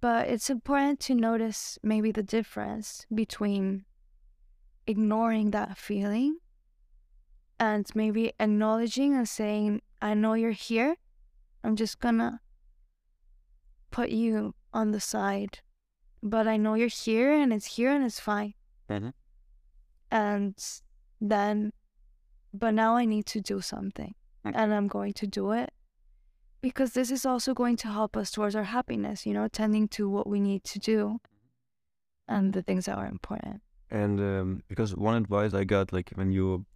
But 0.00 0.28
it's 0.28 0.48
important 0.48 1.00
to 1.00 1.14
notice 1.14 1.78
maybe 1.82 2.10
the 2.10 2.22
difference 2.22 3.06
between 3.14 3.84
ignoring 4.86 5.50
that 5.50 5.76
feeling 5.76 6.38
and 7.58 7.86
maybe 7.94 8.32
acknowledging 8.40 9.14
and 9.14 9.28
saying, 9.28 9.82
I 10.00 10.14
know 10.14 10.34
you're 10.34 10.52
here. 10.52 10.96
I'm 11.62 11.76
just 11.76 12.00
gonna 12.00 12.40
put 13.90 14.08
you 14.08 14.54
on 14.72 14.92
the 14.92 15.00
side. 15.00 15.58
But 16.22 16.48
I 16.48 16.56
know 16.56 16.74
you're 16.74 16.88
here 16.88 17.32
and 17.32 17.52
it's 17.52 17.76
here 17.76 17.90
and 17.90 18.04
it's 18.04 18.20
fine. 18.20 18.54
And 20.10 20.54
then, 21.20 21.72
but 22.52 22.72
now 22.72 22.96
I 22.96 23.04
need 23.04 23.26
to 23.26 23.40
do 23.40 23.60
something 23.60 24.14
Mm. 24.44 24.52
and 24.54 24.74
I'm 24.74 24.88
going 24.88 25.12
to 25.14 25.26
do 25.26 25.52
it 25.52 25.70
because 26.60 26.92
this 26.92 27.10
is 27.10 27.24
also 27.24 27.54
going 27.54 27.76
to 27.76 27.88
help 27.88 28.16
us 28.16 28.30
towards 28.30 28.54
our 28.54 28.64
happiness, 28.64 29.26
you 29.26 29.32
know, 29.32 29.48
tending 29.48 29.88
to 29.88 30.08
what 30.08 30.26
we 30.26 30.40
need 30.40 30.64
to 30.64 30.78
do 30.78 31.20
and 32.28 32.52
the 32.52 32.62
things 32.62 32.86
that 32.86 32.98
are 32.98 33.06
important. 33.06 33.60
And 33.90 34.20
um, 34.20 34.62
because 34.68 34.94
one 34.94 35.16
advice 35.16 35.52
I 35.54 35.64
got, 35.64 35.92
like 35.92 36.10
when 36.14 36.30
you, 36.30 36.66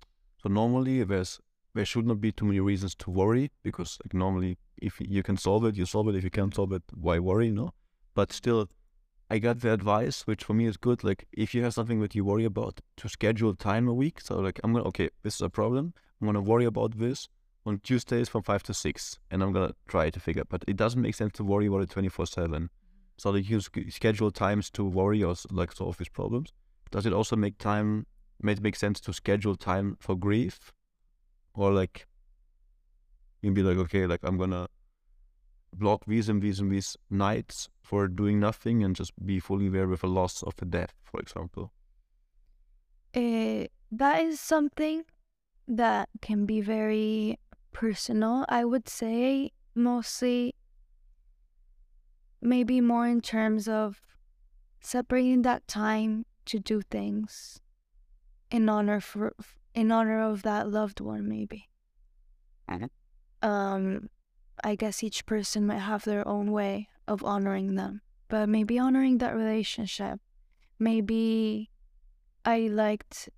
so 0.42 0.49
normally 0.49 1.05
there's 1.05 1.40
there 1.75 1.85
should 1.85 2.07
not 2.07 2.20
be 2.20 2.31
too 2.31 2.44
many 2.44 2.61
reasons 2.61 2.94
to 2.94 3.11
worry 3.11 3.51
because 3.64 3.99
like 4.05 4.14
normally 4.14 4.59
if 4.81 5.01
you 5.01 5.23
can 5.23 5.37
solve 5.37 5.64
it, 5.64 5.77
you 5.77 5.87
solve 5.87 6.09
it. 6.09 6.14
If 6.14 6.25
you 6.25 6.31
can't 6.31 6.55
solve 6.55 6.73
it, 6.73 6.83
why 6.94 7.18
worry? 7.18 7.51
No, 7.51 7.73
but 8.14 8.33
still, 8.33 8.68
I 9.29 9.38
got 9.38 9.61
the 9.61 9.73
advice, 9.73 10.23
which 10.27 10.44
for 10.44 10.55
me 10.55 10.66
is 10.66 10.77
good. 10.77 11.03
Like 11.03 11.27
if 11.33 11.55
you 11.55 11.62
have 11.64 11.75
something 11.75 12.01
that 12.01 12.14
you 12.14 12.25
worry 12.25 12.44
about, 12.44 12.81
to 12.99 13.09
schedule 13.09 13.55
time 13.55 13.88
a 13.88 13.94
week. 13.94 14.20
So 14.20 14.38
like 14.38 14.61
I'm 14.62 14.73
gonna 14.73 14.87
okay, 14.87 15.11
this 15.23 15.35
is 15.37 15.40
a 15.40 15.51
problem. 15.51 15.94
I'm 16.20 16.27
gonna 16.27 16.40
worry 16.40 16.64
about 16.64 16.99
this 16.99 17.29
on 17.66 17.81
Tuesdays 17.81 18.29
from 18.29 18.42
five 18.42 18.62
to 18.64 18.74
six, 18.74 19.18
and 19.31 19.42
I'm 19.42 19.53
gonna 19.53 19.74
try 19.88 20.11
to 20.11 20.20
figure. 20.20 20.44
But 20.48 20.64
it 20.66 20.77
doesn't 20.77 21.00
make 21.00 21.14
sense 21.14 21.33
to 21.35 21.44
worry 21.44 21.66
about 21.66 21.83
it 21.83 21.90
twenty 21.90 22.09
four 22.09 22.27
seven. 22.27 22.70
So 23.16 23.31
like 23.31 23.48
you 23.48 23.61
sch- 23.61 23.90
schedule 23.90 24.31
times 24.31 24.70
to 24.70 24.85
worry 24.85 25.22
or 25.22 25.35
like 25.50 25.72
solve 25.72 25.96
these 25.98 26.09
problems. 26.09 26.53
Does 26.90 27.07
it 27.07 27.12
also 27.12 27.37
make 27.37 27.59
time? 27.59 28.07
Make 28.42 28.61
make 28.61 28.77
sense 28.77 29.00
to 29.00 29.12
schedule 29.12 29.57
time 29.57 29.96
for 30.00 30.16
grief, 30.16 30.72
or 31.55 31.72
like 31.72 32.07
you 33.40 33.48
can 33.48 33.55
be 33.55 33.62
like 33.62 33.79
okay, 33.79 34.07
like 34.07 34.20
I'm 34.22 34.37
gonna 34.37 34.68
block 35.72 36.05
these 36.07 36.28
and 36.28 36.43
these 36.43 36.61
and 36.61 36.70
these 36.70 36.97
nights 37.11 37.68
for 37.82 38.09
doing 38.09 38.41
nothing 38.41 38.82
and 38.82 38.95
just 38.95 39.12
be 39.24 39.41
fully 39.41 39.68
there 39.68 39.88
with 39.88 40.03
a 40.05 40.07
loss 40.07 40.43
of 40.43 40.55
a 40.61 40.64
death, 40.64 40.95
for 41.05 41.20
example. 41.20 41.72
Eh, 43.14 43.66
that 43.93 44.22
is 44.22 44.41
something 44.41 45.05
that 45.68 46.09
can 46.20 46.47
be 46.47 46.61
very 46.61 47.38
personal. 47.75 48.47
I 48.49 48.64
would 48.64 48.89
say 48.89 49.51
mostly 49.75 50.55
maybe 52.41 52.81
more 52.81 53.07
in 53.07 53.20
terms 53.20 53.68
of 53.68 54.01
separating 54.81 55.43
that 55.43 55.66
time 55.68 56.25
to 56.47 56.59
do 56.59 56.81
things 56.81 57.61
in 58.51 58.68
honor 58.68 59.01
for 59.01 59.35
in 59.75 59.91
honor 59.91 60.22
of 60.22 60.43
that 60.43 60.68
loved 60.68 61.01
one 61.01 61.29
maybe. 61.29 61.68
Mhm. 62.70 62.89
Um 63.43 64.09
I 64.62 64.77
guess 64.77 65.03
each 65.03 65.27
person 65.27 65.66
might 65.66 65.81
have 65.81 66.05
their 66.05 66.27
own 66.27 66.53
way 66.53 66.89
of 67.09 67.25
honoring 67.25 67.75
them, 67.75 68.03
but 68.29 68.49
maybe 68.49 68.79
honoring 68.79 69.18
that 69.18 69.35
relationship. 69.35 70.20
Maybe 70.79 71.70
I 72.45 72.68
liked 72.68 73.29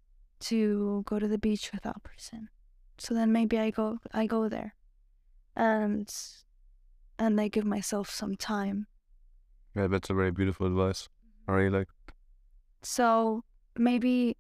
to 0.41 1.03
go 1.07 1.19
to 1.19 1.27
the 1.27 1.39
beach 1.39 1.73
with 1.73 1.83
that 1.83 2.03
person. 2.03 2.51
So 2.99 3.15
then 3.15 3.33
maybe 3.33 3.59
I 3.59 3.71
go 3.71 3.99
I 4.13 4.27
go 4.27 4.49
there. 4.49 4.75
And 5.55 6.13
and 7.19 7.41
I 7.41 7.49
give 7.49 7.65
myself 7.65 8.11
some 8.11 8.37
time 8.37 8.87
Yeah, 9.75 9.87
that's 9.87 10.11
a 10.11 10.15
very 10.15 10.31
beautiful 10.31 10.67
advice. 10.67 11.09
Mm-hmm. 11.09 11.51
I 11.51 11.55
really 11.55 11.79
like. 11.79 11.89
So 12.83 13.45
maybe 13.77 14.37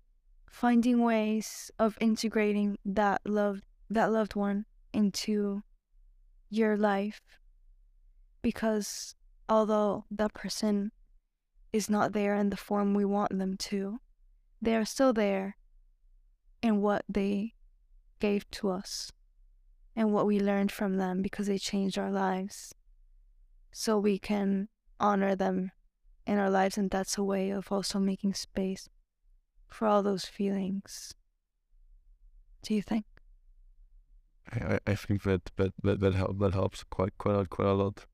finding 0.50 1.02
ways 1.02 1.70
of 1.78 1.98
integrating 2.00 2.78
that 2.84 3.20
loved 3.26 3.64
that 3.90 4.12
loved 4.12 4.34
one 4.34 4.64
into 4.92 5.62
your 6.48 6.76
life 6.76 7.20
because 8.42 9.14
although 9.48 10.04
that 10.10 10.32
person 10.32 10.92
is 11.72 11.90
not 11.90 12.12
there 12.12 12.34
in 12.34 12.50
the 12.50 12.56
form 12.56 12.94
we 12.94 13.04
want 13.04 13.36
them 13.38 13.56
to, 13.58 13.98
they 14.62 14.74
are 14.74 14.84
still 14.84 15.12
there 15.12 15.56
in 16.62 16.80
what 16.80 17.04
they 17.08 17.52
gave 18.26 18.50
to 18.50 18.70
us 18.70 19.12
and 19.94 20.12
what 20.12 20.26
we 20.26 20.48
learned 20.50 20.72
from 20.72 20.92
them 20.96 21.22
because 21.22 21.46
they 21.46 21.58
changed 21.58 21.98
our 21.98 22.10
lives. 22.10 22.74
So 23.72 23.90
we 23.98 24.18
can 24.18 24.68
honor 24.98 25.34
them 25.36 25.58
in 26.26 26.38
our 26.38 26.50
lives, 26.50 26.76
and 26.78 26.90
that's 26.90 27.18
a 27.18 27.22
way 27.32 27.50
of 27.50 27.70
also 27.70 27.98
making 27.98 28.34
space 28.34 28.88
for 29.74 29.86
all 29.86 30.02
those 30.02 30.24
feelings. 30.24 31.14
Do 32.62 32.74
you 32.74 32.82
think? 32.82 33.04
I, 34.52 34.78
I 34.86 34.94
think 34.94 35.22
that 35.22 35.42
that 35.56 35.72
that 35.82 36.00
that, 36.00 36.14
help, 36.14 36.38
that 36.38 36.54
helps 36.54 36.84
quite 36.84 37.14
quite 37.18 37.38
a, 37.40 37.46
quite 37.46 37.68
a 37.68 37.78
lot. 37.82 38.06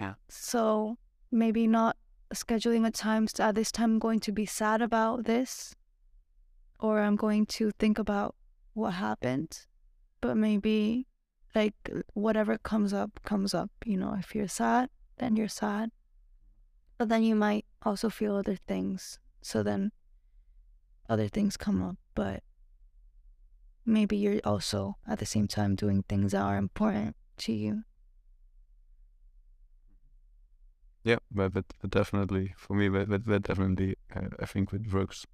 Yeah. 0.00 0.14
So 0.28 0.98
maybe 1.30 1.66
not 1.66 1.96
scheduling 2.34 2.86
a 2.86 2.90
time. 2.90 3.26
At 3.38 3.54
this 3.54 3.72
time, 3.72 3.92
I'm 3.92 3.98
going 3.98 4.20
to 4.20 4.32
be 4.32 4.46
sad 4.46 4.80
about 4.82 5.24
this, 5.24 5.74
or 6.78 7.00
I'm 7.00 7.16
going 7.16 7.46
to 7.58 7.70
think 7.78 7.98
about 7.98 8.34
what 8.78 8.94
happened. 8.94 9.66
But 10.20 10.36
maybe, 10.36 11.06
like 11.54 11.74
whatever 12.14 12.58
comes 12.58 12.92
up, 12.92 13.20
comes 13.24 13.54
up. 13.54 13.70
You 13.84 13.96
know, 13.96 14.16
if 14.18 14.34
you're 14.34 14.48
sad, 14.48 14.90
then 15.18 15.36
you're 15.36 15.48
sad. 15.48 15.90
But 16.96 17.08
then 17.08 17.22
you 17.22 17.34
might 17.34 17.64
also 17.82 18.08
feel 18.08 18.36
other 18.36 18.56
things. 18.56 19.18
So 19.42 19.62
then 19.62 19.92
other 21.08 21.28
things 21.28 21.56
come 21.56 21.82
up. 21.82 21.96
But 22.14 22.42
maybe 23.84 24.16
you're 24.16 24.40
also 24.44 24.96
at 25.06 25.18
the 25.18 25.26
same 25.26 25.48
time 25.48 25.74
doing 25.74 26.02
things 26.02 26.32
that 26.32 26.42
are 26.42 26.56
important 26.56 27.16
to 27.38 27.52
you. 27.52 27.84
Yeah, 31.04 31.18
but, 31.30 31.54
but, 31.54 31.64
but 31.80 31.90
definitely 31.90 32.54
for 32.56 32.74
me, 32.74 32.88
that, 32.88 33.08
that, 33.08 33.26
that 33.26 33.42
definitely 33.44 33.96
uh, 34.14 34.28
I 34.40 34.46
think 34.46 34.72
it 34.72 34.92
works. 34.92 35.24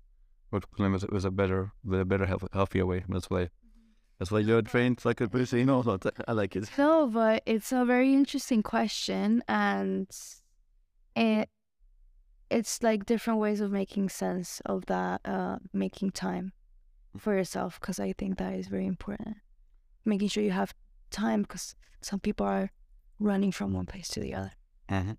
Works 0.54 0.68
with, 0.78 1.10
with 1.10 1.24
a 1.24 1.32
better, 1.32 1.72
with 1.84 1.98
a 1.98 2.04
better, 2.04 2.26
health, 2.26 2.44
healthier 2.52 2.86
way. 2.86 3.02
That's 3.08 3.28
why, 3.28 3.48
that's 4.20 4.30
why 4.30 4.38
you're 4.38 4.62
trained 4.62 5.04
like 5.04 5.20
a 5.20 5.28
person. 5.28 5.58
You 5.58 5.64
know, 5.64 5.98
I 6.28 6.32
like 6.32 6.54
it. 6.54 6.70
No, 6.78 7.08
but 7.08 7.42
it's 7.44 7.72
a 7.72 7.84
very 7.84 8.14
interesting 8.14 8.62
question, 8.62 9.42
and 9.48 10.08
it 11.16 11.48
it's 12.50 12.84
like 12.84 13.04
different 13.04 13.40
ways 13.40 13.60
of 13.60 13.72
making 13.72 14.10
sense 14.10 14.62
of 14.64 14.86
that, 14.86 15.22
uh, 15.24 15.56
making 15.72 16.12
time 16.12 16.52
for 17.18 17.34
yourself 17.34 17.80
because 17.80 17.98
I 17.98 18.12
think 18.12 18.38
that 18.38 18.54
is 18.54 18.68
very 18.68 18.86
important. 18.86 19.38
Making 20.04 20.28
sure 20.28 20.44
you 20.44 20.52
have 20.52 20.72
time 21.10 21.42
because 21.42 21.74
some 22.00 22.20
people 22.20 22.46
are 22.46 22.70
running 23.18 23.50
from 23.50 23.72
one 23.72 23.86
place 23.86 24.06
to 24.10 24.20
the 24.20 24.34
other. 24.34 24.52
Mm-hmm. 24.88 25.14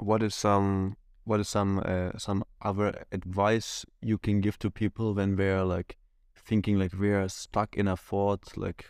What 0.00 0.22
is 0.22 0.34
some 0.34 0.97
what 1.28 1.40
is 1.40 1.48
some 1.48 1.82
uh, 1.84 2.10
some 2.16 2.42
other 2.62 3.04
advice 3.12 3.84
you 4.00 4.16
can 4.16 4.40
give 4.40 4.58
to 4.58 4.70
people 4.70 5.14
when 5.14 5.36
they're 5.36 5.64
like 5.64 5.96
thinking 6.34 6.78
like 6.78 6.92
we're 6.98 7.28
stuck 7.28 7.76
in 7.76 7.86
a 7.86 7.96
thought 7.96 8.56
like 8.56 8.86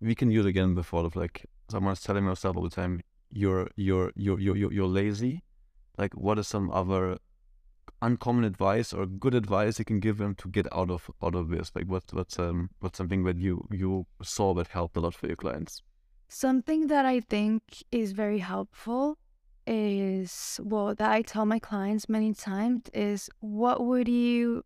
we 0.00 0.14
can 0.14 0.30
use 0.30 0.44
again 0.44 0.74
the 0.74 0.82
thought 0.82 1.06
of 1.06 1.16
like 1.16 1.46
someone's 1.70 2.02
telling 2.02 2.24
myself 2.24 2.56
all 2.56 2.62
the 2.62 2.76
time 2.82 3.00
you're 3.30 3.68
you're 3.76 4.12
you're 4.14 4.38
you're 4.38 4.72
you're 4.72 4.86
lazy 4.86 5.42
like 5.96 6.12
what 6.14 6.38
is 6.38 6.46
some 6.46 6.70
other 6.70 7.16
uncommon 8.02 8.44
advice 8.44 8.92
or 8.92 9.06
good 9.06 9.34
advice 9.34 9.78
you 9.78 9.84
can 9.84 10.00
give 10.00 10.18
them 10.18 10.34
to 10.34 10.48
get 10.48 10.66
out 10.72 10.90
of 10.90 11.10
out 11.22 11.34
of 11.34 11.48
this? 11.48 11.72
Like 11.74 11.86
what's 11.86 12.12
what's 12.12 12.38
um 12.38 12.70
what's 12.80 12.98
something 12.98 13.24
that 13.24 13.38
you 13.38 13.66
you 13.70 14.06
saw 14.22 14.54
that 14.54 14.68
helped 14.68 14.96
a 14.96 15.00
lot 15.00 15.14
for 15.14 15.26
your 15.26 15.36
clients? 15.36 15.82
Something 16.28 16.88
that 16.88 17.06
I 17.06 17.20
think 17.20 17.62
is 17.90 18.12
very 18.12 18.38
helpful 18.38 19.18
is 19.66 20.60
well 20.62 20.94
that 20.94 21.10
I 21.10 21.22
tell 21.22 21.44
my 21.44 21.58
clients 21.58 22.08
many 22.08 22.32
times 22.32 22.82
is 22.94 23.28
what 23.40 23.84
would 23.84 24.08
you 24.08 24.64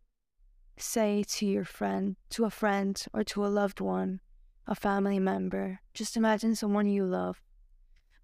say 0.77 1.23
to 1.27 1.45
your 1.45 1.65
friend, 1.65 2.15
to 2.31 2.45
a 2.45 2.49
friend 2.49 3.03
or 3.13 3.23
to 3.25 3.45
a 3.45 3.47
loved 3.47 3.81
one, 3.81 4.19
a 4.67 4.75
family 4.75 5.19
member? 5.19 5.79
Just 5.93 6.15
imagine 6.15 6.55
someone 6.55 6.87
you 6.87 7.05
love. 7.05 7.41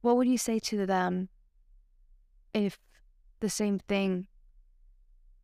What 0.01 0.17
would 0.17 0.27
you 0.27 0.37
say 0.37 0.59
to 0.59 0.85
them 0.85 1.29
if 2.53 2.79
the 3.39 3.49
same 3.49 3.79
thing 3.79 4.27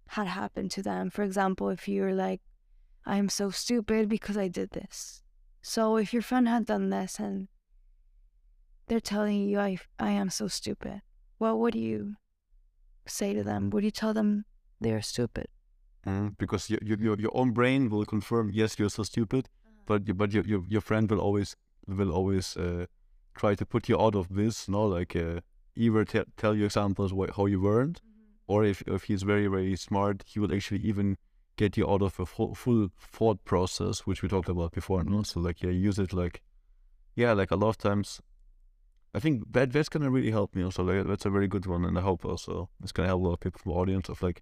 had 0.07 0.27
happened 0.27 0.71
to 0.71 0.83
them. 0.83 1.09
For 1.09 1.23
example, 1.23 1.69
if 1.69 1.87
you're 1.87 2.13
like, 2.13 2.41
I 3.05 3.17
am 3.17 3.29
so 3.29 3.49
stupid 3.49 4.07
because 4.07 4.37
I 4.37 4.47
did 4.47 4.71
this. 4.71 5.21
So 5.61 5.97
if 5.97 6.13
your 6.13 6.21
friend 6.21 6.47
had 6.47 6.65
done 6.65 6.89
this 6.89 7.19
and 7.19 7.47
they're 8.87 8.99
telling 8.99 9.47
you, 9.47 9.59
I, 9.59 9.77
I 9.99 10.11
am 10.11 10.29
so 10.29 10.47
stupid, 10.47 11.01
what 11.43 11.59
would 11.59 11.75
you 11.75 12.15
say 13.05 13.33
to 13.33 13.43
them? 13.43 13.69
Would 13.71 13.83
you 13.83 13.91
tell 13.91 14.13
them 14.13 14.45
they're 14.79 15.01
stupid? 15.01 15.47
Mm, 16.07 16.37
because 16.37 16.69
your, 16.69 16.79
your 16.83 17.19
your 17.25 17.31
own 17.33 17.51
brain 17.51 17.89
will 17.89 18.05
confirm 18.05 18.51
yes 18.53 18.77
you're 18.79 18.95
so 18.99 19.03
stupid, 19.03 19.43
uh-huh. 19.47 19.83
but 19.87 20.17
but 20.17 20.33
your, 20.35 20.45
your 20.51 20.61
your 20.67 20.81
friend 20.81 21.09
will 21.09 21.23
always 21.27 21.55
will 21.87 22.11
always 22.11 22.57
uh, 22.57 22.85
try 23.35 23.55
to 23.55 23.65
put 23.65 23.89
you 23.89 23.97
out 24.05 24.15
of 24.15 24.25
this. 24.39 24.67
No, 24.67 24.81
like 24.97 25.15
uh, 25.15 25.39
either 25.75 26.05
t- 26.05 26.29
tell 26.37 26.55
you 26.55 26.65
examples 26.65 27.11
wh- 27.11 27.35
how 27.37 27.45
you 27.45 27.61
weren't, 27.61 28.01
or 28.47 28.63
if, 28.63 28.81
if 28.87 29.03
he's 29.03 29.23
very 29.23 29.47
very 29.47 29.75
smart 29.75 30.23
he 30.25 30.39
will 30.39 30.53
actually 30.53 30.81
even 30.81 31.17
get 31.55 31.77
you 31.77 31.89
out 31.89 32.01
of 32.01 32.19
a 32.19 32.25
full, 32.25 32.55
full 32.55 32.89
thought 32.99 33.43
process 33.45 34.01
which 34.01 34.21
we 34.21 34.29
talked 34.29 34.49
about 34.49 34.71
before 34.71 35.03
no 35.03 35.23
so 35.23 35.39
like 35.39 35.61
yeah 35.61 35.69
use 35.69 35.99
it 35.99 36.13
like 36.13 36.41
yeah 37.15 37.31
like 37.33 37.51
a 37.51 37.55
lot 37.55 37.69
of 37.69 37.77
times 37.77 38.21
i 39.13 39.19
think 39.19 39.51
that 39.51 39.71
that's 39.71 39.89
gonna 39.89 40.09
really 40.09 40.31
help 40.31 40.55
me 40.55 40.63
also 40.63 40.83
like 40.83 41.05
that's 41.07 41.25
a 41.25 41.29
very 41.29 41.47
good 41.47 41.65
one 41.65 41.85
and 41.85 41.97
i 41.97 42.01
hope 42.01 42.25
also 42.25 42.69
it's 42.81 42.91
gonna 42.91 43.07
help 43.07 43.21
a 43.21 43.25
lot 43.25 43.33
of 43.33 43.39
people 43.39 43.59
from 43.61 43.71
the 43.71 43.77
audience 43.77 44.09
of 44.09 44.21
like 44.21 44.41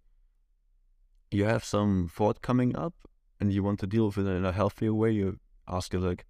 you 1.32 1.46
have 1.46 1.64
some 1.64 2.10
thought 2.14 2.42
coming 2.42 2.76
up 2.76 2.94
and 3.40 3.54
you 3.54 3.64
want 3.64 3.80
to 3.80 3.88
deal 3.88 4.06
with 4.06 4.18
it 4.18 4.28
in 4.28 4.46
a 4.46 4.52
healthier 4.52 4.94
way 4.94 5.12
you 5.12 5.40
ask 5.68 5.94
it 5.94 6.00
like 6.00 6.26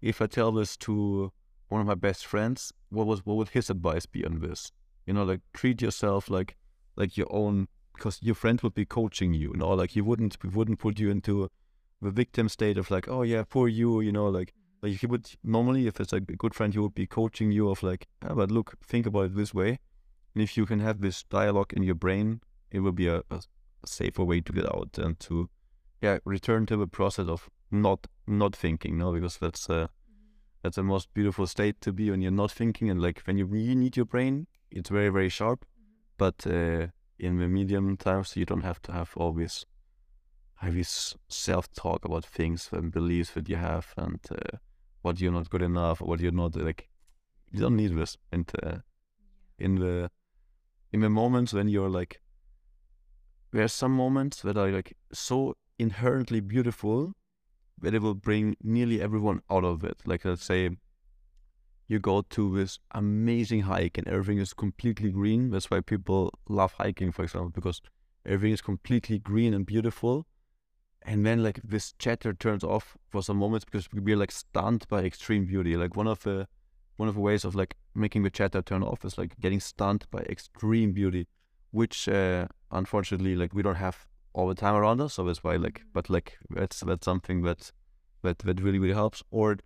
if 0.00 0.20
i 0.20 0.26
tell 0.26 0.52
this 0.52 0.76
to 0.76 1.32
one 1.68 1.80
of 1.80 1.86
my 1.86 1.94
best 1.94 2.24
friends 2.24 2.72
what 2.90 3.06
was 3.06 3.24
what 3.26 3.36
would 3.36 3.48
his 3.50 3.70
advice 3.70 4.06
be 4.06 4.24
on 4.24 4.40
this? 4.40 4.72
You 5.06 5.14
know 5.14 5.24
like 5.24 5.40
treat 5.52 5.82
yourself 5.82 6.30
like 6.30 6.56
like 6.96 7.16
your 7.16 7.26
own 7.30 7.68
because 7.94 8.18
your 8.22 8.34
friend 8.34 8.60
would 8.60 8.74
be 8.74 8.84
coaching 8.84 9.32
you, 9.32 9.50
you 9.52 9.56
know, 9.56 9.70
like 9.70 9.90
he 9.90 10.00
wouldn't 10.00 10.36
wouldn't 10.44 10.78
put 10.78 10.98
you 10.98 11.10
into 11.10 11.50
the 12.02 12.10
victim 12.10 12.48
state 12.48 12.78
of 12.78 12.90
like, 12.90 13.08
oh 13.08 13.22
yeah, 13.22 13.42
poor 13.48 13.68
you, 13.68 14.00
you 14.00 14.12
know, 14.12 14.26
like 14.26 14.52
like 14.86 15.00
he 15.00 15.06
would 15.06 15.30
normally 15.42 15.86
if 15.86 16.00
it's 16.00 16.12
a 16.12 16.20
good 16.20 16.54
friend, 16.54 16.72
he 16.72 16.78
would 16.78 16.94
be 16.94 17.06
coaching 17.06 17.50
you 17.50 17.68
of 17.68 17.82
like, 17.82 18.06
ah, 18.22 18.34
but 18.34 18.50
look, 18.50 18.74
think 18.84 19.06
about 19.06 19.26
it 19.26 19.36
this 19.36 19.52
way, 19.52 19.78
and 20.34 20.42
if 20.42 20.56
you 20.56 20.66
can 20.66 20.80
have 20.80 21.00
this 21.00 21.22
dialogue 21.24 21.72
in 21.72 21.82
your 21.82 21.94
brain, 21.94 22.40
it 22.70 22.80
will 22.80 22.92
be 22.92 23.08
a, 23.08 23.22
a 23.30 23.40
safer 23.84 24.24
way 24.24 24.40
to 24.40 24.52
get 24.52 24.66
out 24.66 24.98
and 24.98 25.18
to 25.20 25.48
yeah 26.00 26.18
return 26.24 26.66
to 26.66 26.76
the 26.76 26.86
process 26.86 27.26
of 27.28 27.48
not 27.70 28.06
not 28.26 28.54
thinking, 28.54 28.98
no, 28.98 29.12
because 29.12 29.38
that's 29.38 29.68
uh, 29.68 29.88
that's 30.62 30.76
the 30.76 30.82
most 30.82 31.12
beautiful 31.14 31.46
state 31.46 31.80
to 31.80 31.92
be 31.92 32.10
when 32.10 32.22
you're 32.22 32.30
not 32.30 32.52
thinking 32.52 32.90
and 32.90 33.02
like 33.02 33.22
when 33.24 33.38
you 33.38 33.46
really 33.46 33.74
need 33.74 33.96
your 33.96 34.06
brain, 34.06 34.46
it's 34.70 34.90
very 34.90 35.08
very 35.08 35.28
sharp. 35.28 35.64
But 36.18 36.46
uh, 36.46 36.86
in 37.18 37.38
the 37.38 37.48
medium 37.48 37.96
times, 37.96 38.36
you 38.36 38.44
don't 38.44 38.62
have 38.62 38.80
to 38.82 38.92
have 38.92 39.12
always 39.16 39.66
have 40.56 40.74
this 40.74 41.14
self-talk 41.28 42.04
about 42.04 42.24
things 42.24 42.70
and 42.72 42.90
beliefs 42.90 43.32
that 43.32 43.48
you 43.48 43.56
have 43.56 43.92
and 43.96 44.20
uh, 44.30 44.56
what 45.06 45.20
you're 45.20 45.36
not 45.38 45.48
good 45.48 45.62
enough 45.62 46.00
what 46.00 46.20
you're 46.20 46.40
not 46.44 46.56
like. 46.56 46.88
You 47.52 47.60
don't 47.60 47.76
need 47.76 47.94
this. 47.96 48.16
And 48.32 48.50
uh, 48.62 48.78
in 49.58 49.76
the 49.76 50.10
in 50.92 51.00
the 51.00 51.08
moments 51.08 51.52
when 51.52 51.68
you're 51.68 51.94
like, 52.00 52.20
there's 53.52 53.72
some 53.72 53.92
moments 53.92 54.42
that 54.42 54.58
are 54.58 54.70
like 54.78 54.96
so 55.12 55.54
inherently 55.78 56.40
beautiful 56.40 57.12
that 57.80 57.94
it 57.94 58.02
will 58.02 58.14
bring 58.28 58.56
nearly 58.62 59.00
everyone 59.00 59.40
out 59.48 59.64
of 59.64 59.84
it. 59.84 59.98
Like 60.04 60.24
let's 60.24 60.44
say 60.44 60.70
you 61.88 62.00
go 62.00 62.22
to 62.22 62.56
this 62.56 62.80
amazing 62.90 63.62
hike 63.62 63.96
and 63.98 64.08
everything 64.08 64.38
is 64.38 64.52
completely 64.52 65.10
green. 65.10 65.50
That's 65.50 65.70
why 65.70 65.80
people 65.82 66.32
love 66.48 66.72
hiking, 66.72 67.12
for 67.12 67.22
example, 67.22 67.50
because 67.50 67.80
everything 68.24 68.54
is 68.54 68.60
completely 68.60 69.20
green 69.20 69.54
and 69.54 69.64
beautiful. 69.64 70.26
And 71.06 71.24
then 71.24 71.42
like 71.42 71.60
this 71.62 71.94
chatter 71.98 72.34
turns 72.34 72.64
off 72.64 72.96
for 73.08 73.22
some 73.22 73.36
moments 73.36 73.64
because 73.64 73.88
we're 73.92 74.16
like 74.16 74.32
stunned 74.32 74.86
by 74.88 75.02
extreme 75.04 75.46
beauty. 75.46 75.76
Like 75.76 75.96
one 75.96 76.08
of 76.08 76.22
the 76.24 76.48
one 76.96 77.08
of 77.08 77.14
the 77.14 77.20
ways 77.20 77.44
of 77.44 77.54
like 77.54 77.76
making 77.94 78.22
the 78.24 78.30
chatter 78.30 78.60
turn 78.60 78.82
off 78.82 79.04
is 79.04 79.16
like 79.16 79.38
getting 79.40 79.60
stunned 79.60 80.06
by 80.10 80.20
extreme 80.20 80.92
beauty, 80.92 81.28
which 81.70 82.08
uh, 82.08 82.48
unfortunately 82.72 83.36
like 83.36 83.54
we 83.54 83.62
don't 83.62 83.76
have 83.76 84.06
all 84.32 84.48
the 84.48 84.54
time 84.54 84.74
around 84.74 85.00
us. 85.00 85.14
So 85.14 85.24
that's 85.24 85.44
why 85.44 85.56
like, 85.56 85.82
but 85.92 86.10
like 86.10 86.38
that's 86.50 86.80
that's 86.80 87.04
something 87.04 87.42
that 87.42 87.70
that 88.22 88.40
that 88.40 88.60
really 88.60 88.80
really 88.80 88.94
helps. 88.94 89.22
Or 89.30 89.58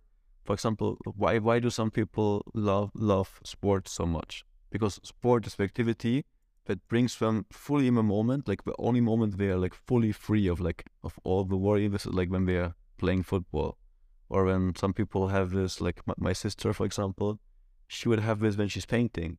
for 0.43 0.53
example, 0.53 0.99
why 1.15 1.39
why 1.39 1.59
do 1.59 1.71
some 1.71 1.89
people 1.89 2.45
love 2.53 2.91
love 2.93 3.39
sports 3.43 3.91
so 3.91 4.05
much? 4.05 4.45
because 4.71 4.99
sport 5.03 5.45
is 5.45 5.55
the 5.55 5.63
activity 5.63 6.25
that 6.65 6.87
brings 6.87 7.17
them 7.17 7.45
fully 7.51 7.87
in 7.87 7.95
the 7.95 8.03
moment, 8.03 8.47
like 8.47 8.63
the 8.63 8.75
only 8.77 9.01
moment 9.01 9.37
they 9.37 9.49
are 9.49 9.57
like 9.57 9.73
fully 9.73 10.11
free 10.11 10.47
of 10.47 10.59
like 10.59 10.85
of 11.03 11.19
all 11.23 11.43
the 11.43 11.57
worry. 11.57 11.87
This 11.87 12.05
is 12.05 12.13
like 12.13 12.29
when 12.29 12.45
they 12.45 12.57
are 12.57 12.75
playing 12.97 13.23
football, 13.23 13.77
or 14.29 14.45
when 14.45 14.75
some 14.75 14.93
people 14.93 15.29
have 15.29 15.51
this, 15.51 15.81
like 15.81 16.05
my, 16.05 16.13
my 16.17 16.33
sister, 16.33 16.73
for 16.73 16.85
example, 16.85 17.39
she 17.87 18.07
would 18.07 18.19
have 18.19 18.39
this 18.39 18.57
when 18.57 18.67
she's 18.67 18.85
painting, 18.85 19.37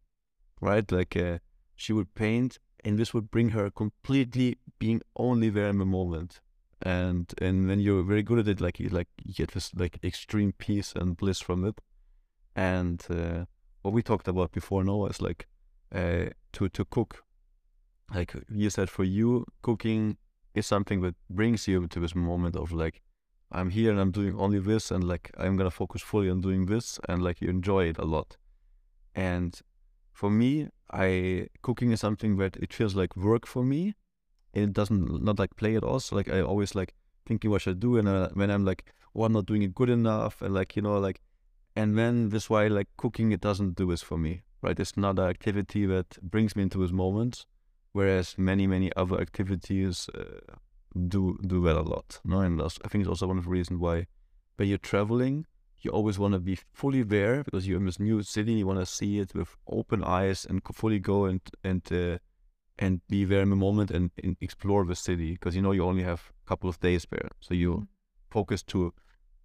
right? 0.60 0.90
Like 0.90 1.16
uh, 1.16 1.38
she 1.76 1.92
would 1.92 2.14
paint, 2.14 2.58
and 2.84 2.98
this 2.98 3.14
would 3.14 3.30
bring 3.30 3.50
her 3.50 3.70
completely 3.70 4.58
being 4.78 5.00
only 5.16 5.48
there 5.48 5.68
in 5.68 5.78
the 5.78 5.86
moment. 5.86 6.40
And 6.84 7.32
and 7.40 7.68
when 7.68 7.78
you're 7.78 8.02
very 8.02 8.24
good 8.24 8.40
at 8.40 8.48
it, 8.48 8.60
like 8.60 8.80
you 8.80 8.88
like 8.88 9.08
you 9.22 9.34
get 9.34 9.52
this 9.52 9.72
like 9.74 10.00
extreme 10.02 10.52
peace 10.52 10.92
and 10.96 11.16
bliss 11.16 11.40
from 11.40 11.64
it. 11.64 11.80
And 12.56 13.02
uh, 13.08 13.44
what 13.82 13.94
we 13.94 14.02
talked 14.02 14.28
about 14.28 14.52
before, 14.52 14.82
Noah, 14.84 15.10
is 15.10 15.22
like 15.22 15.46
uh, 15.94 16.26
to 16.52 16.68
to 16.68 16.84
cook. 16.84 17.24
Like 18.14 18.34
you 18.50 18.70
said, 18.70 18.90
for 18.90 19.04
you, 19.04 19.46
cooking 19.62 20.16
is 20.54 20.66
something 20.66 21.00
that 21.00 21.14
brings 21.30 21.66
you 21.66 21.86
to 21.86 22.00
this 22.00 22.14
moment 22.14 22.56
of 22.56 22.72
like, 22.72 23.00
I'm 23.50 23.70
here 23.70 23.90
and 23.90 24.00
I'm 24.00 24.10
doing 24.10 24.38
only 24.38 24.58
this, 24.58 24.90
and 24.90 25.04
like 25.04 25.30
I'm 25.38 25.56
gonna 25.56 25.70
focus 25.70 26.02
fully 26.02 26.30
on 26.30 26.40
doing 26.40 26.66
this, 26.66 26.98
and 27.08 27.22
like 27.22 27.40
you 27.40 27.48
enjoy 27.48 27.84
it 27.84 27.98
a 27.98 28.04
lot. 28.04 28.36
And 29.14 29.58
for 30.12 30.30
me, 30.30 30.68
I 30.90 31.48
cooking 31.62 31.92
is 31.92 32.00
something 32.00 32.36
that 32.36 32.56
it 32.56 32.72
feels 32.72 32.94
like 32.94 33.16
work 33.16 33.46
for 33.46 33.64
me. 33.64 33.94
It 34.52 34.72
doesn't 34.72 35.22
not 35.22 35.38
like 35.38 35.56
play 35.56 35.76
at 35.76 35.84
all. 35.84 36.00
So 36.00 36.16
like 36.16 36.30
I 36.30 36.40
always 36.40 36.74
like 36.74 36.94
thinking 37.26 37.50
what 37.50 37.62
should 37.62 37.76
I 37.76 37.80
do, 37.80 37.96
and 37.96 38.08
uh, 38.08 38.28
when 38.34 38.50
I'm 38.50 38.64
like, 38.64 38.84
oh, 39.14 39.24
I'm 39.24 39.32
not 39.32 39.46
doing 39.46 39.62
it 39.62 39.74
good 39.74 39.90
enough, 39.90 40.42
and 40.42 40.52
like 40.52 40.76
you 40.76 40.82
know 40.82 40.98
like, 40.98 41.22
and 41.76 41.96
then 41.96 42.28
this 42.28 42.50
why 42.50 42.68
like 42.68 42.88
cooking 42.96 43.32
it 43.32 43.40
doesn't 43.40 43.76
do 43.76 43.86
this 43.86 44.02
for 44.02 44.18
me 44.18 44.42
right? 44.62 44.78
It's 44.78 44.96
not 44.96 45.18
an 45.18 45.28
activity 45.28 45.86
that 45.86 46.18
brings 46.22 46.56
me 46.56 46.62
into 46.62 46.78
this 46.78 46.92
moment, 46.92 47.44
whereas 47.92 48.36
many, 48.38 48.66
many 48.66 48.94
other 48.96 49.20
activities 49.20 50.08
uh, 50.14 50.54
do 51.08 51.38
do 51.46 51.62
that 51.64 51.76
a 51.76 51.82
lot. 51.82 52.20
No, 52.24 52.40
and 52.40 52.58
that's, 52.58 52.78
I 52.84 52.88
think 52.88 53.02
it's 53.02 53.08
also 53.08 53.26
one 53.26 53.38
of 53.38 53.44
the 53.44 53.50
reasons 53.50 53.80
why 53.80 54.06
when 54.56 54.68
you're 54.68 54.78
traveling, 54.78 55.46
you 55.80 55.90
always 55.90 56.18
want 56.18 56.34
to 56.34 56.38
be 56.38 56.58
fully 56.72 57.02
there 57.02 57.42
because 57.42 57.66
you're 57.66 57.78
in 57.78 57.86
this 57.86 57.98
new 57.98 58.22
city. 58.22 58.52
You 58.52 58.66
want 58.66 58.78
to 58.78 58.86
see 58.86 59.18
it 59.18 59.34
with 59.34 59.56
open 59.66 60.04
eyes 60.04 60.46
and 60.48 60.62
fully 60.72 60.98
go 60.98 61.24
and 61.24 61.40
and 61.64 61.82
uh, 61.92 62.18
and 62.78 63.00
be 63.08 63.24
there 63.24 63.42
in 63.42 63.50
the 63.50 63.56
moment 63.56 63.90
and, 63.90 64.10
and 64.22 64.36
explore 64.40 64.84
the 64.84 64.96
city 64.96 65.32
because 65.32 65.56
you 65.56 65.62
know 65.62 65.72
you 65.72 65.84
only 65.84 66.04
have 66.04 66.30
a 66.44 66.48
couple 66.48 66.70
of 66.70 66.80
days 66.80 67.06
there, 67.10 67.30
so 67.40 67.54
you 67.54 67.72
mm-hmm. 67.72 67.84
focus 68.30 68.62
to 68.64 68.94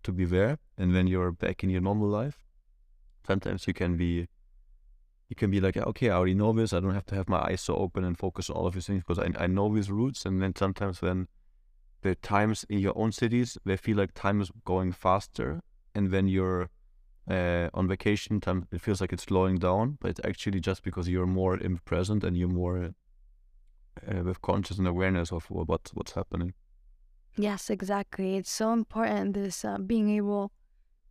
to 0.03 0.11
be 0.11 0.25
there. 0.25 0.59
And 0.77 0.93
when 0.93 1.07
you're 1.07 1.31
back 1.31 1.63
in 1.63 1.69
your 1.69 1.81
normal 1.81 2.07
life, 2.07 2.39
sometimes 3.25 3.67
you 3.67 3.73
can 3.73 3.97
be 3.97 4.27
you 5.29 5.35
can 5.35 5.51
be 5.51 5.59
like, 5.59 5.75
okay, 5.75 6.09
I 6.09 6.15
already 6.15 6.35
know 6.35 6.53
this. 6.53 6.73
I 6.73 6.79
don't 6.79 6.93
have 6.93 7.05
to 7.07 7.15
have 7.15 7.27
my 7.27 7.39
eyes 7.39 7.61
so 7.61 7.75
open 7.75 8.03
and 8.03 8.17
focus 8.17 8.49
on 8.49 8.55
all 8.55 8.67
of 8.67 8.73
these 8.73 8.87
things 8.87 9.03
because 9.05 9.19
I, 9.19 9.43
I 9.43 9.47
know 9.47 9.73
these 9.73 9.91
routes. 9.91 10.25
And 10.25 10.41
then 10.41 10.55
sometimes 10.55 11.01
when 11.01 11.27
the 12.01 12.15
times 12.15 12.65
in 12.69 12.79
your 12.79 12.97
own 12.97 13.11
cities, 13.11 13.57
they 13.65 13.75
feel 13.75 13.97
like 13.97 14.13
time 14.13 14.39
is 14.39 14.51
going 14.63 14.93
faster. 14.93 15.61
And 15.93 16.11
when 16.11 16.27
you're 16.27 16.69
uh, 17.29 17.69
on 17.73 17.89
vacation, 17.89 18.39
time 18.39 18.67
it 18.71 18.79
feels 18.79 19.01
like 19.01 19.11
it's 19.11 19.23
slowing 19.23 19.57
down. 19.57 19.97
But 19.99 20.11
it's 20.11 20.21
actually 20.23 20.61
just 20.61 20.81
because 20.83 21.09
you're 21.09 21.27
more 21.27 21.57
in 21.57 21.73
the 21.73 21.81
present 21.81 22.23
and 22.23 22.37
you're 22.37 22.47
more 22.47 22.93
uh, 24.07 24.23
with 24.23 24.41
conscious 24.41 24.77
and 24.77 24.87
awareness 24.87 25.33
of 25.33 25.45
what 25.49 25.91
what's 25.93 26.13
happening. 26.13 26.53
Yes, 27.35 27.69
exactly. 27.69 28.37
It's 28.37 28.51
so 28.51 28.71
important 28.71 29.33
this 29.33 29.65
uh, 29.65 29.77
being 29.77 30.09
able 30.09 30.51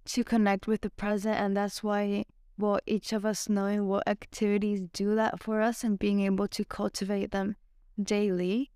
to 0.07 0.25
connect 0.25 0.67
with 0.67 0.81
the 0.81 0.91
present, 0.91 1.37
and 1.37 1.57
that's 1.57 1.83
why 1.83 2.25
well, 2.59 2.78
each 2.86 3.12
of 3.12 3.26
us 3.26 3.48
knowing 3.48 3.86
what 3.86 4.09
activities 4.09 4.80
do 4.92 5.14
that 5.14 5.42
for 5.42 5.61
us 5.61 5.84
and 5.84 5.98
being 5.98 6.20
able 6.20 6.48
to 6.48 6.64
cultivate 6.64 7.30
them 7.30 7.57
daily 8.02 8.70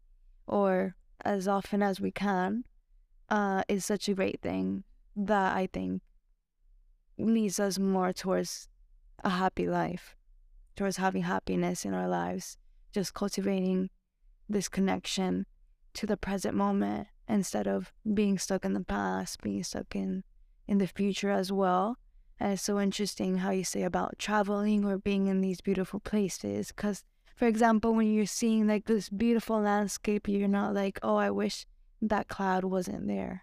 or 0.46 0.96
as 1.24 1.48
often 1.48 1.82
as 1.82 2.00
we 2.00 2.10
can 2.10 2.64
uh, 3.28 3.62
is 3.68 3.84
such 3.84 4.08
a 4.08 4.14
great 4.14 4.40
thing 4.42 4.84
that 5.16 5.56
I 5.56 5.68
think 5.72 6.02
leads 7.18 7.60
us 7.60 7.78
more 7.78 8.12
towards 8.12 8.68
a 9.22 9.30
happy 9.30 9.66
life, 9.66 10.16
towards 10.76 10.96
having 10.96 11.22
happiness 11.22 11.84
in 11.84 11.94
our 11.94 12.08
lives, 12.08 12.58
just 12.92 13.14
cultivating 13.14 13.90
this 14.48 14.68
connection 14.68 15.46
to 15.94 16.06
the 16.06 16.16
present 16.16 16.54
moment 16.54 17.08
instead 17.28 17.66
of 17.66 17.92
being 18.14 18.38
stuck 18.38 18.64
in 18.64 18.72
the 18.72 18.80
past, 18.80 19.40
being 19.42 19.62
stuck 19.62 19.94
in 19.94 20.24
in 20.66 20.78
the 20.78 20.86
future 20.86 21.30
as 21.30 21.50
well. 21.52 21.96
And 22.41 22.55
it's 22.55 22.62
so 22.62 22.80
interesting 22.80 23.36
how 23.36 23.51
you 23.51 23.64
say 23.64 23.82
about 23.82 24.18
traveling 24.18 24.86
or 24.86 24.97
being 24.97 25.26
in 25.26 25.43
these 25.43 25.61
beautiful 25.61 26.01
places. 26.01 26.68
Because, 26.68 27.05
for 27.36 27.47
example, 27.47 27.95
when 27.95 28.11
you're 28.14 28.24
seeing 28.24 28.66
like 28.66 28.86
this 28.86 29.11
beautiful 29.11 29.61
landscape, 29.61 30.26
you're 30.26 30.49
not 30.49 30.72
like, 30.72 30.99
oh, 31.03 31.16
I 31.16 31.30
wish 31.30 31.66
that 32.01 32.28
cloud 32.28 32.64
wasn't 32.64 33.07
there, 33.07 33.43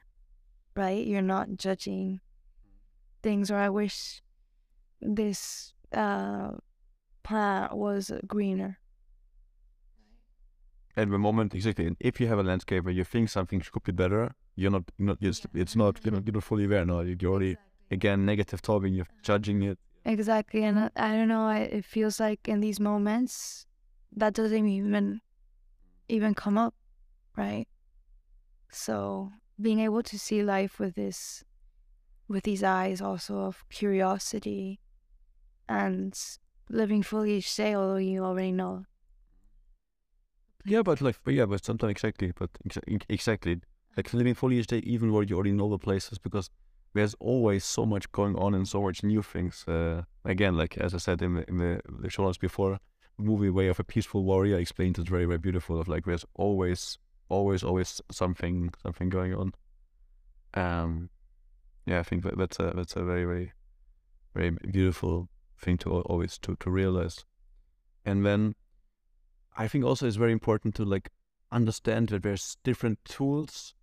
right? 0.75 1.05
You're 1.05 1.21
not 1.21 1.57
judging 1.57 2.21
things, 3.21 3.51
or 3.51 3.57
I 3.57 3.69
wish 3.69 4.23
this 4.99 5.73
uh, 5.93 6.53
plant 7.21 7.77
was 7.77 8.11
greener. 8.25 8.79
At 10.95 11.11
the 11.11 11.19
moment, 11.19 11.53
exactly. 11.53 11.85
And 11.85 11.97
if 11.99 12.19
you 12.19 12.25
have 12.25 12.39
a 12.39 12.43
landscape 12.43 12.83
where 12.83 12.93
you 12.93 13.03
think 13.03 13.29
something 13.29 13.59
could 13.59 13.83
be 13.83 13.91
better, 13.91 14.33
you're 14.55 14.71
not, 14.71 14.85
you're 14.97 15.09
not, 15.09 15.17
it's, 15.21 15.41
yeah. 15.53 15.61
it's 15.61 15.75
not, 15.75 16.03
you 16.03 16.09
know, 16.09 16.23
you're 16.25 16.33
not 16.33 16.43
fully 16.43 16.65
aware. 16.65 16.83
No, 16.83 17.01
you're 17.01 17.15
already. 17.29 17.51
Exactly 17.51 17.66
again 17.91 18.25
negative 18.25 18.61
talking 18.61 18.93
you're 18.93 19.07
judging 19.23 19.63
it. 19.63 19.77
Exactly 20.05 20.63
and 20.63 20.79
I, 20.79 20.89
I 20.95 21.15
don't 21.15 21.27
know 21.27 21.45
I, 21.47 21.59
it 21.59 21.85
feels 21.85 22.19
like 22.19 22.47
in 22.47 22.59
these 22.61 22.79
moments 22.79 23.65
that 24.15 24.33
doesn't 24.33 24.67
even 24.67 25.21
even 26.07 26.33
come 26.33 26.57
up 26.57 26.73
right? 27.35 27.67
So 28.69 29.31
being 29.59 29.79
able 29.79 30.03
to 30.03 30.19
see 30.19 30.43
life 30.43 30.79
with 30.79 30.95
this 30.95 31.43
with 32.27 32.43
these 32.43 32.63
eyes 32.63 33.01
also 33.01 33.39
of 33.39 33.67
curiosity 33.69 34.79
and 35.69 36.17
living 36.69 37.03
fully 37.03 37.33
each 37.37 37.55
day 37.55 37.75
although 37.75 37.97
you 37.97 38.23
already 38.23 38.51
know. 38.51 38.85
Yeah 40.65 40.81
but 40.81 41.01
like 41.01 41.17
but 41.23 41.33
yeah 41.33 41.45
but 41.45 41.63
sometimes 41.63 41.91
exactly 41.91 42.31
but 42.37 42.49
ex- 42.65 43.05
exactly. 43.09 43.61
Like 43.95 44.13
living 44.13 44.35
fully 44.35 44.57
each 44.59 44.67
day 44.67 44.79
even 44.79 45.11
where 45.11 45.23
you 45.23 45.35
already 45.35 45.53
know 45.53 45.69
the 45.69 45.79
places 45.79 46.19
because 46.19 46.49
there's 46.97 47.15
always 47.19 47.63
so 47.63 47.85
much 47.85 48.11
going 48.11 48.35
on 48.35 48.55
and 48.55 48.67
so 48.67 48.81
much 48.81 49.03
new 49.03 49.21
things. 49.21 49.63
Uh, 49.67 50.01
again, 50.25 50.57
like 50.57 50.77
as 50.77 50.93
I 50.93 50.97
said 50.97 51.21
in 51.21 51.35
the, 51.35 51.49
in 51.49 51.57
the, 51.57 51.79
the 51.87 52.09
show 52.09 52.23
notes 52.23 52.37
before, 52.37 52.79
movie 53.17 53.51
Way 53.51 53.67
of 53.67 53.79
a 53.79 53.83
Peaceful 53.83 54.23
Warrior 54.23 54.57
explained 54.57 54.97
it 54.97 55.07
very, 55.07 55.25
very 55.25 55.37
beautiful. 55.37 55.79
Of 55.79 55.87
like, 55.87 56.05
there's 56.05 56.25
always, 56.33 56.97
always, 57.29 57.63
always 57.63 58.01
something, 58.11 58.73
something 58.81 59.09
going 59.09 59.35
on. 59.35 59.53
Um, 60.55 61.09
yeah, 61.85 61.99
I 61.99 62.03
think 62.03 62.23
that, 62.23 62.37
that's 62.37 62.59
a 62.59 62.73
that's 62.75 62.95
a 62.95 63.03
very, 63.03 63.25
very, 63.25 63.53
very 64.33 64.49
beautiful 64.71 65.29
thing 65.61 65.77
to 65.79 66.01
always 66.01 66.37
to 66.39 66.55
to 66.55 66.69
realize. 66.71 67.25
And 68.05 68.25
then, 68.25 68.55
I 69.55 69.67
think 69.67 69.85
also 69.85 70.07
it's 70.07 70.15
very 70.15 70.31
important 70.31 70.73
to 70.75 70.85
like 70.85 71.09
understand 71.51 72.09
that 72.09 72.23
there's 72.23 72.57
different 72.63 72.99
tools 73.05 73.75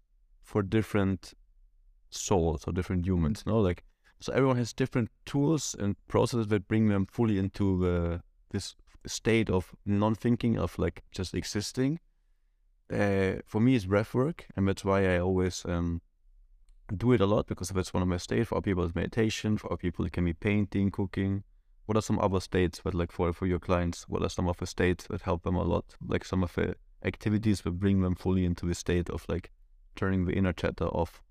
for 0.42 0.62
different 0.62 1.32
souls 2.14 2.64
or 2.66 2.72
different 2.72 3.06
humans. 3.06 3.44
No, 3.46 3.58
like 3.60 3.84
so 4.20 4.32
everyone 4.32 4.56
has 4.56 4.72
different 4.72 5.10
tools 5.26 5.76
and 5.78 5.96
processes 6.08 6.48
that 6.48 6.68
bring 6.68 6.88
them 6.88 7.06
fully 7.06 7.38
into 7.38 7.86
uh, 7.86 8.18
this 8.50 8.74
state 9.06 9.50
of 9.50 9.74
non-thinking 9.84 10.58
of 10.58 10.78
like 10.78 11.02
just 11.12 11.34
existing. 11.34 12.00
Uh, 12.92 13.34
for 13.44 13.60
me, 13.60 13.74
it's 13.74 13.86
breath 13.86 14.14
work, 14.14 14.46
and 14.56 14.68
that's 14.68 14.84
why 14.84 15.14
I 15.14 15.18
always 15.18 15.64
um, 15.66 16.00
do 16.96 17.12
it 17.12 17.20
a 17.20 17.26
lot 17.26 17.46
because 17.46 17.70
that's 17.70 17.94
one 17.94 18.02
of 18.02 18.08
my 18.08 18.18
states. 18.18 18.48
For 18.48 18.60
people, 18.62 18.84
it's 18.84 18.94
meditation. 18.94 19.58
For 19.58 19.76
people, 19.76 20.04
it 20.04 20.12
can 20.12 20.24
be 20.24 20.32
painting, 20.32 20.90
cooking. 20.90 21.44
What 21.86 21.98
are 21.98 22.02
some 22.02 22.18
other 22.18 22.40
states 22.40 22.80
that, 22.84 22.94
like, 22.94 23.12
for 23.12 23.32
for 23.32 23.46
your 23.46 23.58
clients, 23.58 24.08
what 24.08 24.22
are 24.22 24.28
some 24.28 24.48
of 24.48 24.56
the 24.58 24.66
states 24.66 25.06
that 25.08 25.22
help 25.22 25.42
them 25.42 25.56
a 25.56 25.62
lot? 25.62 25.96
Like 26.06 26.24
some 26.24 26.42
of 26.42 26.54
the 26.54 26.76
activities 27.04 27.60
that 27.62 27.72
bring 27.72 28.00
them 28.00 28.14
fully 28.14 28.44
into 28.44 28.66
the 28.66 28.74
state 28.74 29.10
of 29.10 29.26
like 29.28 29.50
turning 29.94 30.24
the 30.24 30.32
inner 30.32 30.52
chatter 30.52 30.86
off. 30.86 31.22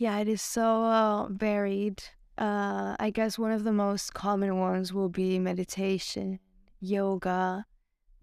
Yeah, 0.00 0.16
it 0.16 0.28
is 0.28 0.40
so 0.40 0.84
uh, 0.84 1.28
varied. 1.28 2.02
Uh, 2.38 2.96
I 2.98 3.10
guess 3.10 3.38
one 3.38 3.52
of 3.52 3.64
the 3.64 3.72
most 3.72 4.14
common 4.14 4.58
ones 4.58 4.94
will 4.94 5.10
be 5.10 5.38
meditation, 5.38 6.40
yoga, 6.80 7.66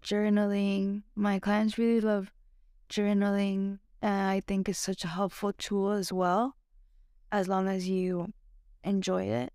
journaling. 0.02 1.04
My 1.14 1.38
clients 1.38 1.78
really 1.78 2.00
love 2.00 2.32
journaling. 2.90 3.78
And 4.02 4.28
I 4.28 4.40
think 4.40 4.68
it's 4.68 4.80
such 4.80 5.04
a 5.04 5.14
helpful 5.14 5.52
tool 5.52 5.92
as 5.92 6.12
well, 6.12 6.56
as 7.30 7.46
long 7.46 7.68
as 7.68 7.88
you 7.88 8.32
enjoy 8.82 9.26
it. 9.26 9.52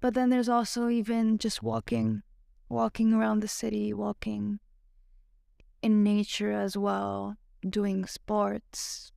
But 0.00 0.14
then 0.14 0.30
there's 0.30 0.48
also 0.48 0.88
even 0.88 1.38
just 1.38 1.62
walking, 1.62 2.24
walking 2.68 3.12
around 3.12 3.44
the 3.44 3.48
city, 3.62 3.92
walking 3.92 4.58
in 5.82 6.02
nature 6.02 6.50
as 6.50 6.76
well, 6.76 7.36
doing 7.62 8.06
sports, 8.06 9.12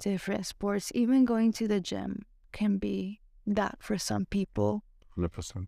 different 0.00 0.46
sports, 0.46 0.90
even 0.94 1.24
going 1.24 1.52
to 1.52 1.68
the 1.68 1.80
gym 1.80 2.24
can 2.52 2.78
be 2.78 3.20
that 3.46 3.76
for 3.80 3.98
some 3.98 4.26
people. 4.26 4.82
100%. 5.16 5.66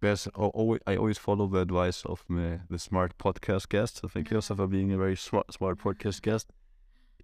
There's 0.00 0.26
always, 0.28 0.80
I 0.86 0.96
always 0.96 1.18
follow 1.18 1.46
the 1.46 1.60
advice 1.60 2.04
of 2.06 2.24
my, 2.28 2.60
the 2.68 2.78
smart 2.78 3.18
podcast 3.18 3.68
guest. 3.68 3.98
So 4.00 4.08
thank 4.08 4.30
you 4.30 4.40
for 4.40 4.66
being 4.66 4.92
a 4.92 4.98
very 4.98 5.16
smart, 5.16 5.52
smart 5.52 5.78
podcast 5.78 6.22
guest. 6.22 6.52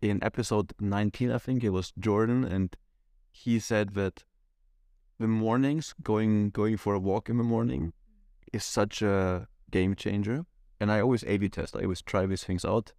In 0.03 0.23
episode 0.23 0.75
19, 0.79 1.31
I 1.31 1.39
think 1.39 1.65
it 1.65 1.71
was 1.71 1.93
Jordan, 1.99 2.45
and 2.45 2.77
he 3.33 3.59
said 3.59 3.95
that 3.95 4.25
the 5.19 5.27
mornings, 5.27 5.95
going 6.03 6.51
going 6.51 6.77
for 6.77 6.95
a 6.95 6.99
walk 6.99 7.31
in 7.31 7.39
the 7.39 7.45
morning, 7.45 7.95
is 8.53 8.63
such 8.63 9.01
a 9.01 9.49
game 9.71 9.95
changer. 9.95 10.45
And 10.79 10.93
I 10.93 11.01
always 11.01 11.25
A/B 11.25 11.49
test. 11.49 11.75
I 11.75 11.85
always 11.85 12.03
try 12.03 12.27
these 12.27 12.45
things 12.45 12.63
out. 12.63 12.93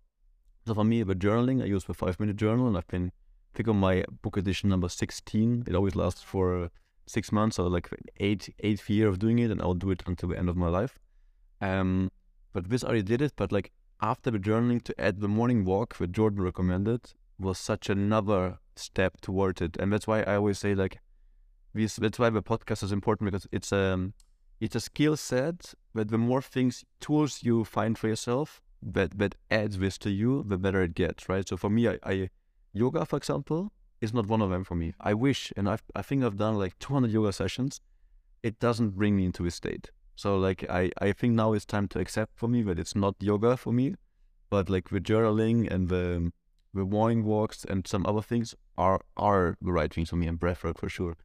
So 0.65 0.73
for 0.73 0.83
me, 0.83 1.03
the 1.03 1.15
journaling, 1.15 1.61
I 1.61 1.65
use 1.65 1.83
the 1.83 1.93
five 1.93 2.19
minute 2.19 2.37
journal, 2.37 2.67
and 2.67 2.75
I've 2.75 2.87
been 2.87 3.11
think 3.57 3.67
on 3.67 3.77
my 3.77 4.05
book 4.21 4.37
edition 4.37 4.69
number 4.69 4.87
16. 4.87 5.63
It 5.67 5.75
always 5.75 5.95
lasts 5.95 6.21
for 6.21 6.69
six 7.07 7.31
months 7.31 7.57
or 7.57 7.69
like 7.69 7.89
eight 8.19 8.53
eighth 8.59 8.89
year 8.89 9.07
of 9.07 9.17
doing 9.17 9.39
it, 9.39 9.49
and 9.49 9.59
I'll 9.61 9.73
do 9.73 9.89
it 9.89 10.03
until 10.05 10.29
the 10.29 10.37
end 10.37 10.49
of 10.49 10.55
my 10.55 10.67
life. 10.67 10.99
Um, 11.59 12.11
but 12.53 12.69
this 12.69 12.83
already 12.83 13.01
did 13.01 13.21
it. 13.21 13.33
But 13.35 13.51
like 13.51 13.71
after 13.99 14.29
the 14.29 14.37
journaling, 14.37 14.83
to 14.83 15.01
add 15.01 15.19
the 15.19 15.27
morning 15.27 15.65
walk 15.65 15.97
that 15.97 16.11
Jordan 16.11 16.41
recommended 16.41 17.01
was 17.39 17.57
such 17.57 17.89
another 17.89 18.59
step 18.75 19.19
towards 19.21 19.61
it, 19.61 19.75
and 19.77 19.91
that's 19.91 20.07
why 20.07 20.21
I 20.21 20.35
always 20.35 20.59
say 20.59 20.75
like 20.75 20.99
this. 21.73 21.95
That's 21.95 22.19
why 22.19 22.29
the 22.29 22.43
podcast 22.43 22.83
is 22.83 22.91
important 22.91 23.31
because 23.31 23.47
it's 23.51 23.73
um 23.73 24.13
it's 24.59 24.75
a 24.75 24.79
skill 24.79 25.17
set 25.17 25.73
that 25.95 26.09
the 26.09 26.17
more 26.19 26.43
things 26.43 26.85
tools 26.99 27.39
you 27.41 27.63
find 27.63 27.97
for 27.97 28.07
yourself 28.07 28.61
that 28.83 29.17
that 29.17 29.33
adds 29.49 29.79
this 29.79 29.97
to 29.99 30.11
you, 30.11 30.43
the 30.47 30.57
better 30.57 30.83
it 30.83 30.93
gets, 30.93 31.27
right? 31.27 31.47
So 31.47 31.57
for 31.57 31.71
me, 31.71 31.87
I, 31.87 31.97
I 32.03 32.29
yoga, 32.77 33.05
for 33.05 33.17
example, 33.17 33.71
is 34.01 34.13
not 34.13 34.27
one 34.27 34.41
of 34.41 34.49
them 34.49 34.63
for 34.63 34.75
me. 34.75 34.93
I 34.99 35.13
wish, 35.13 35.51
and 35.57 35.67
I 35.69 35.77
I 35.95 36.01
think 36.01 36.23
I've 36.23 36.37
done 36.37 36.55
like 36.57 36.77
200 36.79 37.11
yoga 37.11 37.33
sessions. 37.33 37.81
It 38.43 38.59
doesn't 38.59 38.91
bring 38.91 39.15
me 39.15 39.25
into 39.25 39.45
a 39.45 39.51
state. 39.51 39.91
So 40.15 40.37
like 40.37 40.67
I 40.69 40.91
I 40.99 41.11
think 41.11 41.33
now 41.33 41.53
it's 41.53 41.65
time 41.65 41.87
to 41.89 41.99
accept 41.99 42.31
for 42.35 42.47
me 42.47 42.61
that 42.63 42.79
it's 42.79 42.95
not 42.95 43.15
yoga 43.19 43.57
for 43.57 43.73
me, 43.73 43.95
but 44.49 44.69
like 44.69 44.89
the 44.89 44.99
journaling 44.99 45.69
and 45.69 45.89
the 45.89 46.31
the 46.73 46.85
morning 46.85 47.23
walks 47.23 47.65
and 47.65 47.87
some 47.87 48.05
other 48.05 48.21
things 48.21 48.55
are 48.77 49.01
are 49.15 49.57
the 49.61 49.71
right 49.71 49.93
things 49.93 50.09
for 50.09 50.15
me 50.15 50.27
and 50.27 50.39
breathwork 50.39 50.77
for 50.77 50.89
sure. 50.89 51.15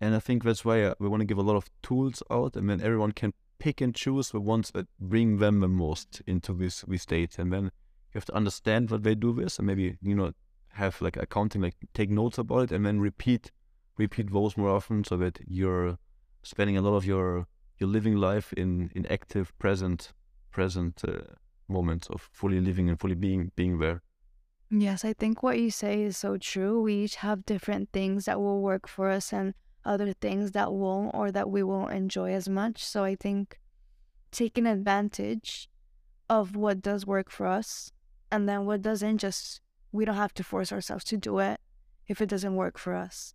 And 0.00 0.14
I 0.14 0.18
think 0.18 0.44
that's 0.44 0.64
why 0.64 0.82
uh, 0.82 0.94
we 0.98 1.08
want 1.08 1.20
to 1.20 1.26
give 1.26 1.38
a 1.38 1.42
lot 1.42 1.56
of 1.56 1.70
tools 1.82 2.22
out, 2.30 2.56
and 2.56 2.68
then 2.68 2.80
everyone 2.80 3.12
can 3.12 3.32
pick 3.58 3.80
and 3.80 3.94
choose 3.94 4.30
the 4.30 4.40
ones 4.40 4.70
that 4.72 4.86
bring 5.00 5.38
them 5.38 5.60
the 5.60 5.68
most 5.68 6.20
into 6.26 6.52
this 6.52 6.84
this 6.88 7.02
state. 7.02 7.38
And 7.38 7.52
then 7.52 7.64
you 7.64 8.14
have 8.14 8.26
to 8.26 8.34
understand 8.34 8.90
what 8.90 9.02
they 9.02 9.14
do 9.14 9.32
this, 9.32 9.58
and 9.58 9.66
maybe 9.66 9.96
you 10.02 10.14
know 10.14 10.32
have 10.74 11.00
like 11.00 11.16
accounting, 11.16 11.62
like 11.62 11.76
take 11.92 12.10
notes 12.10 12.38
about 12.38 12.64
it, 12.64 12.72
and 12.72 12.84
then 12.84 13.00
repeat 13.00 13.50
repeat 13.96 14.32
those 14.32 14.56
more 14.56 14.70
often, 14.70 15.04
so 15.04 15.16
that 15.16 15.38
you're 15.46 15.98
spending 16.42 16.76
a 16.76 16.82
lot 16.82 16.96
of 16.96 17.04
your 17.04 17.46
your 17.78 17.88
living 17.88 18.16
life 18.16 18.52
in 18.52 18.90
in 18.94 19.06
active 19.06 19.56
present 19.58 20.12
present 20.50 21.02
uh, 21.06 21.34
moments 21.68 22.06
of 22.08 22.28
fully 22.32 22.60
living 22.60 22.88
and 22.88 23.00
fully 23.00 23.14
being 23.14 23.50
being 23.56 23.78
there. 23.78 24.02
Yes, 24.70 25.04
I 25.04 25.12
think 25.12 25.42
what 25.42 25.58
you 25.58 25.70
say 25.70 26.02
is 26.02 26.16
so 26.16 26.36
true. 26.36 26.80
We 26.80 26.94
each 27.04 27.16
have 27.16 27.46
different 27.46 27.90
things 27.92 28.24
that 28.24 28.40
will 28.40 28.60
work 28.60 28.88
for 28.88 29.08
us 29.10 29.32
and 29.32 29.54
other 29.84 30.12
things 30.12 30.52
that 30.52 30.72
won't 30.72 31.14
or 31.14 31.30
that 31.30 31.50
we 31.50 31.62
won't 31.62 31.92
enjoy 31.92 32.32
as 32.32 32.48
much. 32.48 32.84
So 32.84 33.04
I 33.04 33.14
think 33.14 33.60
taking 34.30 34.66
advantage 34.66 35.68
of 36.28 36.56
what 36.56 36.82
does 36.82 37.06
work 37.06 37.30
for 37.30 37.46
us 37.46 37.92
and 38.32 38.48
then 38.48 38.64
what 38.66 38.82
doesn't 38.82 39.18
just 39.18 39.60
we 39.94 40.04
don't 40.04 40.16
have 40.16 40.34
to 40.34 40.42
force 40.42 40.72
ourselves 40.72 41.04
to 41.04 41.16
do 41.16 41.38
it 41.38 41.60
if 42.08 42.20
it 42.20 42.28
doesn't 42.28 42.56
work 42.56 42.76
for 42.78 42.94
us. 42.94 43.32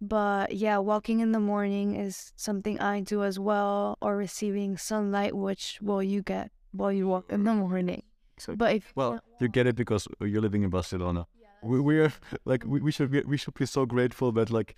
But 0.00 0.52
yeah, 0.52 0.78
walking 0.78 1.20
in 1.20 1.30
the 1.30 1.38
morning 1.38 1.94
is 1.94 2.32
something 2.34 2.80
I 2.80 3.00
do 3.00 3.22
as 3.22 3.38
well, 3.38 3.96
or 4.02 4.16
receiving 4.16 4.76
sunlight, 4.76 5.36
which 5.36 5.78
well 5.80 6.02
you 6.02 6.22
get 6.22 6.50
while 6.72 6.92
you 6.92 7.06
walk 7.06 7.26
in 7.30 7.44
the 7.44 7.54
morning. 7.54 8.02
So, 8.38 8.56
but 8.56 8.74
if 8.74 8.92
well, 8.96 9.20
you 9.40 9.48
get 9.48 9.66
it 9.66 9.76
because 9.76 10.08
you're 10.20 10.40
living 10.40 10.62
in 10.64 10.70
Barcelona. 10.70 11.26
Yeah, 11.40 11.48
we, 11.62 11.80
we 11.80 12.00
are 12.00 12.12
like 12.44 12.64
we, 12.66 12.80
we 12.80 12.90
should 12.90 13.10
be, 13.10 13.20
we 13.20 13.36
should 13.36 13.54
be 13.54 13.66
so 13.66 13.86
grateful 13.86 14.32
that 14.32 14.50
like 14.50 14.74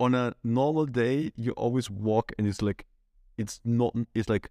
on 0.00 0.14
a 0.14 0.32
normal 0.42 0.86
day 0.86 1.32
you 1.36 1.50
always 1.52 1.90
walk 1.90 2.32
and 2.38 2.46
it's 2.46 2.62
like 2.62 2.86
it's 3.36 3.60
not 3.64 3.94
it's 4.14 4.28
like 4.28 4.48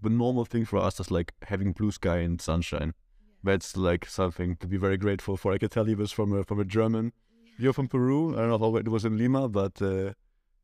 the 0.00 0.08
normal 0.08 0.44
thing 0.44 0.64
for 0.64 0.78
us 0.78 0.98
is 1.00 1.10
like 1.10 1.34
having 1.42 1.72
blue 1.72 1.90
sky 1.90 2.18
and 2.18 2.40
sunshine 2.40 2.94
that's 3.42 3.76
like 3.76 4.06
something 4.06 4.56
to 4.56 4.66
be 4.66 4.76
very 4.76 4.96
grateful 4.96 5.36
for. 5.36 5.52
I 5.52 5.58
can 5.58 5.68
tell 5.68 5.88
you 5.88 5.96
this 5.96 6.12
from 6.12 6.32
a, 6.32 6.44
from 6.44 6.60
a 6.60 6.64
German. 6.64 7.12
You're 7.58 7.72
from 7.72 7.88
Peru. 7.88 8.34
I 8.34 8.40
don't 8.40 8.50
know 8.50 8.58
how 8.58 8.76
it 8.76 8.88
was 8.88 9.04
in 9.04 9.18
Lima, 9.18 9.48
but 9.48 9.80
uh, 9.82 10.12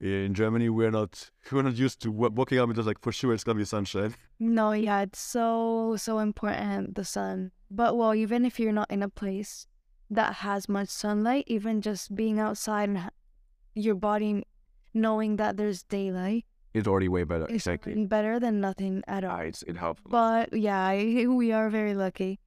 in 0.01 0.35
Germany 0.35 0.69
we're 0.69 0.91
not 0.91 1.31
we're 1.51 1.63
not 1.63 1.75
used 1.75 2.01
to 2.03 2.11
walking 2.11 2.59
up 2.59 2.67
and 2.67 2.77
just 2.77 2.87
like 2.87 3.01
for 3.01 3.13
sure 3.13 3.33
it's 3.33 3.45
gonna 3.45 3.59
be 3.59 3.65
sunshine. 3.65 4.15
No, 4.39 4.73
yeah, 4.73 5.03
it's 5.03 5.21
so 5.21 5.97
so 5.99 6.19
important 6.19 6.95
the 6.95 7.05
sun. 7.05 7.51
But 7.71 7.97
well, 7.97 8.15
even 8.15 8.45
if 8.45 8.61
you're 8.61 8.73
not 8.73 8.91
in 8.91 9.03
a 9.03 9.09
place 9.09 9.67
that 10.11 10.35
has 10.35 10.69
much 10.69 10.89
sunlight, 10.89 11.45
even 11.47 11.81
just 11.81 12.15
being 12.15 12.39
outside 12.39 12.89
and 12.91 13.11
your 13.75 13.97
body 13.97 14.45
knowing 14.93 15.37
that 15.37 15.57
there's 15.57 15.83
daylight 15.83 16.45
it's 16.75 16.89
already 16.89 17.09
way 17.09 17.23
better. 17.23 17.45
It's 17.45 17.67
exactly. 17.69 18.05
better 18.05 18.41
than 18.41 18.61
nothing 18.61 19.05
at 19.07 19.23
all. 19.23 19.39
it's, 19.39 19.63
it 19.63 19.77
helps. 19.77 20.03
But 20.05 20.53
yeah, 20.53 20.93
we 21.29 21.53
are 21.53 21.71
very 21.71 21.95
lucky. 21.95 22.41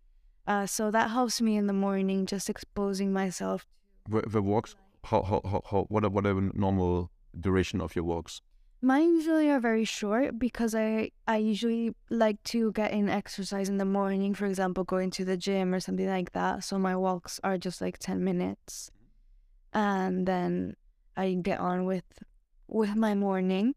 Uh, 0.48 0.66
so 0.66 0.90
that 0.90 1.12
helps 1.12 1.42
me 1.42 1.58
in 1.58 1.68
the 1.68 1.74
morning, 1.74 2.26
just 2.26 2.50
exposing 2.50 3.12
myself. 3.12 3.68
The, 4.10 4.22
the 4.22 4.42
walks, 4.42 4.76
how, 5.04 5.22
how, 5.22 5.42
how, 5.44 5.62
how, 5.70 5.86
what 5.90 6.06
are, 6.06 6.10
what 6.10 6.26
are 6.26 6.34
the 6.34 6.52
normal 6.54 7.12
duration 7.40 7.82
of 7.82 7.96
your 7.96 8.06
walks? 8.06 8.42
Mine 8.82 9.16
usually 9.16 9.50
are 9.50 9.60
very 9.60 9.84
short 9.86 10.40
because 10.40 10.74
I, 10.76 11.12
I 11.28 11.38
usually 11.38 11.96
like 12.10 12.42
to 12.44 12.72
get 12.72 12.92
in 12.92 13.10
exercise 13.10 13.70
in 13.70 13.78
the 13.78 13.86
morning, 13.86 14.34
for 14.36 14.46
example, 14.46 14.84
going 14.84 15.10
to 15.12 15.26
the 15.26 15.36
gym 15.36 15.74
or 15.74 15.80
something 15.80 16.08
like 16.08 16.32
that. 16.34 16.64
So 16.64 16.78
my 16.78 16.96
walks 16.96 17.40
are 17.44 17.58
just 17.58 17.82
like 17.82 17.98
10 17.98 18.24
minutes. 18.24 18.92
And 19.74 20.28
then 20.28 20.76
I 21.18 21.34
get 21.34 21.60
on 21.60 21.86
with 21.86 22.06
with 22.68 22.96
my 22.96 23.16
morning. 23.16 23.74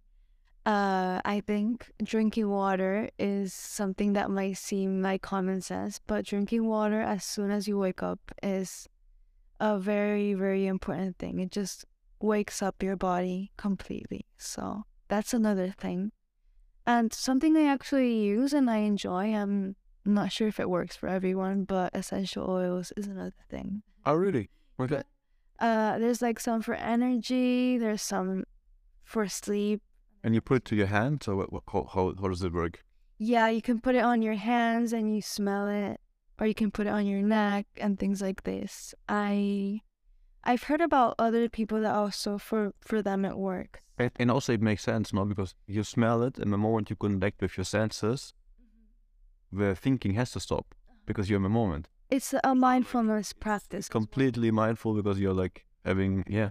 Uh, 0.66 1.20
I 1.24 1.40
think 1.46 1.90
drinking 2.02 2.48
water 2.48 3.08
is 3.18 3.54
something 3.54 4.12
that 4.12 4.30
might 4.30 4.58
seem 4.58 5.00
like 5.02 5.22
common 5.22 5.62
sense, 5.62 6.00
but 6.06 6.26
drinking 6.26 6.66
water 6.66 7.00
as 7.00 7.24
soon 7.24 7.50
as 7.50 7.66
you 7.66 7.78
wake 7.78 8.02
up 8.02 8.18
is 8.42 8.86
a 9.58 9.78
very, 9.78 10.34
very 10.34 10.66
important 10.66 11.16
thing. 11.18 11.40
It 11.40 11.50
just 11.50 11.86
wakes 12.20 12.62
up 12.62 12.82
your 12.82 12.96
body 12.96 13.52
completely. 13.56 14.26
So 14.36 14.84
that's 15.08 15.32
another 15.32 15.74
thing. 15.78 16.12
And 16.86 17.12
something 17.12 17.56
I 17.56 17.66
actually 17.66 18.14
use 18.18 18.52
and 18.52 18.68
I 18.68 18.78
enjoy, 18.78 19.34
I'm 19.34 19.76
not 20.04 20.32
sure 20.32 20.48
if 20.48 20.60
it 20.60 20.68
works 20.68 20.96
for 20.96 21.08
everyone, 21.08 21.64
but 21.64 21.94
essential 21.94 22.50
oils 22.50 22.92
is 22.96 23.06
another 23.06 23.32
thing. 23.48 23.82
Oh, 24.04 24.14
really? 24.14 24.50
Okay. 24.78 25.02
Uh, 25.58 25.98
there's 25.98 26.22
like 26.22 26.40
some 26.40 26.62
for 26.62 26.74
energy, 26.74 27.78
there's 27.78 28.02
some 28.02 28.44
for 29.04 29.28
sleep, 29.28 29.82
and 30.22 30.34
you 30.34 30.40
put 30.40 30.58
it 30.58 30.64
to 30.66 30.76
your 30.76 30.86
hand. 30.86 31.22
So 31.22 31.36
what, 31.36 31.52
what, 31.52 31.62
how, 31.72 32.14
how 32.20 32.28
does 32.28 32.42
it 32.42 32.52
work? 32.52 32.84
Yeah, 33.18 33.48
you 33.48 33.62
can 33.62 33.80
put 33.80 33.94
it 33.94 34.02
on 34.02 34.22
your 34.22 34.34
hands 34.34 34.92
and 34.92 35.14
you 35.14 35.20
smell 35.20 35.68
it, 35.68 36.00
or 36.38 36.46
you 36.46 36.54
can 36.54 36.70
put 36.70 36.86
it 36.86 36.90
on 36.90 37.06
your 37.06 37.22
neck 37.22 37.66
and 37.76 37.98
things 37.98 38.22
like 38.22 38.44
this. 38.44 38.94
I 39.08 39.80
I've 40.42 40.62
heard 40.62 40.80
about 40.80 41.16
other 41.18 41.50
people 41.50 41.82
that 41.82 41.94
also 41.94 42.38
for 42.38 42.72
for 42.80 43.02
them 43.02 43.26
it 43.26 43.36
works. 43.36 43.80
And, 43.98 44.10
and 44.16 44.30
also 44.30 44.54
it 44.54 44.62
makes 44.62 44.82
sense, 44.82 45.12
no? 45.12 45.26
Because 45.26 45.54
you 45.66 45.84
smell 45.84 46.22
it, 46.22 46.38
and 46.38 46.50
the 46.50 46.56
moment 46.56 46.88
you 46.88 46.96
connect 46.96 47.42
with 47.42 47.58
your 47.58 47.64
senses, 47.64 48.32
mm-hmm. 48.58 49.58
the 49.60 49.74
thinking 49.74 50.14
has 50.14 50.30
to 50.30 50.40
stop 50.40 50.74
because 51.04 51.28
you're 51.28 51.36
in 51.36 51.42
the 51.42 51.50
moment. 51.50 51.90
It's 52.08 52.34
a 52.42 52.54
mindfulness 52.54 53.34
practice. 53.34 53.88
Completely 53.90 54.50
mindful 54.50 54.94
because 54.94 55.20
you're 55.20 55.34
like 55.34 55.66
having 55.84 56.24
yeah, 56.26 56.50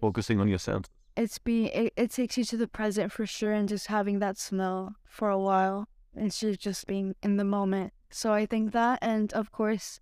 focusing 0.00 0.40
on 0.40 0.48
your 0.48 0.58
sense 0.58 0.88
it's 1.18 1.38
be 1.38 1.66
it, 1.66 1.92
it 1.96 2.12
takes 2.12 2.38
you 2.38 2.44
to 2.44 2.56
the 2.56 2.68
present 2.68 3.10
for 3.10 3.26
sure 3.26 3.52
and 3.52 3.68
just 3.68 3.88
having 3.88 4.20
that 4.20 4.38
smell 4.38 4.94
for 5.04 5.28
a 5.28 5.38
while 5.38 5.88
instead 6.14 6.50
of 6.50 6.58
just 6.58 6.86
being 6.86 7.16
in 7.22 7.36
the 7.36 7.44
moment. 7.44 7.92
So 8.10 8.32
i 8.32 8.46
think 8.46 8.72
that 8.72 9.00
and 9.02 9.32
of 9.32 9.50
course 9.50 10.00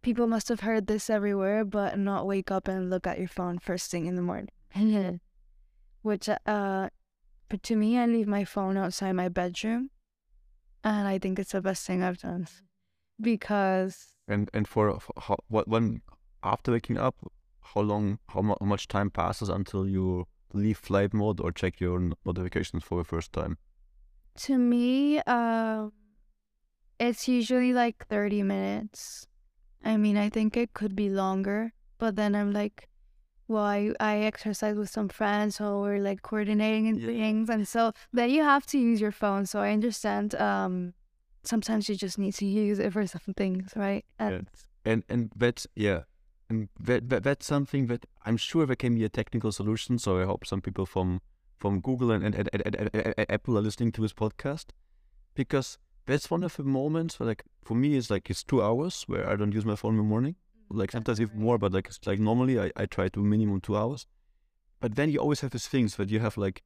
people 0.00 0.26
must 0.26 0.48
have 0.48 0.60
heard 0.60 0.86
this 0.86 1.10
everywhere 1.10 1.64
but 1.64 1.98
not 1.98 2.26
wake 2.26 2.50
up 2.50 2.68
and 2.68 2.88
look 2.88 3.06
at 3.06 3.18
your 3.18 3.28
phone 3.28 3.58
first 3.58 3.90
thing 3.90 4.06
in 4.06 4.14
the 4.14 4.22
morning. 4.22 4.48
Which 6.02 6.28
uh 6.28 6.88
but 7.48 7.62
to 7.64 7.76
me 7.76 7.98
i 7.98 8.06
leave 8.06 8.26
my 8.26 8.44
phone 8.44 8.76
outside 8.76 9.12
my 9.12 9.28
bedroom 9.28 9.90
and 10.82 11.06
i 11.06 11.18
think 11.18 11.38
it's 11.38 11.52
the 11.52 11.60
best 11.60 11.86
thing 11.86 12.02
i've 12.02 12.18
done 12.18 12.48
because 13.20 14.14
and 14.26 14.50
and 14.54 14.66
for, 14.66 14.98
for 14.98 15.12
how, 15.18 15.36
what 15.48 15.68
when 15.68 16.00
after 16.42 16.72
waking 16.72 16.96
up 16.96 17.14
how 17.60 17.82
long 17.82 18.18
how, 18.28 18.40
mu- 18.40 18.56
how 18.58 18.66
much 18.66 18.88
time 18.88 19.10
passes 19.10 19.50
until 19.50 19.86
you 19.86 20.26
leave 20.52 20.78
flight 20.78 21.12
mode 21.14 21.40
or 21.40 21.52
check 21.52 21.80
your 21.80 22.12
notifications 22.24 22.84
for 22.84 22.98
the 22.98 23.04
first 23.04 23.32
time? 23.32 23.58
To 24.38 24.58
me, 24.58 25.20
uh, 25.26 25.88
it's 26.98 27.28
usually 27.28 27.72
like 27.72 28.06
30 28.06 28.42
minutes. 28.42 29.26
I 29.84 29.96
mean, 29.96 30.16
I 30.16 30.28
think 30.28 30.56
it 30.56 30.74
could 30.74 30.94
be 30.94 31.08
longer, 31.10 31.72
but 31.98 32.16
then 32.16 32.34
I'm 32.34 32.52
like, 32.52 32.88
well, 33.48 33.64
I, 33.64 33.92
I 34.00 34.18
exercise 34.18 34.76
with 34.76 34.88
some 34.88 35.08
friends, 35.08 35.56
so 35.56 35.80
we're 35.80 35.98
like 35.98 36.22
coordinating 36.22 36.86
and 36.88 37.00
Yeah. 37.00 37.06
things, 37.08 37.50
and 37.50 37.66
so 37.66 37.92
then 38.12 38.30
you 38.30 38.42
have 38.42 38.64
to 38.66 38.78
use 38.78 39.00
your 39.00 39.12
phone. 39.12 39.46
So 39.46 39.60
I 39.60 39.72
understand. 39.72 40.34
Um, 40.36 40.94
sometimes 41.44 41.88
you 41.88 41.96
just 41.96 42.18
need 42.18 42.34
to 42.34 42.46
use 42.46 42.78
it 42.78 42.92
for 42.92 43.06
some 43.06 43.34
things, 43.36 43.72
right? 43.74 44.04
And 44.18 44.48
and 44.84 45.02
and 45.08 45.32
that's 45.36 45.66
yeah 45.74 46.02
and 46.52 46.68
that, 46.78 47.08
that 47.08 47.22
that's 47.22 47.46
something 47.46 47.86
that 47.86 48.04
i'm 48.26 48.36
sure 48.36 48.66
there 48.66 48.76
can 48.76 48.94
be 48.94 49.04
a 49.04 49.08
technical 49.08 49.52
solution. 49.52 49.98
So 49.98 50.18
i 50.20 50.24
hope 50.24 50.46
some 50.46 50.60
people 50.60 50.86
from 50.86 51.20
from 51.56 51.80
google 51.80 52.10
and, 52.10 52.22
and, 52.24 52.50
and, 52.52 53.14
apple 53.30 53.56
are 53.56 53.62
listening 53.62 53.92
to 53.92 54.00
this 54.02 54.12
podcast 54.12 54.66
because 55.34 55.78
that's 56.06 56.30
one 56.30 56.42
of 56.42 56.56
the 56.56 56.64
moments 56.64 57.18
where 57.18 57.28
like 57.28 57.44
for 57.64 57.74
me 57.74 57.96
it's 57.96 58.10
like 58.10 58.28
it's 58.28 58.44
two 58.44 58.60
hours 58.62 59.04
where 59.06 59.28
i 59.30 59.36
don't 59.36 59.52
use 59.52 59.64
my 59.64 59.76
phone 59.76 59.92
in 59.92 59.98
the 59.98 60.12
morning. 60.14 60.36
Like 60.82 60.90
sometimes 60.90 61.20
even 61.20 61.38
more 61.38 61.58
but 61.58 61.72
like 61.72 61.86
it's 61.88 62.00
like 62.06 62.18
normally 62.18 62.58
i, 62.58 62.70
I 62.76 62.86
try 62.86 63.08
to 63.08 63.20
minimum 63.20 63.60
two 63.60 63.76
hours. 63.76 64.06
But 64.80 64.96
then 64.96 65.10
you 65.10 65.18
always 65.20 65.40
have 65.42 65.52
these 65.52 65.68
things 65.68 65.96
that 65.96 66.08
you 66.08 66.20
have 66.20 66.36
like 66.36 66.62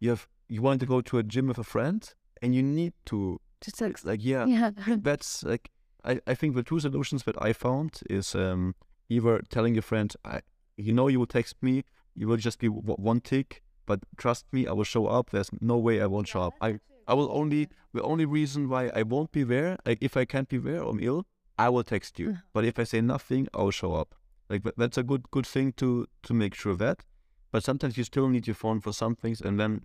you 0.00 0.10
have 0.10 0.28
you 0.48 0.60
want 0.60 0.80
to 0.80 0.86
go 0.86 1.00
to 1.00 1.18
a 1.18 1.22
gym 1.22 1.46
with 1.46 1.58
a 1.58 1.64
friend 1.74 2.00
and 2.42 2.54
you 2.54 2.62
need 2.62 2.94
to 3.06 3.40
just 3.60 3.80
like 3.80 4.04
like 4.04 4.24
yeah 4.24 4.44
yeah, 4.54 4.70
that's 5.08 5.44
like 5.44 5.70
I, 6.04 6.20
I 6.26 6.34
think 6.34 6.54
the 6.54 6.62
two 6.62 6.80
solutions 6.80 7.22
that 7.24 7.40
I 7.40 7.52
found 7.52 8.00
is 8.10 8.34
um 8.34 8.74
either 9.08 9.40
telling 9.48 9.74
your 9.74 9.82
friend 9.82 10.14
I 10.24 10.40
you 10.76 10.92
know 10.92 11.08
you 11.08 11.18
will 11.18 11.26
text 11.26 11.56
me 11.62 11.84
you 12.14 12.28
will 12.28 12.36
just 12.36 12.58
be 12.58 12.68
w- 12.68 12.96
one 12.96 13.20
tick 13.20 13.62
but 13.86 14.00
trust 14.16 14.44
me 14.52 14.66
I 14.66 14.72
will 14.72 14.84
show 14.84 15.06
up 15.06 15.30
there's 15.30 15.50
no 15.60 15.76
way 15.78 16.00
I 16.00 16.06
won't 16.06 16.28
show 16.28 16.42
up 16.42 16.54
I 16.60 16.80
I 17.06 17.14
will 17.14 17.30
only 17.32 17.68
the 17.92 18.02
only 18.02 18.26
reason 18.26 18.68
why 18.68 18.90
I 18.94 19.02
won't 19.02 19.32
be 19.32 19.44
there 19.44 19.78
like 19.86 19.98
if 20.00 20.16
I 20.16 20.24
can't 20.24 20.48
be 20.48 20.58
there 20.58 20.82
I'm 20.82 21.00
ill 21.00 21.26
I 21.58 21.68
will 21.70 21.84
text 21.84 22.18
you 22.18 22.28
Mhm. 22.28 22.42
but 22.52 22.64
if 22.64 22.78
I 22.78 22.84
say 22.84 23.00
nothing 23.00 23.48
I 23.54 23.62
will 23.62 23.70
show 23.82 23.94
up 23.94 24.14
like 24.50 24.62
that's 24.76 24.98
a 24.98 25.02
good 25.02 25.30
good 25.30 25.46
thing 25.46 25.72
to 25.74 26.06
to 26.22 26.34
make 26.34 26.54
sure 26.54 26.76
that 26.76 27.04
but 27.52 27.64
sometimes 27.64 27.96
you 27.96 28.04
still 28.04 28.28
need 28.28 28.46
your 28.46 28.54
phone 28.64 28.80
for 28.80 28.92
some 28.92 29.14
things 29.16 29.40
and 29.40 29.58
then 29.58 29.84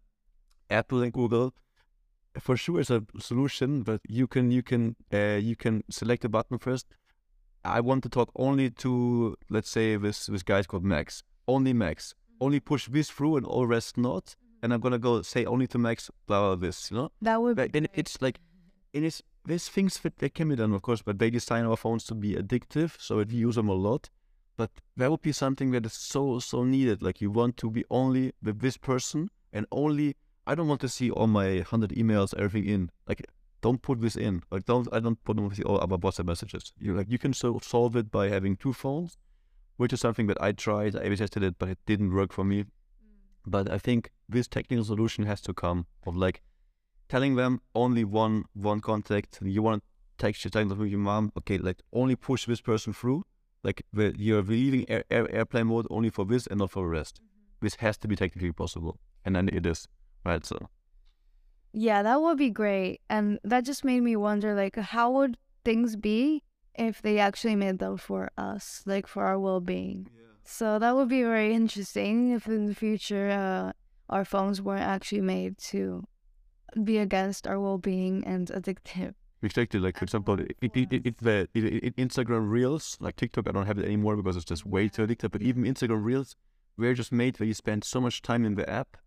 Apple 0.70 1.02
and 1.02 1.14
Google 1.14 1.54
for 2.40 2.58
sure 2.58 2.80
is 2.80 2.90
a 2.90 3.04
solution, 3.20 3.84
but 3.84 4.02
you 4.08 4.28
can 4.28 4.50
you 4.52 4.64
can 4.64 4.96
uh, 5.14 5.40
you 5.40 5.56
can 5.56 5.84
select 5.90 6.26
a 6.26 6.30
button 6.30 6.58
first. 6.58 6.88
I 7.66 7.80
want 7.80 8.04
to 8.04 8.10
talk 8.10 8.32
only 8.36 8.70
to 8.70 9.36
let's 9.50 9.70
say 9.70 9.96
this 9.96 10.28
this 10.28 10.44
guy's 10.44 10.68
called 10.68 10.84
Max. 10.84 11.24
Only 11.48 11.74
Max. 11.74 12.14
Mm-hmm. 12.14 12.44
Only 12.46 12.60
push 12.60 12.88
this 12.88 13.10
through 13.10 13.38
and 13.38 13.46
all 13.46 13.68
rest 13.68 13.98
not. 13.98 14.36
And 14.62 14.74
I'm 14.74 14.80
gonna 14.80 15.00
go 15.00 15.22
say 15.22 15.46
only 15.46 15.68
to 15.68 15.78
Max 15.78 16.10
blah 16.28 16.40
blah 16.40 16.56
this. 16.56 16.92
You 16.92 16.98
know. 16.98 17.12
that 17.22 17.42
would 17.42 17.58
be 17.58 17.68
then 17.68 17.88
it's 17.94 18.22
like 18.22 18.40
and 18.94 19.06
it's 19.06 19.22
there's 19.46 19.68
things 19.68 20.00
that 20.00 20.20
they 20.20 20.30
can 20.30 20.50
be 20.50 20.56
done 20.56 20.74
of 20.74 20.82
course, 20.82 21.02
but 21.02 21.20
they 21.20 21.30
design 21.30 21.66
our 21.66 21.76
phones 21.78 22.06
to 22.06 22.16
be 22.16 22.36
addictive, 22.36 22.96
so 23.00 23.18
that 23.18 23.30
we 23.30 23.38
use 23.38 23.56
them 23.56 23.68
a 23.70 23.74
lot. 23.74 24.10
But 24.56 24.70
that 24.96 25.10
would 25.12 25.22
be 25.22 25.32
something 25.32 25.72
that 25.72 25.86
is 25.86 25.94
so 25.94 26.40
so 26.40 26.64
needed. 26.64 27.02
Like 27.02 27.22
you 27.22 27.32
want 27.32 27.58
to 27.58 27.70
be 27.70 27.84
only 27.90 28.34
with 28.42 28.60
this 28.60 28.78
person 28.78 29.30
and 29.52 29.66
only 29.72 30.16
I 30.46 30.56
don't 30.56 30.68
want 30.68 30.82
to 30.82 30.90
see 30.90 31.10
all 31.10 31.28
my 31.28 31.60
hundred 31.60 31.92
emails, 31.92 32.34
everything 32.38 32.70
in. 32.70 32.92
Like, 33.08 33.26
don't 33.64 33.82
put 33.82 34.02
this 34.02 34.16
in. 34.16 34.44
Like, 34.52 34.66
don't 34.66 34.88
I 34.92 35.00
don't 35.00 35.24
put 35.24 35.38
them 35.38 35.48
with 35.48 35.64
all 35.66 35.80
other 35.82 35.98
WhatsApp 35.98 36.28
messages. 36.28 36.74
You 36.78 36.96
like 36.98 37.10
you 37.10 37.18
can 37.18 37.34
so 37.34 37.60
solve 37.64 37.96
it 37.96 38.12
by 38.12 38.30
having 38.30 38.56
two 38.58 38.74
phones, 38.74 39.18
which 39.78 39.94
is 39.94 40.02
something 40.02 40.28
that 40.28 40.42
I 40.48 40.52
tried. 40.52 40.96
I 40.96 41.16
tested 41.16 41.44
it, 41.44 41.56
but 41.58 41.70
it 41.70 41.80
didn't 41.86 42.14
work 42.14 42.34
for 42.34 42.44
me. 42.44 42.60
Mm. 42.64 42.68
But 43.56 43.72
I 43.72 43.78
think 43.78 44.12
this 44.28 44.48
technical 44.48 44.86
solution 44.86 45.26
has 45.26 45.42
to 45.42 45.54
come 45.54 45.86
of 46.06 46.16
like 46.16 46.42
telling 47.08 47.36
them 47.36 47.62
only 47.74 48.04
one 48.04 48.44
one 48.54 48.82
contact. 48.82 49.40
You 49.42 49.62
want 49.62 49.82
to 49.82 49.88
text 50.26 50.44
your 50.44 50.52
text 50.52 50.76
with 50.78 50.90
your 50.90 51.00
mom. 51.00 51.32
Okay, 51.40 51.58
like 51.58 51.80
only 51.92 52.16
push 52.16 52.46
this 52.46 52.62
person 52.62 52.94
through. 52.94 53.24
Like 53.64 53.86
the, 53.94 54.14
you're 54.18 54.44
leaving 54.44 54.90
air, 54.90 55.06
air, 55.10 55.26
airplane 55.34 55.68
mode 55.68 55.88
only 55.90 56.10
for 56.10 56.26
this 56.26 56.48
and 56.48 56.60
not 56.60 56.72
for 56.72 56.84
the 56.84 56.90
rest. 56.90 57.16
Mm-hmm. 57.16 57.66
This 57.66 57.76
has 57.76 57.98
to 58.00 58.10
be 58.10 58.18
technically 58.18 58.52
possible, 58.52 59.00
and 59.24 59.36
then 59.36 59.48
it 59.48 59.66
is. 59.66 59.88
Right, 60.26 60.46
so 60.46 60.58
Yeah, 61.74 62.04
that 62.04 62.22
would 62.22 62.38
be 62.38 62.52
great. 62.52 63.02
And 63.10 63.40
that 63.44 63.66
just 63.66 63.84
made 63.84 64.02
me 64.02 64.16
wonder 64.16 64.54
like 64.54 64.76
how 64.76 65.12
would 65.12 65.38
things 65.66 65.96
be 65.96 66.44
if 66.76 67.02
they 67.02 67.20
actually 67.20 67.56
made 67.56 67.80
them 67.80 67.98
for 67.98 68.30
us, 68.38 68.84
like 68.86 69.08
for 69.08 69.26
our 69.26 69.40
well-being. 69.40 70.08
So 70.44 70.78
that 70.80 70.96
would 70.96 71.10
be 71.10 71.24
very 71.24 71.54
interesting 71.54 72.32
if 72.32 72.48
in 72.48 72.66
the 72.66 72.76
future 72.76 73.30
uh, 73.30 73.72
our 74.10 74.26
phones 74.26 74.62
weren't 74.62 74.84
actually 74.84 75.22
made 75.22 75.58
to 75.70 76.04
be 76.84 76.98
against 76.98 77.48
our 77.48 77.60
well-being 77.60 78.24
and 78.26 78.48
addictive. 78.50 79.14
exactly. 79.42 79.80
Like 79.80 79.98
for 79.98 80.06
example, 80.06 80.40
it, 80.40 80.56
it, 80.62 81.06
it, 81.06 81.18
the 81.20 81.48
Instagram 81.98 82.50
Reels, 82.50 82.98
like 83.00 83.16
TikTok, 83.16 83.48
I 83.48 83.52
don't 83.52 83.66
have 83.66 83.78
it 83.78 83.86
anymore 83.86 84.16
because 84.18 84.36
it's 84.36 84.46
just 84.46 84.66
way 84.66 84.90
too 84.90 85.06
addictive. 85.06 85.32
But 85.32 85.42
even 85.42 85.64
Instagram 85.64 86.04
Reels, 86.04 86.36
we're 86.78 86.94
just 86.94 87.12
made 87.12 87.40
where 87.40 87.48
you 87.48 87.54
spend 87.54 87.84
so 87.84 88.02
much 88.02 88.22
time 88.22 88.46
in 88.46 88.56
the 88.56 88.70
app, 88.70 88.98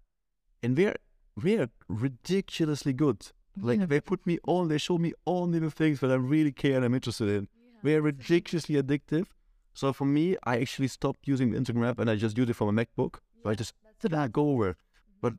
and 0.63 0.77
they're 0.77 0.97
they're 1.37 1.69
ridiculously 1.89 2.93
good. 2.93 3.33
Like 3.57 3.81
Yeah. 3.81 3.87
they 3.87 4.01
put 4.01 4.27
me 4.27 4.39
on, 4.47 4.69
they 4.69 4.79
show 4.79 4.99
me 4.99 5.13
only 5.27 5.59
the 5.59 5.71
things 5.71 6.01
that 6.01 6.11
I 6.11 6.15
really 6.15 6.53
care 6.53 6.77
and 6.77 6.85
I'm 6.85 6.95
interested 6.95 7.29
in. 7.29 7.49
They're 7.83 8.03
ridiculously 8.03 8.75
addictive. 8.77 9.27
So 9.75 9.93
for 9.93 10.07
me, 10.07 10.37
I 10.45 10.59
actually 10.59 10.89
stopped 10.89 11.29
using 11.29 11.51
the 11.51 11.59
Instagram 11.59 11.89
app 11.89 11.99
and 11.99 12.11
I 12.11 12.17
just 12.17 12.37
use 12.37 12.49
it 12.49 12.57
for 12.57 12.71
my 12.73 12.85
MacBook. 12.85 13.17
So 13.43 13.51
I 13.51 13.55
just 13.55 13.75
did 14.01 14.13
not 14.13 14.33
go 14.33 14.51
over. 14.51 14.77
But 15.21 15.35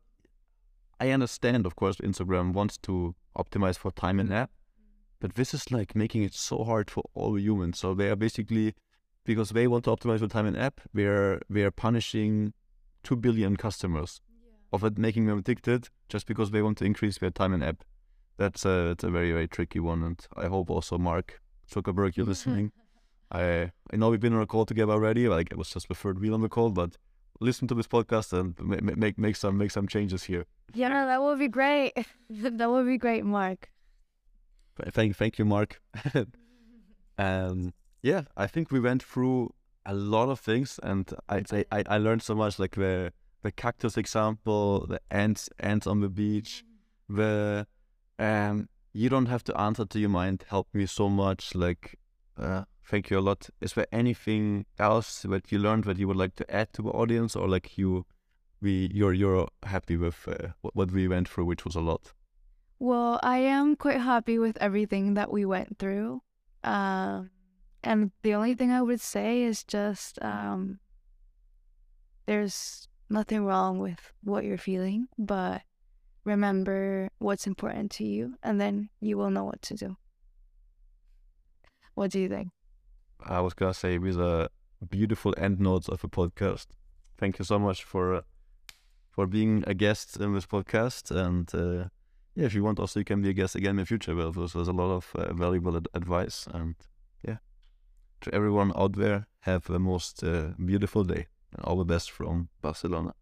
I 1.00 1.10
understand, 1.12 1.66
of 1.66 1.76
course, 1.76 1.98
Instagram 1.98 2.54
wants 2.54 2.78
to 2.80 3.16
optimize 3.36 3.78
for 3.78 3.92
time 3.92 4.20
in 4.20 4.32
app. 4.32 4.52
But 5.20 5.34
this 5.36 5.54
is 5.54 5.72
like 5.72 5.96
making 5.96 6.24
it 6.24 6.34
so 6.36 6.64
hard 6.64 6.92
for 6.92 7.04
all 7.16 7.40
humans. 7.40 7.80
So 7.80 7.96
they 7.96 8.10
are 8.10 8.16
basically, 8.16 8.76
because 9.26 9.50
they 9.50 9.68
want 9.68 9.86
to 9.86 9.92
optimize 9.92 10.20
for 10.20 10.28
time 10.28 10.46
in 10.46 10.56
app, 10.56 10.80
they're 10.94 11.42
they're 11.50 11.72
punishing 11.72 12.54
two 13.04 13.16
billion 13.16 13.58
customers 13.58 14.22
of 14.74 14.84
it, 14.84 14.98
making 14.98 15.26
them 15.26 15.40
addicted 15.40 15.90
just 16.10 16.28
because 16.28 16.52
they 16.52 16.62
want 16.62 16.78
to 16.80 16.86
increase 16.86 17.18
their 17.18 17.32
time 17.32 17.54
in 17.54 17.64
app. 17.64 17.84
That's 18.38 18.66
a 18.66 18.90
that's 18.90 19.04
a 19.04 19.10
very 19.10 19.32
very 19.32 19.48
tricky 19.48 19.80
one, 19.80 20.04
and 20.04 20.28
I 20.36 20.48
hope 20.48 20.70
also 20.70 20.98
Mark 20.98 21.42
Zuckerberg, 21.72 22.16
you're 22.16 22.26
listening. 22.26 22.72
I 23.32 23.72
I 23.92 23.96
know 23.96 24.10
we've 24.10 24.20
been 24.20 24.34
on 24.34 24.42
a 24.42 24.48
call 24.48 24.66
together 24.66 24.94
already. 24.94 25.28
Like 25.28 25.52
it 25.52 25.58
was 25.58 25.70
just 25.70 25.88
the 25.88 25.96
third 25.96 26.20
wheel 26.20 26.34
on 26.34 26.42
the 26.42 26.50
call, 26.50 26.70
but 26.70 26.98
listen 27.40 27.68
to 27.68 27.76
this 27.76 27.88
podcast 27.88 28.34
and 28.34 28.56
ma- 28.60 28.78
ma- 28.82 28.94
make 28.96 29.18
make 29.18 29.36
some 29.36 29.58
make 29.58 29.72
some 29.72 29.88
changes 29.88 30.24
here. 30.24 30.46
Yeah, 30.74 31.06
that 31.06 31.22
would 31.22 31.40
be 31.40 31.48
great. 31.48 31.94
that 32.30 32.70
would 32.70 32.86
be 32.86 32.98
great, 32.98 33.26
Mark. 33.26 33.70
Thank 34.92 35.16
thank 35.16 35.40
you, 35.40 35.46
Mark. 35.46 35.82
um, 37.18 37.74
yeah, 38.04 38.24
I 38.36 38.48
think 38.48 38.72
we 38.72 38.80
went 38.80 39.04
through 39.04 39.54
a 39.86 39.94
lot 39.94 40.30
of 40.30 40.40
things, 40.40 40.80
and 40.84 41.12
I'd 41.28 41.52
I, 41.72 41.84
I 41.88 41.98
learned 41.98 42.22
so 42.22 42.36
much. 42.36 42.60
Like 42.60 42.76
the 42.76 43.12
the 43.44 43.52
cactus 43.52 43.98
example, 43.98 44.86
the 44.88 45.00
ants 45.12 45.50
ants 45.60 45.88
on 45.88 46.02
the 46.02 46.10
beach, 46.10 46.64
the 47.10 47.68
um 48.20 48.68
you 48.94 49.10
don't 49.10 49.28
have 49.28 49.44
to 49.44 49.60
answer 49.60 49.86
to 49.86 50.00
your 50.00 50.10
mind 50.10 50.46
helped 50.50 50.74
me 50.74 50.86
so 50.86 51.10
much. 51.10 51.54
Like 51.54 52.00
uh, 52.38 52.64
thank 52.84 53.10
you 53.10 53.20
a 53.20 53.22
lot. 53.22 53.50
Is 53.62 53.74
there 53.74 53.88
anything 53.92 54.66
else 54.80 55.22
that 55.24 55.52
you 55.52 55.60
learned 55.60 55.84
that 55.86 55.98
you 55.98 56.08
would 56.08 56.18
like 56.18 56.36
to 56.36 56.56
add 56.56 56.74
to 56.74 56.82
the 56.82 56.90
audience, 56.90 57.36
or 57.36 57.48
like 57.48 57.78
you 57.78 58.06
we 58.62 58.90
you're 58.94 59.14
you're 59.14 59.48
happy 59.64 59.98
with 59.98 60.28
uh, 60.28 60.50
what, 60.62 60.76
what 60.76 60.92
we 60.92 61.08
went 61.08 61.30
through, 61.30 61.46
which 61.46 61.66
was 61.66 61.76
a 61.76 61.82
lot. 61.82 62.14
Well, 62.80 63.20
I 63.24 63.38
am 63.40 63.76
quite 63.76 64.02
happy 64.02 64.38
with 64.38 64.58
everything 64.60 65.16
that 65.16 65.32
we 65.32 65.46
went 65.46 65.80
through. 65.80 66.22
Um, 66.64 67.32
and 67.84 68.12
the 68.22 68.36
only 68.36 68.54
thing 68.54 68.72
I 68.72 68.82
would 68.82 69.02
say 69.02 69.42
is 69.44 69.64
just 69.64 70.20
um, 70.22 70.80
there's 72.26 72.87
nothing 73.10 73.46
wrong 73.46 73.80
with 73.80 74.12
what 74.24 74.44
you're 74.44 74.58
feeling, 74.58 75.08
but 75.18 75.62
remember 76.24 77.10
what's 77.20 77.48
important 77.48 77.92
to 77.92 78.04
you, 78.04 78.36
and 78.44 78.60
then 78.60 78.90
you 79.00 79.18
will 79.18 79.30
know 79.30 79.46
what 79.46 79.62
to 79.64 79.76
do. 79.76 79.98
What 81.96 82.12
do 82.12 82.20
you 82.20 82.30
think? 82.30 82.50
I 83.26 83.40
was 83.42 83.54
gonna 83.54 83.74
say 83.74 83.98
with 83.98 84.20
a 84.20 84.50
beautiful 84.90 85.34
end 85.38 85.60
notes 85.60 85.90
of 85.90 86.04
a 86.04 86.08
podcast. 86.08 86.68
Thank 87.18 87.40
you 87.40 87.46
so 87.46 87.58
much 87.58 87.84
for 87.84 88.16
uh, 88.16 88.22
for 89.10 89.26
being 89.26 89.64
a 89.66 89.74
guest 89.74 90.18
in 90.18 90.34
this 90.34 90.46
podcast, 90.46 91.10
and 91.10 91.54
uh, 91.56 91.90
yeah, 92.36 92.46
if 92.46 92.54
you 92.54 92.64
want, 92.64 92.80
also 92.80 93.00
you 93.00 93.06
can 93.06 93.22
be 93.22 93.30
a 93.30 93.34
guest 93.34 93.56
again 93.56 93.72
in 93.72 93.78
the 93.78 93.86
future. 93.86 94.16
Well, 94.16 94.32
there's, 94.32 94.54
a 94.54 94.72
lot 94.72 94.92
of 94.92 95.12
uh, 95.16 95.34
valuable 95.34 95.76
ad- 95.76 95.88
advice, 95.96 96.48
and 96.54 96.76
yeah, 97.28 97.38
to 98.22 98.36
everyone 98.36 98.72
out 98.76 98.94
there, 98.94 99.28
have 99.40 99.64
the 99.64 99.80
most 99.80 100.24
uh, 100.24 100.50
beautiful 100.64 101.04
day 101.04 101.28
all 101.64 101.78
the 101.78 101.86
best 101.86 102.12
from 102.12 102.50
Barcelona. 102.62 103.14